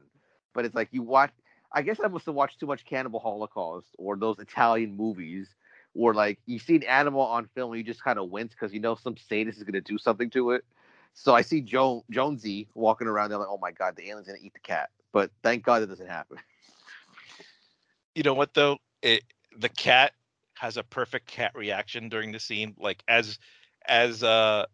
[0.53, 1.31] But it's like you watch.
[1.75, 5.49] I guess I must have watched too much Cannibal Holocaust or those Italian movies
[5.93, 8.73] where like you see an animal on film and you just kind of wince because
[8.73, 10.63] you know some sadist is gonna do something to it.
[11.15, 14.39] So I see jo- Jonesy walking around there like, oh my god, the alien's gonna
[14.41, 14.89] eat the cat.
[15.11, 16.37] But thank God it doesn't happen.
[18.15, 18.77] You know what though?
[19.01, 19.23] It
[19.57, 20.13] the cat
[20.55, 22.75] has a perfect cat reaction during the scene.
[22.79, 23.39] Like as
[23.87, 24.65] as uh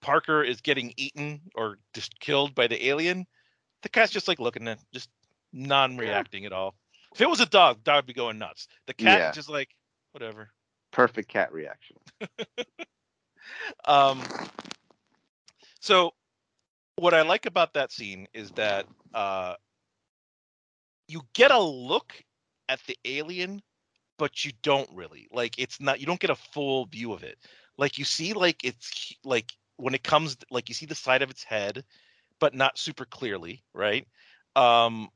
[0.00, 3.26] Parker is getting eaten or just killed by the alien,
[3.82, 5.08] the cat's just like looking at just
[5.52, 6.74] non-reacting at all.
[7.14, 8.68] If it was a dog, the dog would be going nuts.
[8.86, 9.32] The cat Yeah.
[9.32, 9.70] just like
[10.12, 10.50] whatever.
[10.90, 11.96] Perfect cat reaction.
[13.84, 14.22] Um,
[15.80, 16.14] so
[16.96, 19.54] what I like about that scene is that uh,
[21.08, 22.14] you get a look
[22.68, 23.62] at the alien,
[24.18, 25.58] but you don't really like.
[25.58, 26.00] It's not.
[26.00, 27.38] You don't get a full view of it.
[27.78, 31.30] Like you see, like it's like when it comes, like you see the side of
[31.30, 31.84] its head,
[32.40, 34.06] but not super clearly, right?
[34.56, 35.08] Um,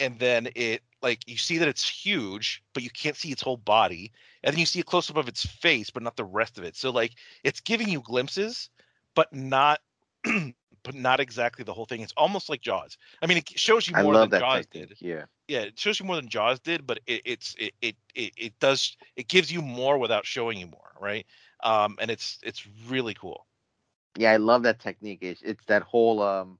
[0.00, 3.56] and then it like you see that it's huge, but you can't see its whole
[3.56, 4.12] body,
[4.42, 6.64] and then you see a close up of its face, but not the rest of
[6.64, 6.76] it.
[6.76, 7.14] So like
[7.44, 8.70] it's giving you glimpses,
[9.14, 9.80] but not
[10.82, 12.00] but not exactly the whole thing.
[12.00, 12.96] It's almost like Jaws.
[13.22, 14.88] I mean, it shows you more than Jaws technique.
[14.88, 14.98] did.
[15.00, 15.24] Yeah.
[15.48, 18.58] Yeah, it shows you more than Jaws did, but it, it's it, it it it
[18.60, 21.24] does it gives you more without showing you more, right?
[21.62, 23.46] Um, and it's it's really cool.
[24.18, 25.20] Yeah, I love that technique.
[25.22, 26.58] It's it's that whole um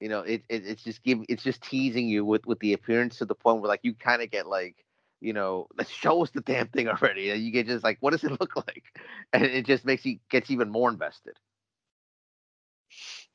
[0.00, 3.18] you know, it, it it's just give it's just teasing you with with the appearance
[3.18, 4.76] to the point where like you kind of get like
[5.20, 7.30] you know, let's show us the damn thing already.
[7.30, 8.84] And you get just like, what does it look like?
[9.32, 11.36] And it just makes you gets even more invested.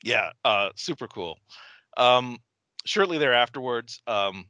[0.04, 1.38] Yeah, uh, super cool.
[1.96, 2.38] Um,
[2.84, 4.46] shortly there afterwards, um,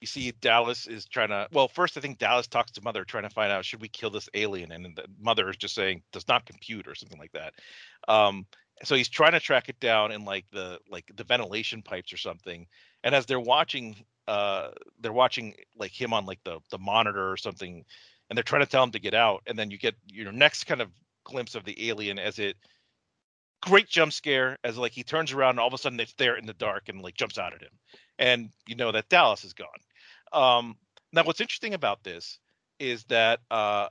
[0.00, 1.48] you see Dallas is trying to.
[1.52, 4.10] Well, first I think Dallas talks to Mother, trying to find out should we kill
[4.10, 7.54] this alien, and the Mother is just saying does not compute or something like that.
[8.06, 8.46] Um,
[8.84, 12.16] so he's trying to track it down in like the like the ventilation pipes or
[12.16, 12.66] something.
[13.02, 13.96] And as they're watching,
[14.28, 14.68] uh,
[15.00, 17.84] they're watching like him on like the the monitor or something,
[18.30, 19.42] and they're trying to tell him to get out.
[19.48, 20.90] And then you get your next kind of
[21.24, 22.56] glimpse of the alien as it
[23.60, 26.36] great jump scare as like he turns around and all of a sudden it's there
[26.36, 27.70] in the dark and like jumps out at him.
[28.18, 29.68] And you know that dallas is gone.
[30.32, 30.76] Um
[31.12, 32.38] now what's interesting about this
[32.78, 33.88] is that uh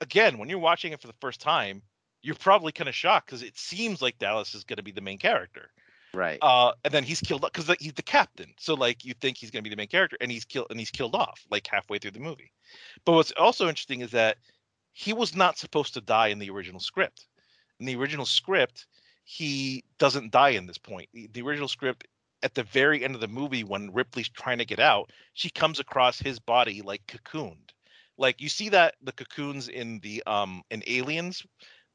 [0.00, 1.82] again when you're watching it for the first time
[2.22, 5.00] you're probably kind of shocked because it seems like dallas is going to be the
[5.00, 5.70] main character.
[6.14, 6.38] Right.
[6.40, 8.54] uh and then he's killed because he's the captain.
[8.58, 10.78] So like you think he's going to be the main character and he's killed and
[10.78, 12.52] he's killed off like halfway through the movie.
[13.04, 14.38] But what's also interesting is that
[14.92, 17.26] he was not supposed to die in the original script
[17.80, 18.86] in the original script
[19.24, 21.08] he doesn't die in this point.
[21.12, 22.06] The, original script
[22.42, 25.80] at the very end of the movie when ripley's trying to get out she comes
[25.80, 27.70] across his body like cocooned.
[28.18, 31.44] Like you see that the cocoons in the um in aliens?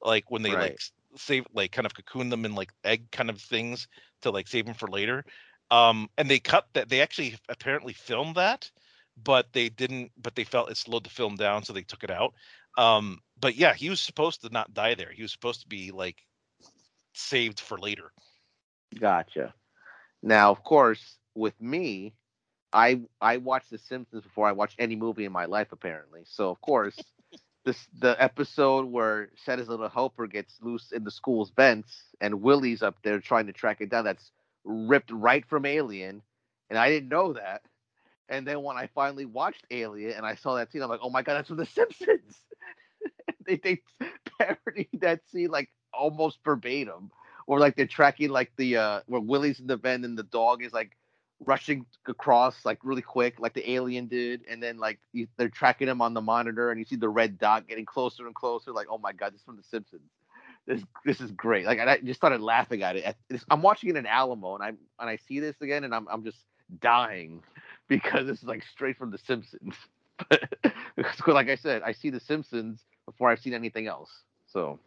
[0.02, 0.56] Like when they Right.
[0.56, 0.80] like
[1.16, 3.88] save like kind of cocoon them in like egg kind of things
[4.22, 5.24] to like save them for later.
[5.72, 8.72] Um and they cut that they actually apparently filmed that
[9.24, 12.12] but they didn't but they felt it slowed the film down so they took it
[12.12, 12.34] out
[12.77, 15.91] um but yeah he was supposed to not die there he was supposed to be
[15.91, 16.18] like
[17.14, 18.11] saved for later
[18.99, 19.53] Gotcha.
[20.22, 22.14] Now, of course, with me,
[22.73, 26.22] I I watched The Simpsons before I watched any movie in my life, apparently.
[26.26, 26.99] So, of course,
[27.65, 32.81] this the episode where Santa's little helper gets loose in the school's vents, and Willie's
[32.84, 34.03] up there trying to track it down.
[34.03, 34.31] That's
[34.64, 36.22] ripped right from Alien,
[36.69, 37.61] and I didn't know that.
[38.30, 41.10] And then when I finally watched Alien and I saw that scene, I'm like, oh
[41.10, 42.38] my god, that's from The Simpsons.
[43.47, 43.81] they they
[44.39, 47.11] parodied that scene like almost verbatim,
[47.47, 50.63] or like they're tracking like the uh where Willie's in the van and the dog
[50.63, 50.97] is like
[51.45, 55.88] rushing across like really quick, like the alien did, and then like you, they're tracking
[55.88, 58.72] him on the monitor, and you see the red dot getting closer and closer.
[58.72, 60.09] Like, oh my god, this is from The Simpsons.
[60.68, 61.65] This this is great.
[61.65, 63.15] Like, I just started laughing at it.
[63.49, 66.23] I'm watching it in Alamo, and I and I see this again, and I'm I'm
[66.23, 66.39] just
[66.80, 67.41] dying
[67.88, 69.76] because this is like straight from The Simpsons.
[71.27, 74.10] like I said, I see The Simpsons before I've seen anything else.
[74.48, 74.80] So,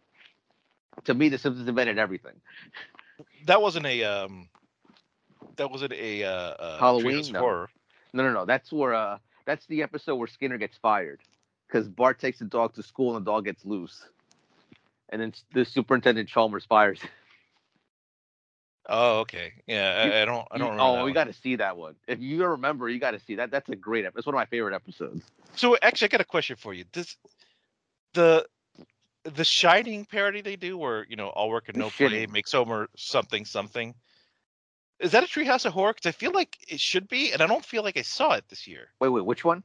[1.05, 2.35] to me, The Simpsons invented everything.
[3.47, 4.49] That wasn't a um
[5.57, 7.39] that wasn't a uh, uh Halloween no.
[7.41, 7.71] horror.
[8.13, 8.45] No, no, no.
[8.45, 11.21] That's where uh that's the episode where Skinner gets fired
[11.67, 14.05] because Bart takes the dog to school and the dog gets loose,
[15.11, 17.01] and then the superintendent Chalmers fires.
[18.87, 19.55] Oh, okay.
[19.67, 20.47] Yeah, I, I don't.
[20.51, 20.75] I don't.
[20.75, 21.95] You, oh, we got to see that one.
[22.07, 23.51] If you remember, you got to see that.
[23.51, 24.19] That's a great episode.
[24.19, 25.25] It's one of my favorite episodes.
[25.57, 26.85] So, actually, I got a question for you.
[26.93, 27.17] This
[28.15, 28.47] the
[29.25, 32.89] the Shining parody they do, where you know all work and no play makes Homer
[32.97, 33.95] something something.
[35.01, 35.93] Is that a Treehouse of Horror?
[35.93, 38.45] Because I feel like it should be, and I don't feel like I saw it
[38.49, 38.89] this year.
[39.01, 39.63] Wait, wait, which one?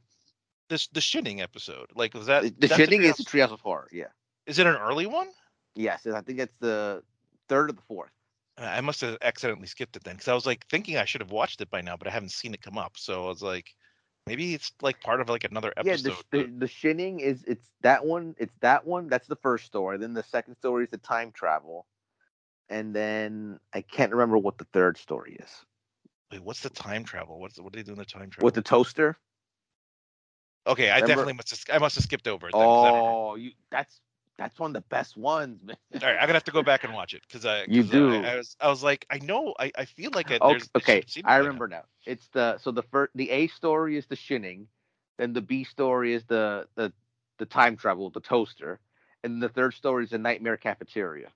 [0.68, 1.86] This the Shining episode.
[1.94, 3.88] Like was that the Shining is the Treehouse of Horror?
[3.92, 4.08] Yeah.
[4.46, 5.28] Is it an early one?
[5.74, 7.02] Yes, I think it's the
[7.48, 8.10] third or the fourth.
[8.58, 11.30] I must have accidentally skipped it then because I was like thinking I should have
[11.30, 12.96] watched it by now, but I haven't seen it come up.
[12.96, 13.74] So I was like,
[14.30, 16.08] maybe it's like part of like another episode.
[16.08, 18.34] Yeah, the, the, the Shining is it's that one.
[18.38, 19.08] It's that one.
[19.08, 19.98] That's the first story.
[19.98, 21.86] Then the second story is the time travel
[22.70, 25.50] and then I can't remember what the third story is.
[26.32, 27.40] Wait, what's the time travel?
[27.40, 28.46] What's what do they do in the time travel?
[28.46, 29.16] With the toaster?
[30.66, 31.08] Okay, I remember?
[31.08, 32.52] definitely must have I must have skipped over it.
[32.52, 34.00] Then, oh, you that's
[34.40, 35.76] that's one of the best ones, man.
[35.92, 38.14] All right, I'm gonna have to go back and watch it because I you do.
[38.14, 41.04] I, I, was I was like I know I, I feel like I, okay, okay.
[41.26, 41.82] I remember now.
[42.06, 44.66] It's the so the first the A story is the Shining,
[45.18, 46.90] then the B story is the the
[47.38, 48.80] the time travel, the toaster,
[49.22, 51.28] and the third story is the Nightmare Cafeteria.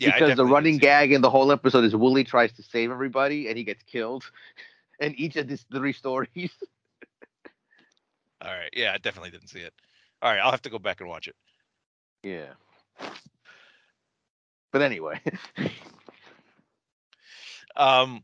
[0.00, 3.46] Yeah, because the running gag in the whole episode is Willie tries to save everybody
[3.46, 4.24] and he gets killed,
[5.00, 6.50] and each of these three stories.
[8.42, 9.72] All right, yeah, I definitely didn't see it.
[10.20, 11.36] All right, I'll have to go back and watch it.
[12.22, 12.52] Yeah.
[14.72, 15.20] But anyway.
[17.76, 18.22] um,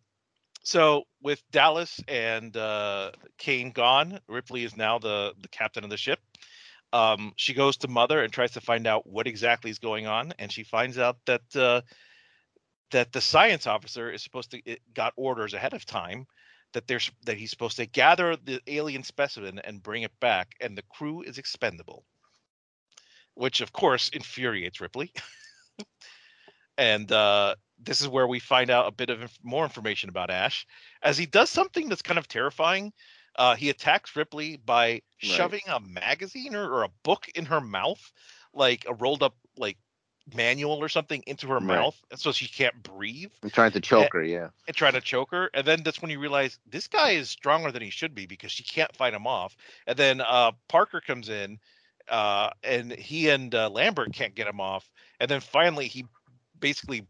[0.62, 5.96] so with Dallas and uh, Kane gone, Ripley is now the the captain of the
[5.96, 6.20] ship.
[6.92, 10.34] Um, she goes to mother and tries to find out what exactly is going on,
[10.38, 11.80] and she finds out that uh,
[12.90, 16.26] that the science officer is supposed to it got orders ahead of time
[16.72, 20.76] that there's that he's supposed to gather the alien specimen and bring it back, and
[20.76, 22.04] the crew is expendable,
[23.36, 25.12] which of course infuriates Ripley.
[26.78, 30.30] and uh, this is where we find out a bit of inf- more information about
[30.30, 30.66] Ash,
[31.02, 32.92] as he does something that's kind of terrifying.
[33.36, 35.02] Uh, he attacks Ripley by right.
[35.20, 38.00] shoving a magazine or, or, a book in her mouth,
[38.54, 39.76] like a rolled up like
[40.34, 41.62] manual or something into her right.
[41.62, 43.30] mouth, so she can't breathe.
[43.42, 44.48] And trying to choke and, her, yeah.
[44.66, 47.70] And trying to choke her, and then that's when you realize this guy is stronger
[47.70, 49.54] than he should be because she can't fight him off.
[49.86, 51.58] And then uh, Parker comes in,
[52.08, 54.88] uh, and he and uh, Lambert can't get him off.
[55.20, 56.06] And then finally, he
[56.58, 57.06] basically,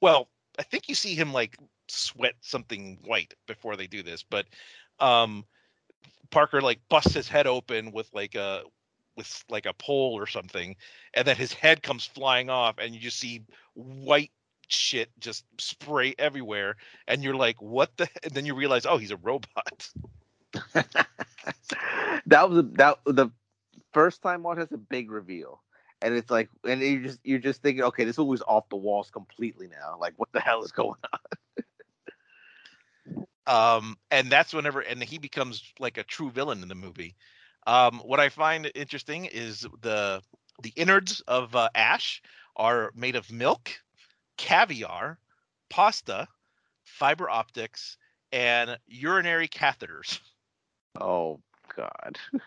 [0.00, 0.28] well,
[0.58, 1.56] I think you see him like
[1.88, 4.46] sweat something white before they do this, but
[5.00, 5.44] um
[6.30, 8.62] Parker like busts his head open with like a
[9.16, 10.74] with like a pole or something,
[11.14, 13.44] and then his head comes flying off, and you just see
[13.74, 14.32] white
[14.68, 19.10] shit just spray everywhere, and you're like, "What the?" And then you realize, "Oh, he's
[19.10, 19.88] a robot."
[22.26, 23.28] that was that the
[23.92, 25.62] first time watch has a big reveal,
[26.00, 29.10] and it's like, and you just you're just thinking, okay, this movie's off the walls
[29.10, 29.96] completely now.
[30.00, 31.00] Like, what the hell is going
[33.46, 33.76] on?
[33.78, 37.16] um, and that's whenever and he becomes like a true villain in the movie.
[37.66, 40.22] Um, what I find interesting is the
[40.62, 42.22] the innards of uh, Ash
[42.56, 43.70] are made of milk,
[44.36, 45.18] caviar,
[45.70, 46.28] pasta,
[46.84, 47.96] fiber optics,
[48.32, 50.20] and urinary catheters.
[51.00, 51.40] Oh
[51.74, 52.18] God!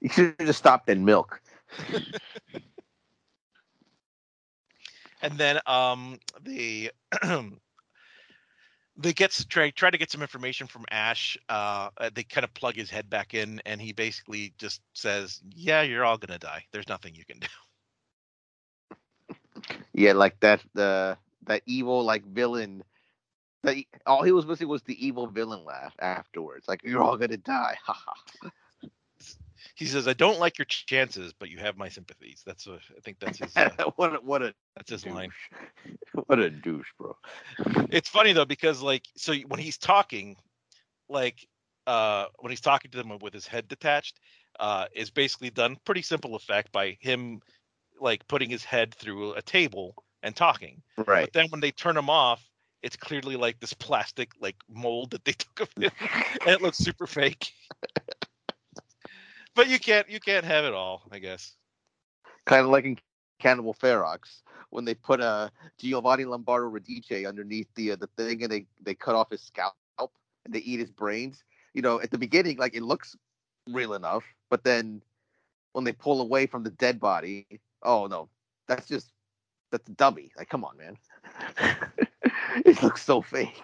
[0.00, 1.40] you should have just stopped in milk.
[5.22, 6.90] and then um, the
[8.96, 11.36] they get try try to get some information from Ash.
[11.48, 15.40] Uh, uh, they kind of plug his head back in, and he basically just says,
[15.54, 16.64] "Yeah, you're all gonna die.
[16.72, 17.48] There's nothing you can do."
[19.94, 21.16] Yeah, like that the
[21.46, 22.84] that evil like villain.
[23.62, 26.68] That all he was missing was the evil villain laugh afterwards.
[26.68, 27.78] Like you're all gonna die.
[29.76, 33.00] He says, "I don't like your chances, but you have my sympathies." That's a, I
[33.04, 33.54] think that's his.
[33.54, 35.12] Uh, what a, what a that's his douche.
[35.12, 35.30] line.
[36.26, 37.14] what a douche, bro.
[37.90, 40.36] It's funny though because like so when he's talking,
[41.10, 41.46] like
[41.86, 44.18] uh, when he's talking to them with his head detached,
[44.58, 47.40] uh, is basically done pretty simple effect by him
[48.00, 50.82] like putting his head through a table and talking.
[50.96, 51.24] Right.
[51.24, 52.42] But then when they turn him off,
[52.82, 55.90] it's clearly like this plastic like mold that they took of him,
[56.40, 57.52] and it looks super fake.
[59.56, 61.56] But you can't you can't have it all, I guess.
[62.46, 62.98] kind of like in
[63.40, 68.52] Cannibal Ferox when they put uh, Giovanni Lombardo Radice underneath the uh, the thing and
[68.52, 69.74] they they cut off his scalp
[70.44, 71.44] and they eat his brains.
[71.74, 73.16] You know, at the beginning, like it looks
[73.68, 75.02] real enough, but then
[75.72, 77.46] when they pull away from the dead body,
[77.82, 78.28] oh no,
[78.68, 79.12] that's just
[79.72, 80.32] that's a dummy.
[80.36, 80.96] Like, come on, man,
[82.64, 83.62] it looks so fake.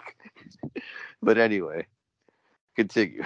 [1.21, 1.87] but anyway,
[2.75, 3.23] continue.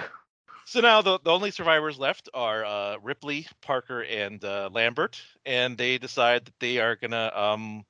[0.68, 5.78] So now the, the only survivors left are uh, Ripley, Parker, and uh, Lambert, and
[5.78, 7.86] they decide that they are gonna um,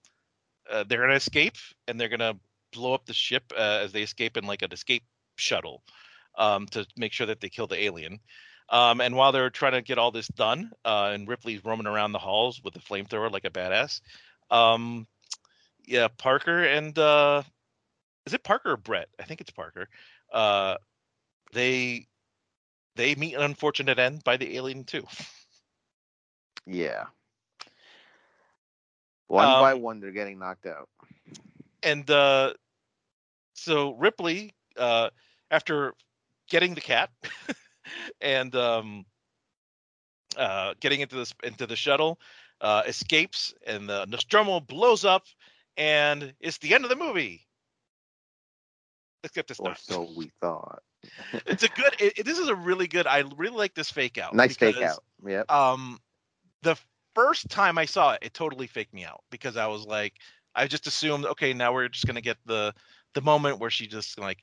[0.70, 1.56] uh, they're gonna escape
[1.88, 2.34] and they're gonna
[2.72, 5.02] blow up the ship uh, as they escape in like an escape
[5.34, 5.82] shuttle
[6.36, 8.20] um, to make sure that they kill the alien.
[8.68, 12.12] Um, and while they're trying to get all this done, uh, and Ripley's roaming around
[12.12, 14.02] the halls with a flamethrower like a badass,
[14.52, 15.08] um,
[15.84, 17.42] yeah, Parker and uh,
[18.24, 19.08] is it Parker or Brett?
[19.18, 19.88] I think it's Parker.
[20.32, 20.76] Uh,
[21.52, 22.06] they
[22.98, 25.06] they meet an unfortunate end by the alien too.
[26.66, 27.04] Yeah.
[29.28, 30.88] One by Um, one, they're getting knocked out.
[31.82, 32.54] And uh,
[33.54, 35.10] so Ripley, uh,
[35.50, 35.94] after
[36.50, 37.10] getting the cat
[38.20, 39.06] and um,
[40.36, 42.18] uh, getting into this into the shuttle,
[42.60, 45.24] uh, escapes, and the Nostromo blows up,
[45.76, 47.46] and it's the end of the movie.
[49.22, 50.82] Let's get this Or so we thought.
[51.46, 51.94] It's a good.
[51.98, 53.06] It, this is a really good.
[53.06, 54.34] I really like this fake out.
[54.34, 55.02] Nice fake out.
[55.24, 55.50] Yep.
[55.50, 55.98] um
[56.62, 56.76] the
[57.14, 60.14] first time i saw it it totally faked me out because i was like
[60.54, 62.72] i just assumed okay now we're just gonna get the
[63.14, 64.38] the moment where she just like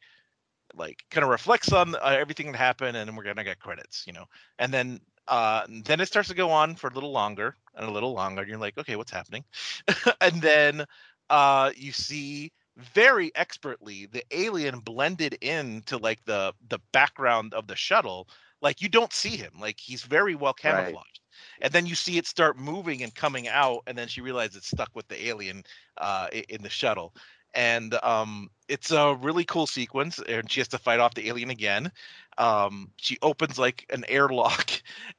[0.75, 4.13] like kind of reflects on uh, everything that happened and we're gonna get credits you
[4.13, 4.25] know
[4.59, 7.91] and then uh then it starts to go on for a little longer and a
[7.91, 9.43] little longer and you're like okay what's happening
[10.21, 10.85] and then
[11.29, 17.75] uh you see very expertly the alien blended into like the the background of the
[17.75, 18.27] shuttle
[18.61, 20.99] like you don't see him like he's very well Right.
[20.99, 21.19] camouflaged.
[21.61, 24.67] And then you see it start moving and coming out and then she realizes it's
[24.69, 25.63] stuck with the alien
[25.97, 27.13] uh in the shuttle.
[27.53, 31.49] And um it's a really cool sequence and she has to fight off the alien
[31.49, 31.91] again.
[32.37, 34.71] Um she opens like an airlock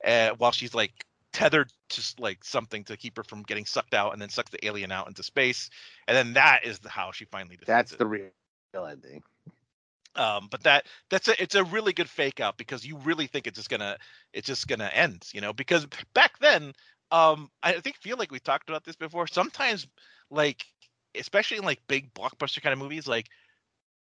[0.04, 1.04] uh, while she's like
[1.36, 4.66] tethered to like something to keep her from getting sucked out and then sucks the
[4.66, 5.68] alien out into space
[6.08, 7.98] and then that is the how she finally That's it.
[7.98, 9.22] the real ending.
[10.16, 13.46] um but that that's a it's a really good fake out because you really think
[13.46, 13.96] it's just gonna
[14.32, 16.72] it's just gonna end you know because back then
[17.10, 19.86] um i think feel like we talked about this before sometimes
[20.30, 20.64] like
[21.14, 23.26] especially in like big blockbuster kind of movies like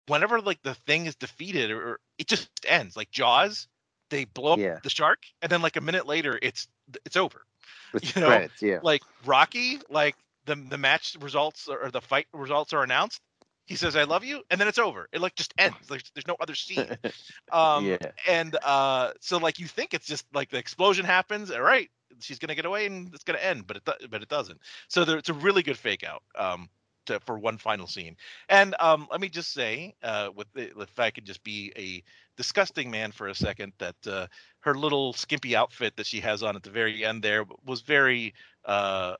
[0.07, 3.67] whenever like the thing is defeated or, or it just ends like jaws
[4.09, 4.79] they blow up Yeah.
[4.83, 6.67] the shark and then like a minute later it's
[7.05, 7.45] it's over
[7.93, 8.79] With You know, credits, yeah.
[8.83, 13.21] like Rocky, like the the match results or the fight results are announced.
[13.65, 15.07] He says, "I love you," and then it's over.
[15.11, 15.77] It like just ends.
[15.87, 16.97] There's there's no other scene.
[17.51, 17.97] Um, yeah.
[18.27, 21.49] and uh, so like you think it's just like the explosion happens.
[21.49, 21.89] All right,
[22.19, 24.59] she's gonna get away and it's gonna end, but it but it doesn't.
[24.87, 26.21] So there, it's a really good fake out.
[26.35, 26.69] Um,
[27.05, 28.15] to, for one final scene.
[28.49, 32.03] And um, let me just say, uh, with the, if I could just be a
[32.37, 34.27] disgusting man for a second, that uh,
[34.61, 38.33] her little skimpy outfit that she has on at the very end there was very
[38.65, 39.15] uh,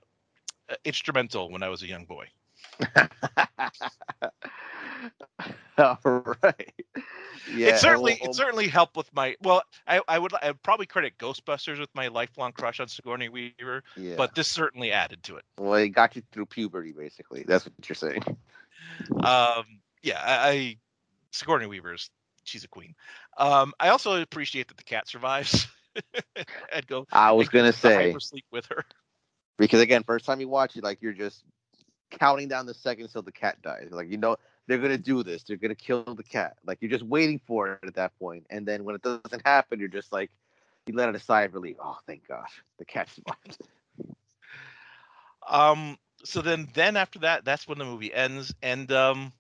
[0.85, 2.27] instrumental when I was a young boy.
[5.77, 5.99] All
[6.43, 6.73] right.
[7.55, 7.69] Yeah.
[7.69, 11.17] it certainly it certainly helped with my well I, I would I would probably credit
[11.17, 14.15] Ghostbusters with my lifelong crush on Sigourney Weaver, yeah.
[14.15, 15.45] but this certainly added to it.
[15.57, 17.43] well, it got you through puberty, basically.
[17.47, 18.23] That's what you're saying.
[19.23, 19.63] Um,
[20.03, 20.77] yeah, I, I
[21.31, 22.09] Sigourney Weaver's
[22.43, 22.95] she's a queen.
[23.37, 25.67] Um, I also appreciate that the cat survives.
[26.73, 28.85] I'd go I was I'd gonna say hypersleep with her.
[29.57, 31.43] because again, first time you watch it, like you're just
[32.09, 33.89] counting down the seconds till the cat dies.
[33.91, 34.37] Like you know
[34.67, 35.43] they're gonna do this.
[35.43, 36.57] They're gonna kill the cat.
[36.65, 38.45] Like you're just waiting for it at that point.
[38.49, 40.31] And then when it doesn't happen, you're just like
[40.85, 41.77] you let out a sigh of relief.
[41.83, 43.57] Oh, thank gosh, the cat survived.
[45.47, 49.33] Um, so then then after that, that's when the movie ends, and um,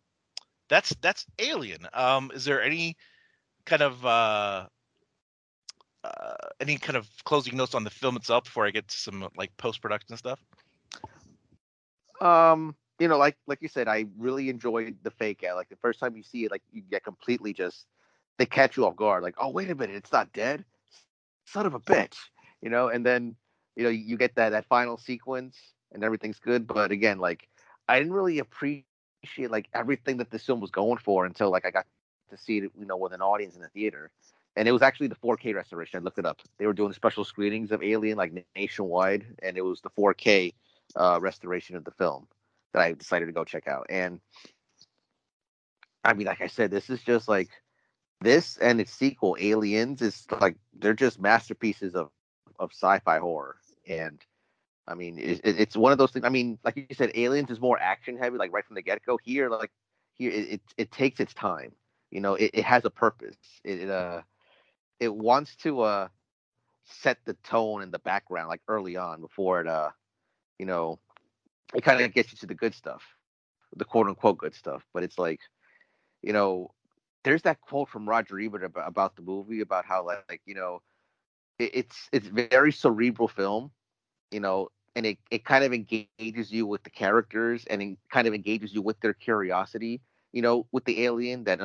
[0.69, 1.87] that's that's Alien.
[1.93, 2.97] Um, is there any
[3.65, 4.65] kind of uh,
[6.03, 9.27] uh, any kind of closing notes on the film itself before I get to some
[9.35, 10.39] like post production stuff?
[12.21, 15.55] Um, you know, like like you said, I really enjoyed the fake out.
[15.55, 17.85] Like the first time you see it, like you get completely just
[18.37, 19.23] they catch you off guard.
[19.23, 20.65] Like, oh wait a minute, it's not dead,
[21.45, 22.17] son of a bitch.
[22.61, 23.35] You know, and then
[23.75, 25.57] you know you get that that final sequence
[25.93, 26.67] and everything's good.
[26.67, 27.47] But again, like
[27.87, 28.83] I didn't really appreciate
[29.49, 31.85] like everything that this film was going for until like I got
[32.29, 34.11] to see it, you know, with an audience in the theater.
[34.55, 35.99] And it was actually the 4K restoration.
[35.99, 36.41] I looked it up.
[36.57, 40.53] They were doing special screenings of Alien like nationwide, and it was the 4K
[40.95, 42.27] uh, restoration of the film
[42.73, 43.87] that I decided to go check out.
[43.89, 44.19] And
[46.03, 47.49] I mean, like I said, this is just like
[48.21, 52.09] this and its sequel, Aliens, is like they're just masterpieces of
[52.59, 53.57] of sci-fi horror.
[53.87, 54.19] And
[54.87, 56.25] I mean, it, it's one of those things.
[56.25, 59.05] I mean, like you said, Aliens is more action heavy, like right from the get
[59.05, 59.17] go.
[59.23, 59.71] Here, like
[60.13, 61.71] here, it, it, it takes its time.
[62.11, 63.37] You know, it, it has a purpose.
[63.63, 64.21] It, it uh,
[64.99, 66.07] it wants to uh
[66.85, 69.89] set the tone in the background, like early on, before it uh,
[70.59, 70.99] you know,
[71.73, 73.03] it kind of gets you to the good stuff,
[73.75, 74.83] the quote unquote good stuff.
[74.93, 75.39] But it's like,
[76.21, 76.71] you know,
[77.23, 80.55] there's that quote from Roger Ebert about, about the movie about how like, like you
[80.55, 80.81] know,
[81.57, 83.71] it, it's it's very cerebral film,
[84.31, 88.27] you know, and it, it kind of engages you with the characters and it kind
[88.27, 90.01] of engages you with their curiosity,
[90.33, 91.59] you know, with the alien that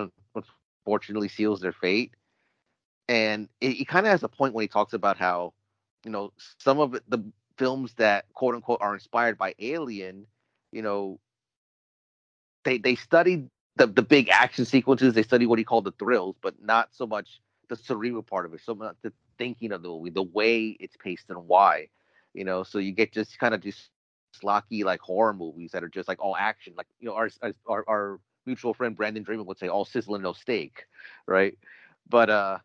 [0.86, 2.12] unfortunately seals their fate.
[3.08, 5.52] And it kind of has a point when he talks about how,
[6.04, 7.24] you know, some of the
[7.58, 10.26] films that quote unquote are inspired by Alien,
[10.72, 11.20] you know,
[12.64, 15.14] they they studied the the big action sequences.
[15.14, 18.54] They study what he called the thrills, but not so much the cerebral part of
[18.54, 18.60] it.
[18.64, 21.88] So much the thinking of the movie, the way it's paced, and why.
[22.34, 23.90] You know, so you get just kind of just
[24.40, 27.30] slocky like horror movies that are just like all action, like you know, our
[27.66, 30.86] our, our mutual friend Brandon Dreamer would say, all sizzling, no steak,
[31.26, 31.56] right?
[32.08, 32.58] But uh,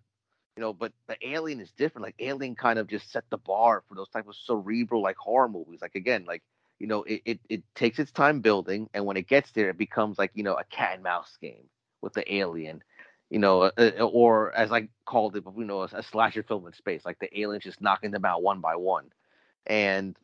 [0.55, 2.05] you know, but the Alien is different.
[2.05, 5.49] Like Alien kind of just set the bar for those type of cerebral like horror
[5.49, 5.79] movies.
[5.81, 6.43] Like again, like
[6.79, 9.77] you know, it, it, it takes its time building, and when it gets there, it
[9.77, 11.69] becomes like you know a cat and mouse game
[12.01, 12.81] with the alien,
[13.29, 16.43] you know, uh, uh or as I called it, but you know, a, a slasher
[16.43, 19.05] film in space, like the aliens just knocking them out one by one,
[19.65, 20.15] and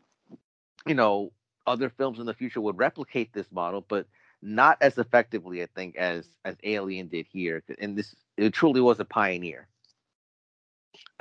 [0.86, 1.32] you know,
[1.68, 4.08] other films in the future would replicate this model, but
[4.42, 7.64] not as effectively, I think, as as Alien did here.
[7.80, 9.68] And this it truly was a pioneer.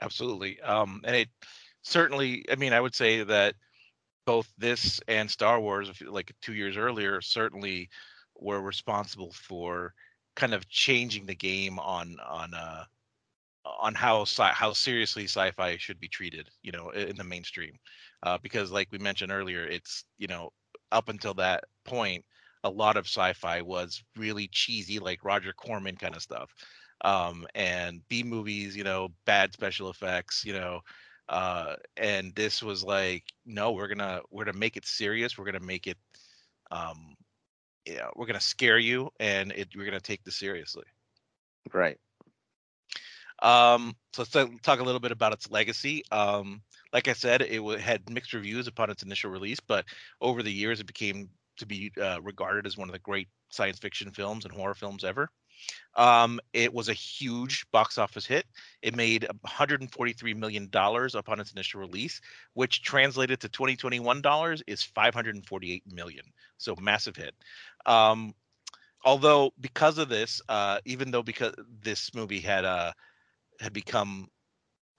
[0.01, 1.29] Absolutely, um, and it
[1.83, 2.45] certainly.
[2.51, 3.55] I mean, I would say that
[4.27, 7.91] both this and Star Wars, like two years earlier, certainly
[8.37, 9.95] were responsible for
[10.37, 12.85] kind of changing the game on on uh
[13.65, 17.75] on how sci- how seriously sci-fi should be treated, you know, in the mainstream,
[18.25, 20.51] uh, because like we mentioned earlier, it's you know
[20.93, 22.25] up until that point,
[22.65, 26.51] a lot of sci-fi was really cheesy, like Roger Corman kind of stuff,
[27.05, 30.81] um, and B movies, you know, bad special effects, you know,
[31.29, 35.61] uh, and this was like no we're gonna we're gonna make it serious we're gonna
[35.61, 35.99] make it
[36.73, 37.17] um
[37.87, 40.85] yeah we're gonna scare you and it, we're gonna take this seriously.
[41.73, 41.99] Right.
[43.43, 46.63] Um so let's talk a little bit about its legacy um
[46.93, 49.85] like i said it w- had mixed reviews upon its initial release but
[50.21, 53.79] over the years it became to be uh, regarded as one of the great science
[53.79, 55.31] fiction films and horror films ever
[55.97, 58.47] um, it was a huge box office hit.
[58.83, 62.21] It made 143 million dollars upon its initial release,
[62.55, 66.25] which translated to 2021 dollars is 548 million.
[66.59, 67.35] So massive hit.
[67.87, 68.35] Um,
[69.05, 72.93] although because of this, uh, even though because this movie had uh,
[73.61, 74.29] had become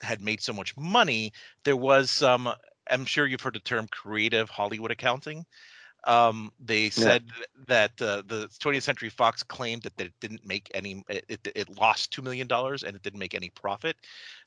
[0.01, 1.33] had made so much money,
[1.63, 2.49] there was some.
[2.89, 5.45] I'm sure you've heard the term creative Hollywood accounting.
[6.05, 7.45] Um, they said yeah.
[7.67, 12.11] that uh, the 20th Century Fox claimed that, it didn't make any, it, it, lost
[12.11, 13.95] two million dollars and it didn't make any profit.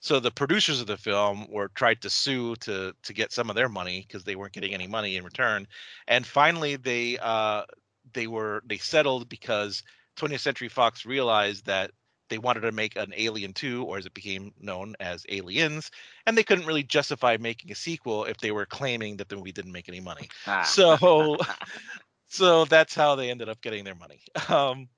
[0.00, 3.56] So the producers of the film were tried to sue to to get some of
[3.56, 5.66] their money because they weren't getting any money in return.
[6.06, 7.64] And finally, they uh,
[8.12, 9.82] they were they settled because
[10.16, 11.90] 20th Century Fox realized that
[12.28, 15.90] they wanted to make an Alien 2, or as it became known as Aliens,
[16.26, 19.52] and they couldn't really justify making a sequel if they were claiming that the movie
[19.52, 20.28] didn't make any money.
[20.46, 20.62] Ah.
[20.62, 21.36] So,
[22.28, 24.20] so that's how they ended up getting their money.
[24.48, 24.88] Um,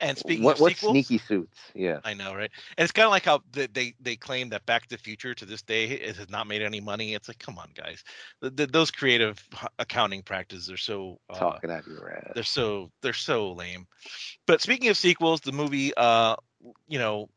[0.00, 2.50] and speaking what, of what sequels, sneaky suits, yeah, I know, right?
[2.76, 5.34] And it's kind of like how they, they they claim that Back to the Future
[5.34, 7.14] to this day it has not made any money.
[7.14, 8.04] It's like, come on, guys,
[8.40, 9.46] the, the, those creative
[9.78, 12.32] accounting practices are so uh, talking out your ass.
[12.34, 13.86] They're so they're so lame.
[14.46, 16.36] But speaking of sequels, the movie, uh,
[16.88, 17.28] you know,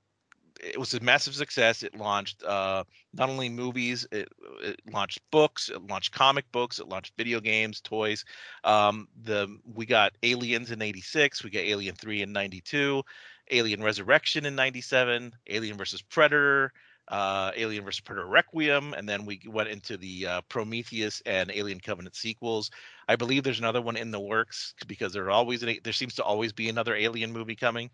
[0.60, 1.84] it was a massive success.
[1.84, 4.30] It launched uh, not only movies, it,
[4.62, 8.26] it, launched books, it launched comic books, it launched video games, toys.
[8.64, 13.04] Um, the we got Aliens in '86, we got Alien Three in '92,
[13.52, 16.74] Alien Resurrection in '97, Alien versus Predator,
[17.08, 18.02] uh, Alien vs.
[18.02, 22.70] Predator Requiem, and then we went into the uh, Prometheus and Alien Covenant sequels.
[23.08, 26.52] I believe there's another one in the works because there always there seems to always
[26.52, 27.90] be another Alien movie coming.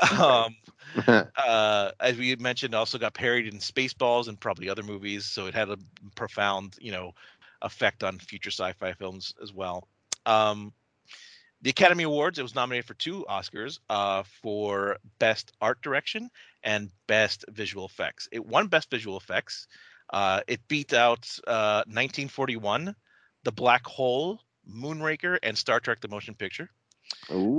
[0.16, 0.56] Um,
[1.06, 5.54] uh, as we mentioned, also got parodied in Spaceballs and probably other movies, so it
[5.54, 5.76] had a
[6.14, 7.12] profound, you know,
[7.62, 9.86] effect on future sci-fi films as well.
[10.24, 10.72] Um,
[11.62, 16.30] the Academy Awards, it was nominated for two Oscars uh, for Best Art Direction
[16.62, 18.28] and Best Visual Effects.
[18.30, 19.66] It won Best Visual Effects.
[20.10, 22.94] Uh, it beat out uh, 1941,
[23.44, 26.68] The Black Hole, Moonraker, and Star Trek: The Motion Picture.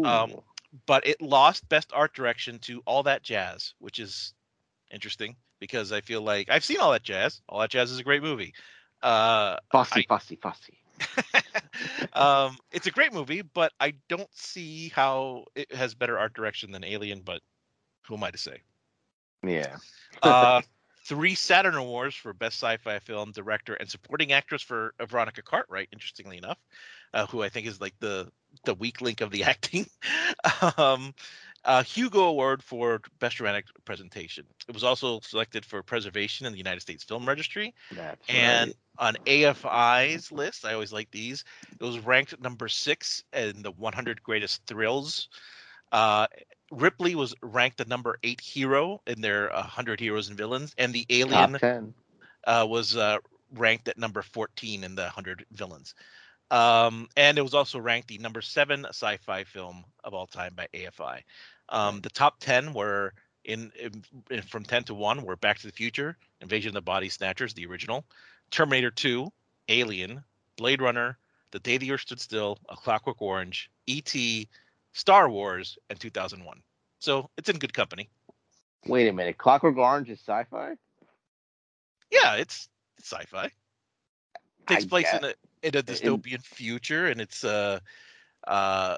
[0.06, 0.36] Um,
[0.86, 4.34] but it lost Best Art Direction to All That Jazz, which is
[4.92, 7.42] interesting because I feel like I've seen All That Jazz.
[7.50, 8.54] All That Jazz is a great movie.
[9.02, 10.70] Uh, Fosse, Fosse, Fosse.
[12.14, 16.72] um, it's a great movie, but I don't see how it has better art direction
[16.72, 17.22] than Alien.
[17.24, 17.42] But
[18.08, 18.62] who am I to say?
[19.44, 19.78] Yeah.
[20.24, 20.62] uh,
[21.06, 25.90] three Saturn Awards for Best Sci-Fi Film, Director, and Supporting Actress for uh, Veronica Cartwright.
[25.92, 26.58] Interestingly enough,
[27.14, 28.32] uh, who I think is like the
[28.66, 29.86] the weak link of the acting.
[30.78, 31.14] um,
[31.68, 34.46] uh, Hugo Award for Best Dramatic Presentation.
[34.70, 37.76] It was also selected for preservation in the United States Film Registry.
[37.92, 39.08] That's and right.
[39.08, 41.44] on AFI's list, I always like these.
[41.78, 45.28] It was ranked number six in the 100 Greatest Thrills.
[45.92, 46.28] Uh,
[46.72, 51.06] Ripley was ranked the number eight hero in their 100 Heroes and Villains, and the
[51.10, 51.94] Alien
[52.46, 53.18] uh, was uh,
[53.54, 55.96] ranked at number 14 in the 100 villains.
[56.50, 60.68] Um, and it was also ranked the number seven sci-fi film of all time by
[60.74, 61.24] AFI.
[61.70, 63.14] Um, the top 10 were
[63.44, 66.82] in, in, in from 10 to 1 were Back to the Future, Invasion of the
[66.82, 68.06] Body Snatchers, the original,
[68.52, 69.32] Terminator 2,
[69.70, 70.24] Alien,
[70.58, 71.18] Blade Runner,
[71.52, 74.48] The Day the Earth Stood Still, A Clockwork Orange, E.T.,
[74.94, 76.62] Star Wars, and 2001.
[77.00, 78.10] So it's in good company.
[78.86, 79.38] Wait a minute.
[79.38, 80.74] Clockwork Orange is sci-fi.
[82.12, 83.52] Yeah, it's, it's sci-fi.
[84.68, 85.34] takes I place in a
[85.64, 87.80] in a dystopian future and it's uh
[88.46, 88.96] uh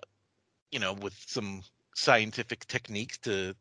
[0.71, 1.61] you know with some
[1.99, 3.53] scientific techniques to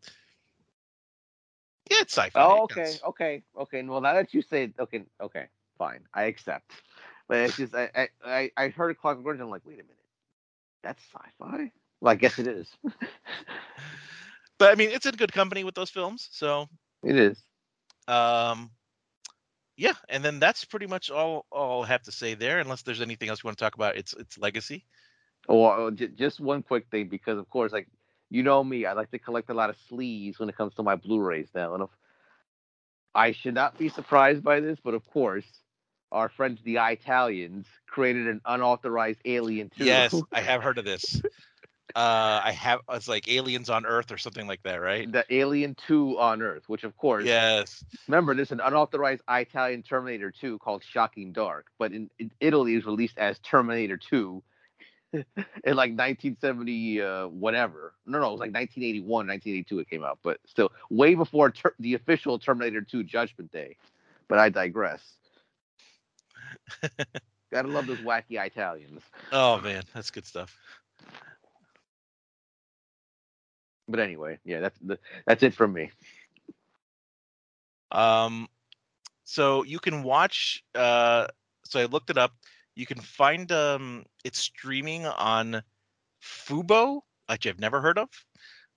[1.90, 3.82] yeah it's sci-fi Oh, okay, okay, okay.
[3.82, 5.46] Well, now that you say, okay, okay,
[5.78, 6.70] fine, I accept.
[7.26, 9.40] But it's just, I, I, I, heard Clockwork Orange.
[9.42, 9.96] I'm like, wait a minute,
[10.82, 11.70] that's sci-fi.
[12.00, 12.68] Well, I guess it is.
[14.58, 16.68] but i mean it's in good company with those films so
[17.04, 17.42] it is.
[18.08, 18.70] um
[19.76, 23.00] yeah and then that's pretty much all, all i'll have to say there unless there's
[23.00, 24.84] anything else you want to talk about it's it's legacy
[25.48, 27.88] Or just one quick thing, because of course, like
[28.30, 30.82] you know me, I like to collect a lot of sleeves when it comes to
[30.82, 31.90] my Blu-rays now, and if,
[33.14, 35.46] I should not be surprised by this, but of course,
[36.12, 39.84] our friends the Italians created an unauthorized Alien 2.
[39.84, 41.20] yes i have heard of this.
[41.94, 45.10] Uh i have it's like aliens on earth or something like that right?
[45.10, 47.82] The Alien 2 on Earth, which of course, yes.
[48.06, 52.76] remember, there's an unauthorized Italian Terminator 2 called Shocking Dark, but in, in Italy, it
[52.76, 54.42] was released as Terminator 2
[55.12, 55.24] in
[55.64, 57.94] like 1970, uh, whatever.
[58.06, 61.74] No, no, it was like 1981, 1982 it came out, but still way before ter-
[61.78, 63.76] the official Terminator 2 Judgment Day.
[64.28, 65.02] But I digress.
[67.50, 69.00] Gotta love those wacky Italians.
[69.32, 70.58] oh man that's good stuff
[73.88, 75.90] But anyway, yeah, that's the, that's it from me.
[77.90, 78.48] Um,
[79.24, 80.62] so you can watch.
[80.74, 81.26] Uh,
[81.64, 82.32] so I looked it up.
[82.78, 85.64] You can find um, it's streaming on
[86.22, 88.08] Fubo, which I've never heard of,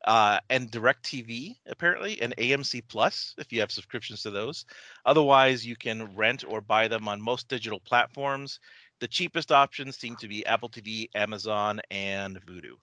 [0.06, 4.66] uh, and DirecTV apparently, and AMC Plus if you have subscriptions to those.
[5.06, 8.60] Otherwise, you can rent or buy them on most digital platforms.
[9.02, 12.78] The cheapest options seem to be Apple TV, Amazon, and Vudu.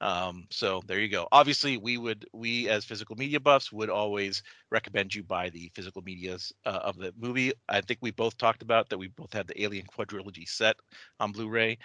[0.00, 1.28] Um, so there you go.
[1.30, 6.02] Obviously, we would we as physical media buffs would always recommend you buy the physical
[6.02, 7.52] medias uh, of the movie.
[7.68, 8.98] I think we both talked about that.
[8.98, 10.76] We both had the Alien quadrilogy set
[11.18, 11.78] on Blu-ray.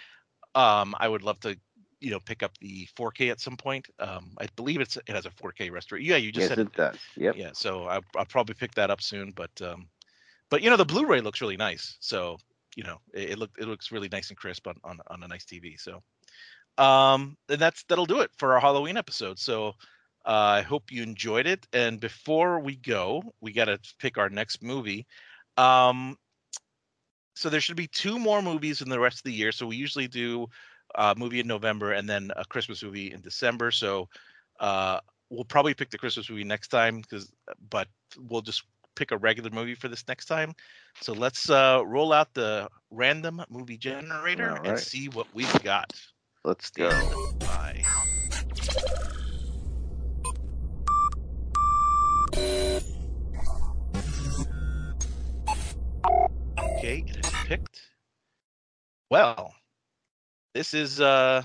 [0.54, 1.58] Um, I would love to,
[2.00, 3.86] you know, pick up the 4K at some point.
[3.98, 6.08] Um, I believe it's it has a 4K restoration.
[6.08, 6.96] Yeah, you just yes, said it does.
[7.16, 7.36] Yep.
[7.36, 7.50] yeah.
[7.52, 9.32] So I, I'll probably pick that up soon.
[9.36, 9.88] But um,
[10.48, 11.98] but you know, the Blu-ray looks really nice.
[12.00, 12.38] So
[12.76, 15.28] you know, it, it look it looks really nice and crisp on on, on a
[15.28, 15.78] nice TV.
[15.78, 16.02] So
[16.78, 19.38] um, and that's that'll do it for our Halloween episode.
[19.38, 19.74] So
[20.26, 21.66] uh, I hope you enjoyed it.
[21.72, 25.06] And before we go, we got to pick our next movie.
[25.56, 26.16] Um,
[27.34, 29.52] so there should be two more movies in the rest of the year.
[29.52, 30.48] So we usually do
[30.94, 33.70] a movie in November and then a Christmas movie in December.
[33.70, 34.08] So
[34.58, 35.00] uh,
[35.30, 37.30] we'll probably pick the Christmas movie next time because,
[37.70, 37.88] but
[38.28, 40.54] we'll just pick a regular movie for this next time.
[41.00, 45.92] So let's uh, roll out the random movie generator All and see what we've got.
[46.46, 46.88] Let's go.
[46.88, 47.82] Stand by.
[56.78, 57.80] Okay, it is picked.
[59.10, 59.54] Well,
[60.54, 61.42] this is uh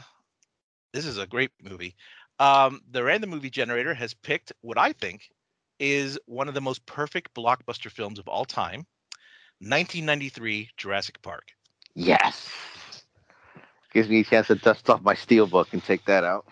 [0.94, 1.96] this is a great movie.
[2.38, 5.32] Um the random movie generator has picked what I think
[5.80, 8.86] is one of the most perfect blockbuster films of all time.
[9.62, 11.48] 1993 Jurassic Park.
[11.96, 12.52] Yes.
[13.94, 16.46] Gives me a chance to dust off my steelbook and take that out.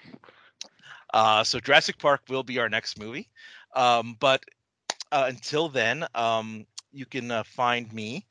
[1.14, 3.30] Uh, so Jurassic Park will be our next movie.
[3.76, 4.44] Um, but
[5.12, 8.26] uh, until then, um, you can uh, find me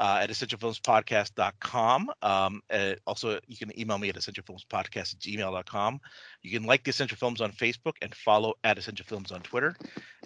[0.00, 2.10] uh, at essentialfilmspodcast.com.
[2.22, 6.00] Um, uh, also, you can email me at essentialfilmspodcast at gmail.com.
[6.42, 9.76] You can like the Essential Films on Facebook and follow at Essential Films on Twitter.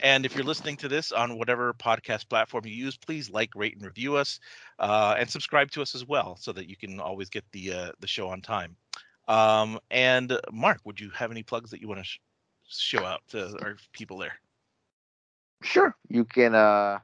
[0.01, 3.75] And if you're listening to this on whatever podcast platform you use, please like, rate,
[3.75, 4.39] and review us,
[4.79, 7.93] uh, and subscribe to us as well, so that you can always get the uh,
[7.99, 8.77] the show on time.
[9.27, 12.21] Um, and Mark, would you have any plugs that you want to sh-
[12.69, 14.39] show out to our people there?
[15.63, 15.97] Sure.
[16.09, 16.99] You can uh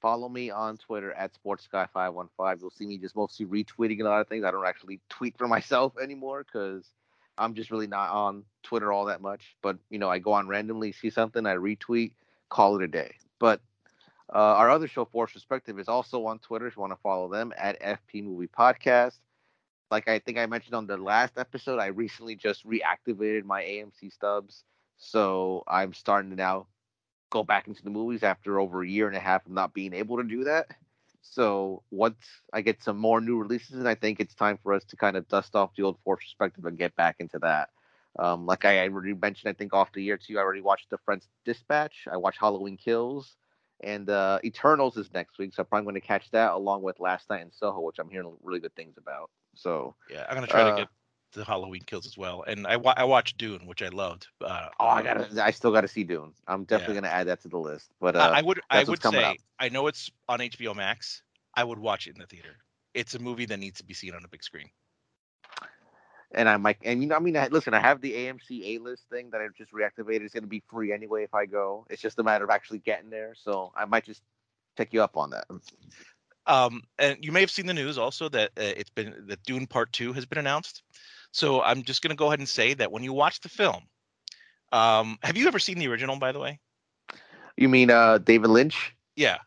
[0.00, 2.60] follow me on Twitter at SportsGuy515.
[2.60, 4.44] You'll see me just mostly retweeting a lot of things.
[4.44, 6.88] I don't actually tweet for myself anymore because
[7.36, 9.56] I'm just really not on Twitter all that much.
[9.62, 12.12] But you know, I go on randomly, see something, I retweet,
[12.48, 13.14] call it a day.
[13.38, 13.60] But
[14.32, 16.66] uh, our other show, Force Perspective, is also on Twitter.
[16.66, 19.18] If you want to follow them at FP Movie Podcast.
[19.90, 24.12] Like I think I mentioned on the last episode, I recently just reactivated my AMC
[24.12, 24.64] stubs.
[24.98, 26.66] So I'm starting to now
[27.30, 29.92] go back into the movies after over a year and a half of not being
[29.94, 30.66] able to do that.
[31.22, 34.84] So once I get some more new releases, and I think it's time for us
[34.86, 37.70] to kind of dust off the old Force perspective and get back into that.
[38.18, 40.98] Um, like I already mentioned, I think off the year too, I already watched The
[40.98, 42.06] French Dispatch.
[42.10, 43.36] I watched Halloween Kills,
[43.82, 47.00] and uh, Eternals is next week, so I'm probably going to catch that along with
[47.00, 49.30] Last Night in Soho, which I'm hearing really good things about.
[49.54, 50.88] So Yeah, I'm gonna try Uh, to get
[51.32, 52.42] the Halloween kills as well.
[52.46, 54.26] And I wa- I watched Dune, which I loved.
[54.40, 56.32] Uh, oh, I um, gotta, I still got to see Dune.
[56.46, 57.00] I'm definitely Yeah.
[57.00, 57.90] going to add that to the list.
[58.00, 59.36] But uh, I would I would say up.
[59.58, 61.22] I know it's on HBO Max.
[61.54, 62.56] I would watch it in the theater.
[62.94, 64.70] It's a movie that needs to be seen on a big screen.
[66.32, 68.78] and I might, and you know, I mean, I, listen, I have the AMC A
[68.78, 70.22] list thing that I've just reactivated.
[70.22, 71.86] It's going to be free anyway if I go.
[71.90, 73.34] It's just a matter of actually getting there.
[73.34, 74.22] So I might just
[74.76, 75.46] pick you up on that.
[76.46, 79.66] Um, and you may have seen the news also that uh, it's been that Dune
[79.66, 80.82] Part Two has been announced.
[81.32, 83.84] So I'm just going to go ahead and say that when you watch the film,
[84.72, 86.18] um, have you ever seen the original?
[86.18, 86.60] By the way,
[87.56, 88.94] You mean uh David Lynch?
[89.16, 89.38] yeah.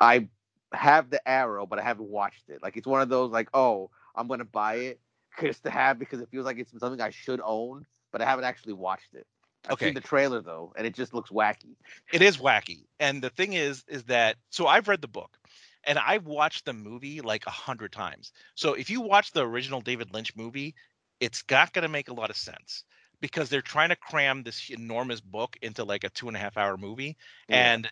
[0.00, 0.28] I
[0.72, 2.62] have the Arrow, but I haven't watched it.
[2.62, 5.00] Like it's one of those like, oh, I'm going to buy it
[5.40, 8.44] just to have because it feels like it's something I should own, but I haven't
[8.44, 9.26] actually watched it.
[9.68, 9.86] I've Okay.
[9.86, 11.76] seen the trailer though, and it just looks wacky.
[12.12, 15.38] it is wacky and the thing is is that so i've read the book
[15.84, 19.80] and i've watched the movie like a hundred times so if you watch the original
[19.80, 20.74] david lynch movie
[21.20, 22.84] it's not going to make a lot of sense
[23.20, 26.56] because they're trying to cram this enormous book into like a two and a half
[26.56, 27.16] hour movie
[27.48, 27.70] Yeah.
[27.70, 27.90] and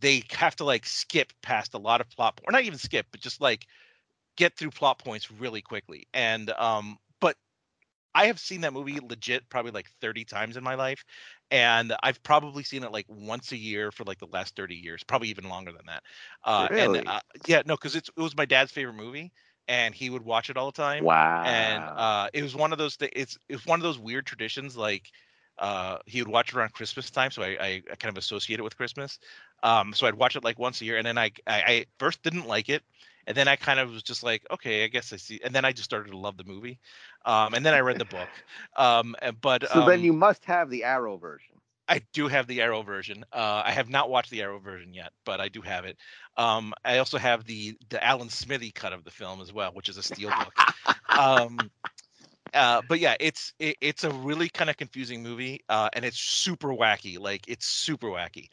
[0.00, 3.20] they have to like skip past a lot of plot or not even skip but
[3.20, 3.66] just like
[4.36, 7.36] get through plot points really quickly and um but
[8.14, 11.04] i have seen that movie legit probably like 30 times in my life
[11.50, 15.02] and i've probably seen it like once a year for like the last 30 years
[15.04, 16.02] probably even longer than that
[16.44, 16.78] uh Really?
[16.78, 19.32] and uh, yeah no because it was my dad's favorite movie
[19.68, 21.42] and he would watch it all the time wow.
[21.44, 23.12] and uh, it was one of those things.
[23.14, 24.76] It's it's one of those weird traditions.
[24.76, 25.10] Like
[25.58, 28.58] uh, he would watch it around Christmas time, so I, I, I kind of associate
[28.58, 29.18] it with Christmas.
[29.62, 32.22] Um, so I'd watch it like once a year, and then I, I I first
[32.22, 32.82] didn't like it,
[33.26, 35.40] and then I kind of was just like, okay, I guess I see.
[35.42, 36.78] And then I just started to love the movie,
[37.24, 38.28] um, and then I read the book.
[38.76, 41.55] Um, but so then um, you must have the Arrow version.
[41.88, 43.24] I do have the Arrow version.
[43.32, 45.96] Uh, I have not watched the Arrow version yet, but I do have it.
[46.36, 49.88] Um, I also have the the Alan Smithee cut of the film as well, which
[49.88, 50.60] is a steel book.
[51.16, 51.70] um,
[52.54, 56.18] uh, but yeah, it's it, it's a really kind of confusing movie, uh, and it's
[56.18, 57.18] super wacky.
[57.18, 58.48] Like it's super wacky.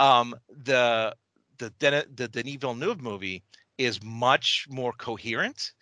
[0.00, 1.14] Um, the
[1.58, 3.44] the Den- the Denis Villeneuve movie
[3.78, 5.72] is much more coherent,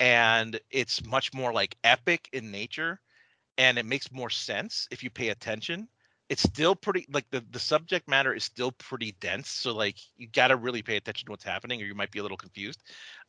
[0.00, 3.00] and it's much more like epic in nature,
[3.58, 5.88] and it makes more sense if you pay attention.
[6.32, 10.28] It's still pretty like the the subject matter is still pretty dense, so like you
[10.28, 12.82] got to really pay attention to what's happening, or you might be a little confused.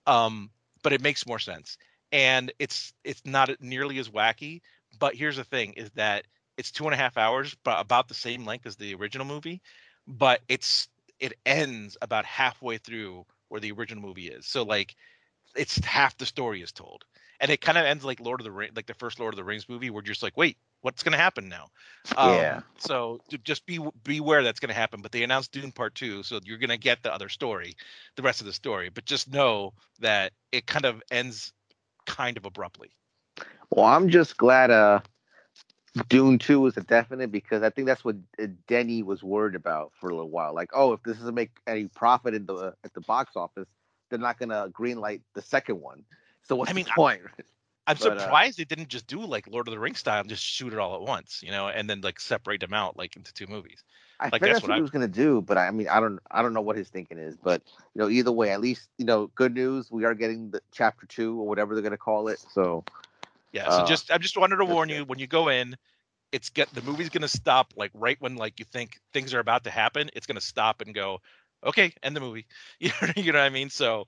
[0.07, 0.51] Um,
[0.83, 1.77] but it makes more sense
[2.13, 4.61] and it's it's not nearly as wacky.
[4.99, 6.25] But here's the thing: is that
[6.57, 9.61] it's two and a half hours, but about the same length as the original movie.
[10.07, 10.87] But it's
[11.19, 14.47] it ends about halfway through where the original movie is.
[14.47, 14.95] So like,
[15.55, 17.03] it's half the story is told,
[17.39, 19.37] and it kind of ends like Lord of the Ring, like the first Lord of
[19.37, 21.67] the Rings movie, where you're just like, wait, what's gonna happen now?
[22.15, 22.61] Um, Yeah.
[22.77, 25.01] So just be beware that's gonna happen.
[25.01, 27.75] But they announced Dune Part Two, so you're gonna get the other story,
[28.15, 28.89] the rest of the story.
[28.89, 31.53] But just know that it kind of ends
[32.05, 32.91] kind of abruptly.
[33.69, 34.99] Well, I'm just glad uh
[36.09, 39.91] Dune 2 was a definite because I think that's what uh, Denny was worried about
[39.99, 40.53] for a little while.
[40.53, 43.67] Like, oh, if this doesn't make any profit in the at the box office,
[44.13, 46.05] they're not gonna greenlight the second one.
[46.43, 47.21] So what's I mean, the point?
[47.87, 50.29] I'm But, uh, surprised they didn't just do like Lord of the Rings style and
[50.29, 53.15] just shoot it all at once, you know, and then like separate them out like
[53.15, 53.83] into two movies.
[54.19, 55.99] I like, that's that's what, what he I- was gonna do, but I mean, I
[55.99, 57.35] don't, I don't know what his thinking is.
[57.37, 57.61] But
[57.93, 59.91] you know, either way, at least you know, good news.
[59.91, 62.39] We are getting the chapter two or whatever they're gonna call it.
[62.51, 62.85] So
[63.51, 63.69] Yeah.
[63.69, 65.75] So Uh, just I just wanted to warn you when you go in,
[66.31, 69.63] it's get the movie's gonna stop like right when like you think things are about
[69.65, 70.09] to happen.
[70.13, 71.21] It's gonna stop and go,
[71.65, 72.45] okay, end the movie.
[72.79, 73.69] You know, you know what I mean?
[73.69, 74.05] So,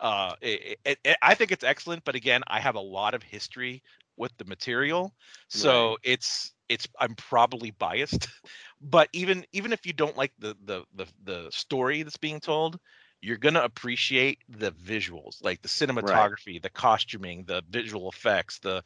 [0.00, 2.04] uh, it, it, it, I think it's excellent.
[2.04, 3.82] But again, I have a lot of history
[4.16, 5.12] with the material,
[5.48, 6.00] so Right.
[6.02, 8.28] it's it's I'm probably biased.
[8.80, 12.78] But even even if you don't like the the the the story that's being told,
[13.20, 18.82] you're gonna appreciate the visuals, like the cinematography, the costuming, the visual effects, the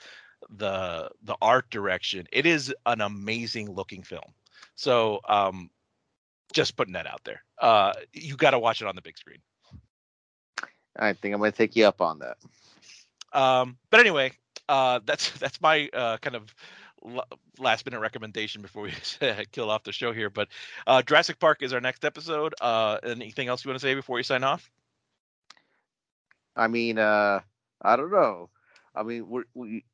[0.50, 2.26] the the art direction.
[2.32, 4.32] It is an amazing looking film.
[4.74, 5.70] So um
[6.52, 7.42] just putting that out there.
[7.60, 9.38] Uh you got to watch it on the big screen.
[10.98, 12.36] I think I'm gonna take you up on that.
[13.38, 14.32] Um but anyway,
[14.68, 16.54] uh that's that's my uh kind of
[17.06, 17.26] l-
[17.58, 18.92] last minute recommendation before we
[19.52, 20.48] kill off the show here, but
[20.86, 22.54] uh Jurassic Park is our next episode.
[22.60, 24.70] Uh anything else you want to say before you sign off?
[26.56, 27.40] I mean, uh,
[27.80, 28.50] I don't know.
[28.94, 29.84] I mean, we're, we,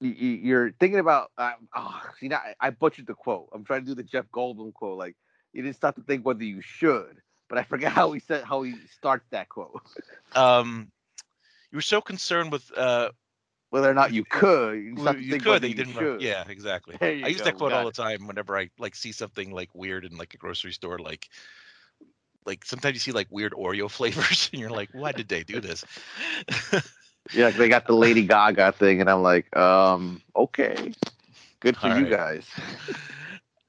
[0.00, 1.30] you, you're thinking about.
[1.38, 3.48] Uh, oh, see, now I, I butchered the quote.
[3.52, 4.98] I'm trying to do the Jeff Goldblum quote.
[4.98, 5.16] Like,
[5.54, 8.62] you didn't stop to think whether you should, but I forget how he said how
[8.62, 9.82] he starts that quote.
[10.34, 10.92] Um
[11.72, 13.10] you were so concerned with uh
[13.70, 15.62] Whether or not you could, you, didn't stop to you think could.
[15.62, 15.96] They you didn't.
[15.96, 16.20] should.
[16.20, 16.98] Yeah, exactly.
[17.22, 20.04] I use go, that quote all the time whenever I like see something like weird
[20.04, 20.98] in like a grocery store.
[20.98, 21.28] Like,
[22.46, 25.60] like sometimes you see like weird Oreo flavors, and you're like, why did they do
[25.60, 25.84] this?
[27.32, 30.92] Yeah, they got the Lady Gaga thing, and I'm like, um, okay,
[31.60, 32.06] good for All you right.
[32.06, 32.46] guys.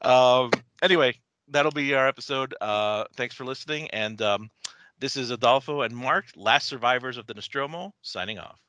[0.02, 0.64] um.
[0.82, 1.16] Anyway,
[1.49, 2.55] that'll be our episode.
[2.59, 4.49] Uh, thanks for listening, and um,
[4.99, 8.64] this is Adolfo and Mark, last survivors of the Nostromo, signing off.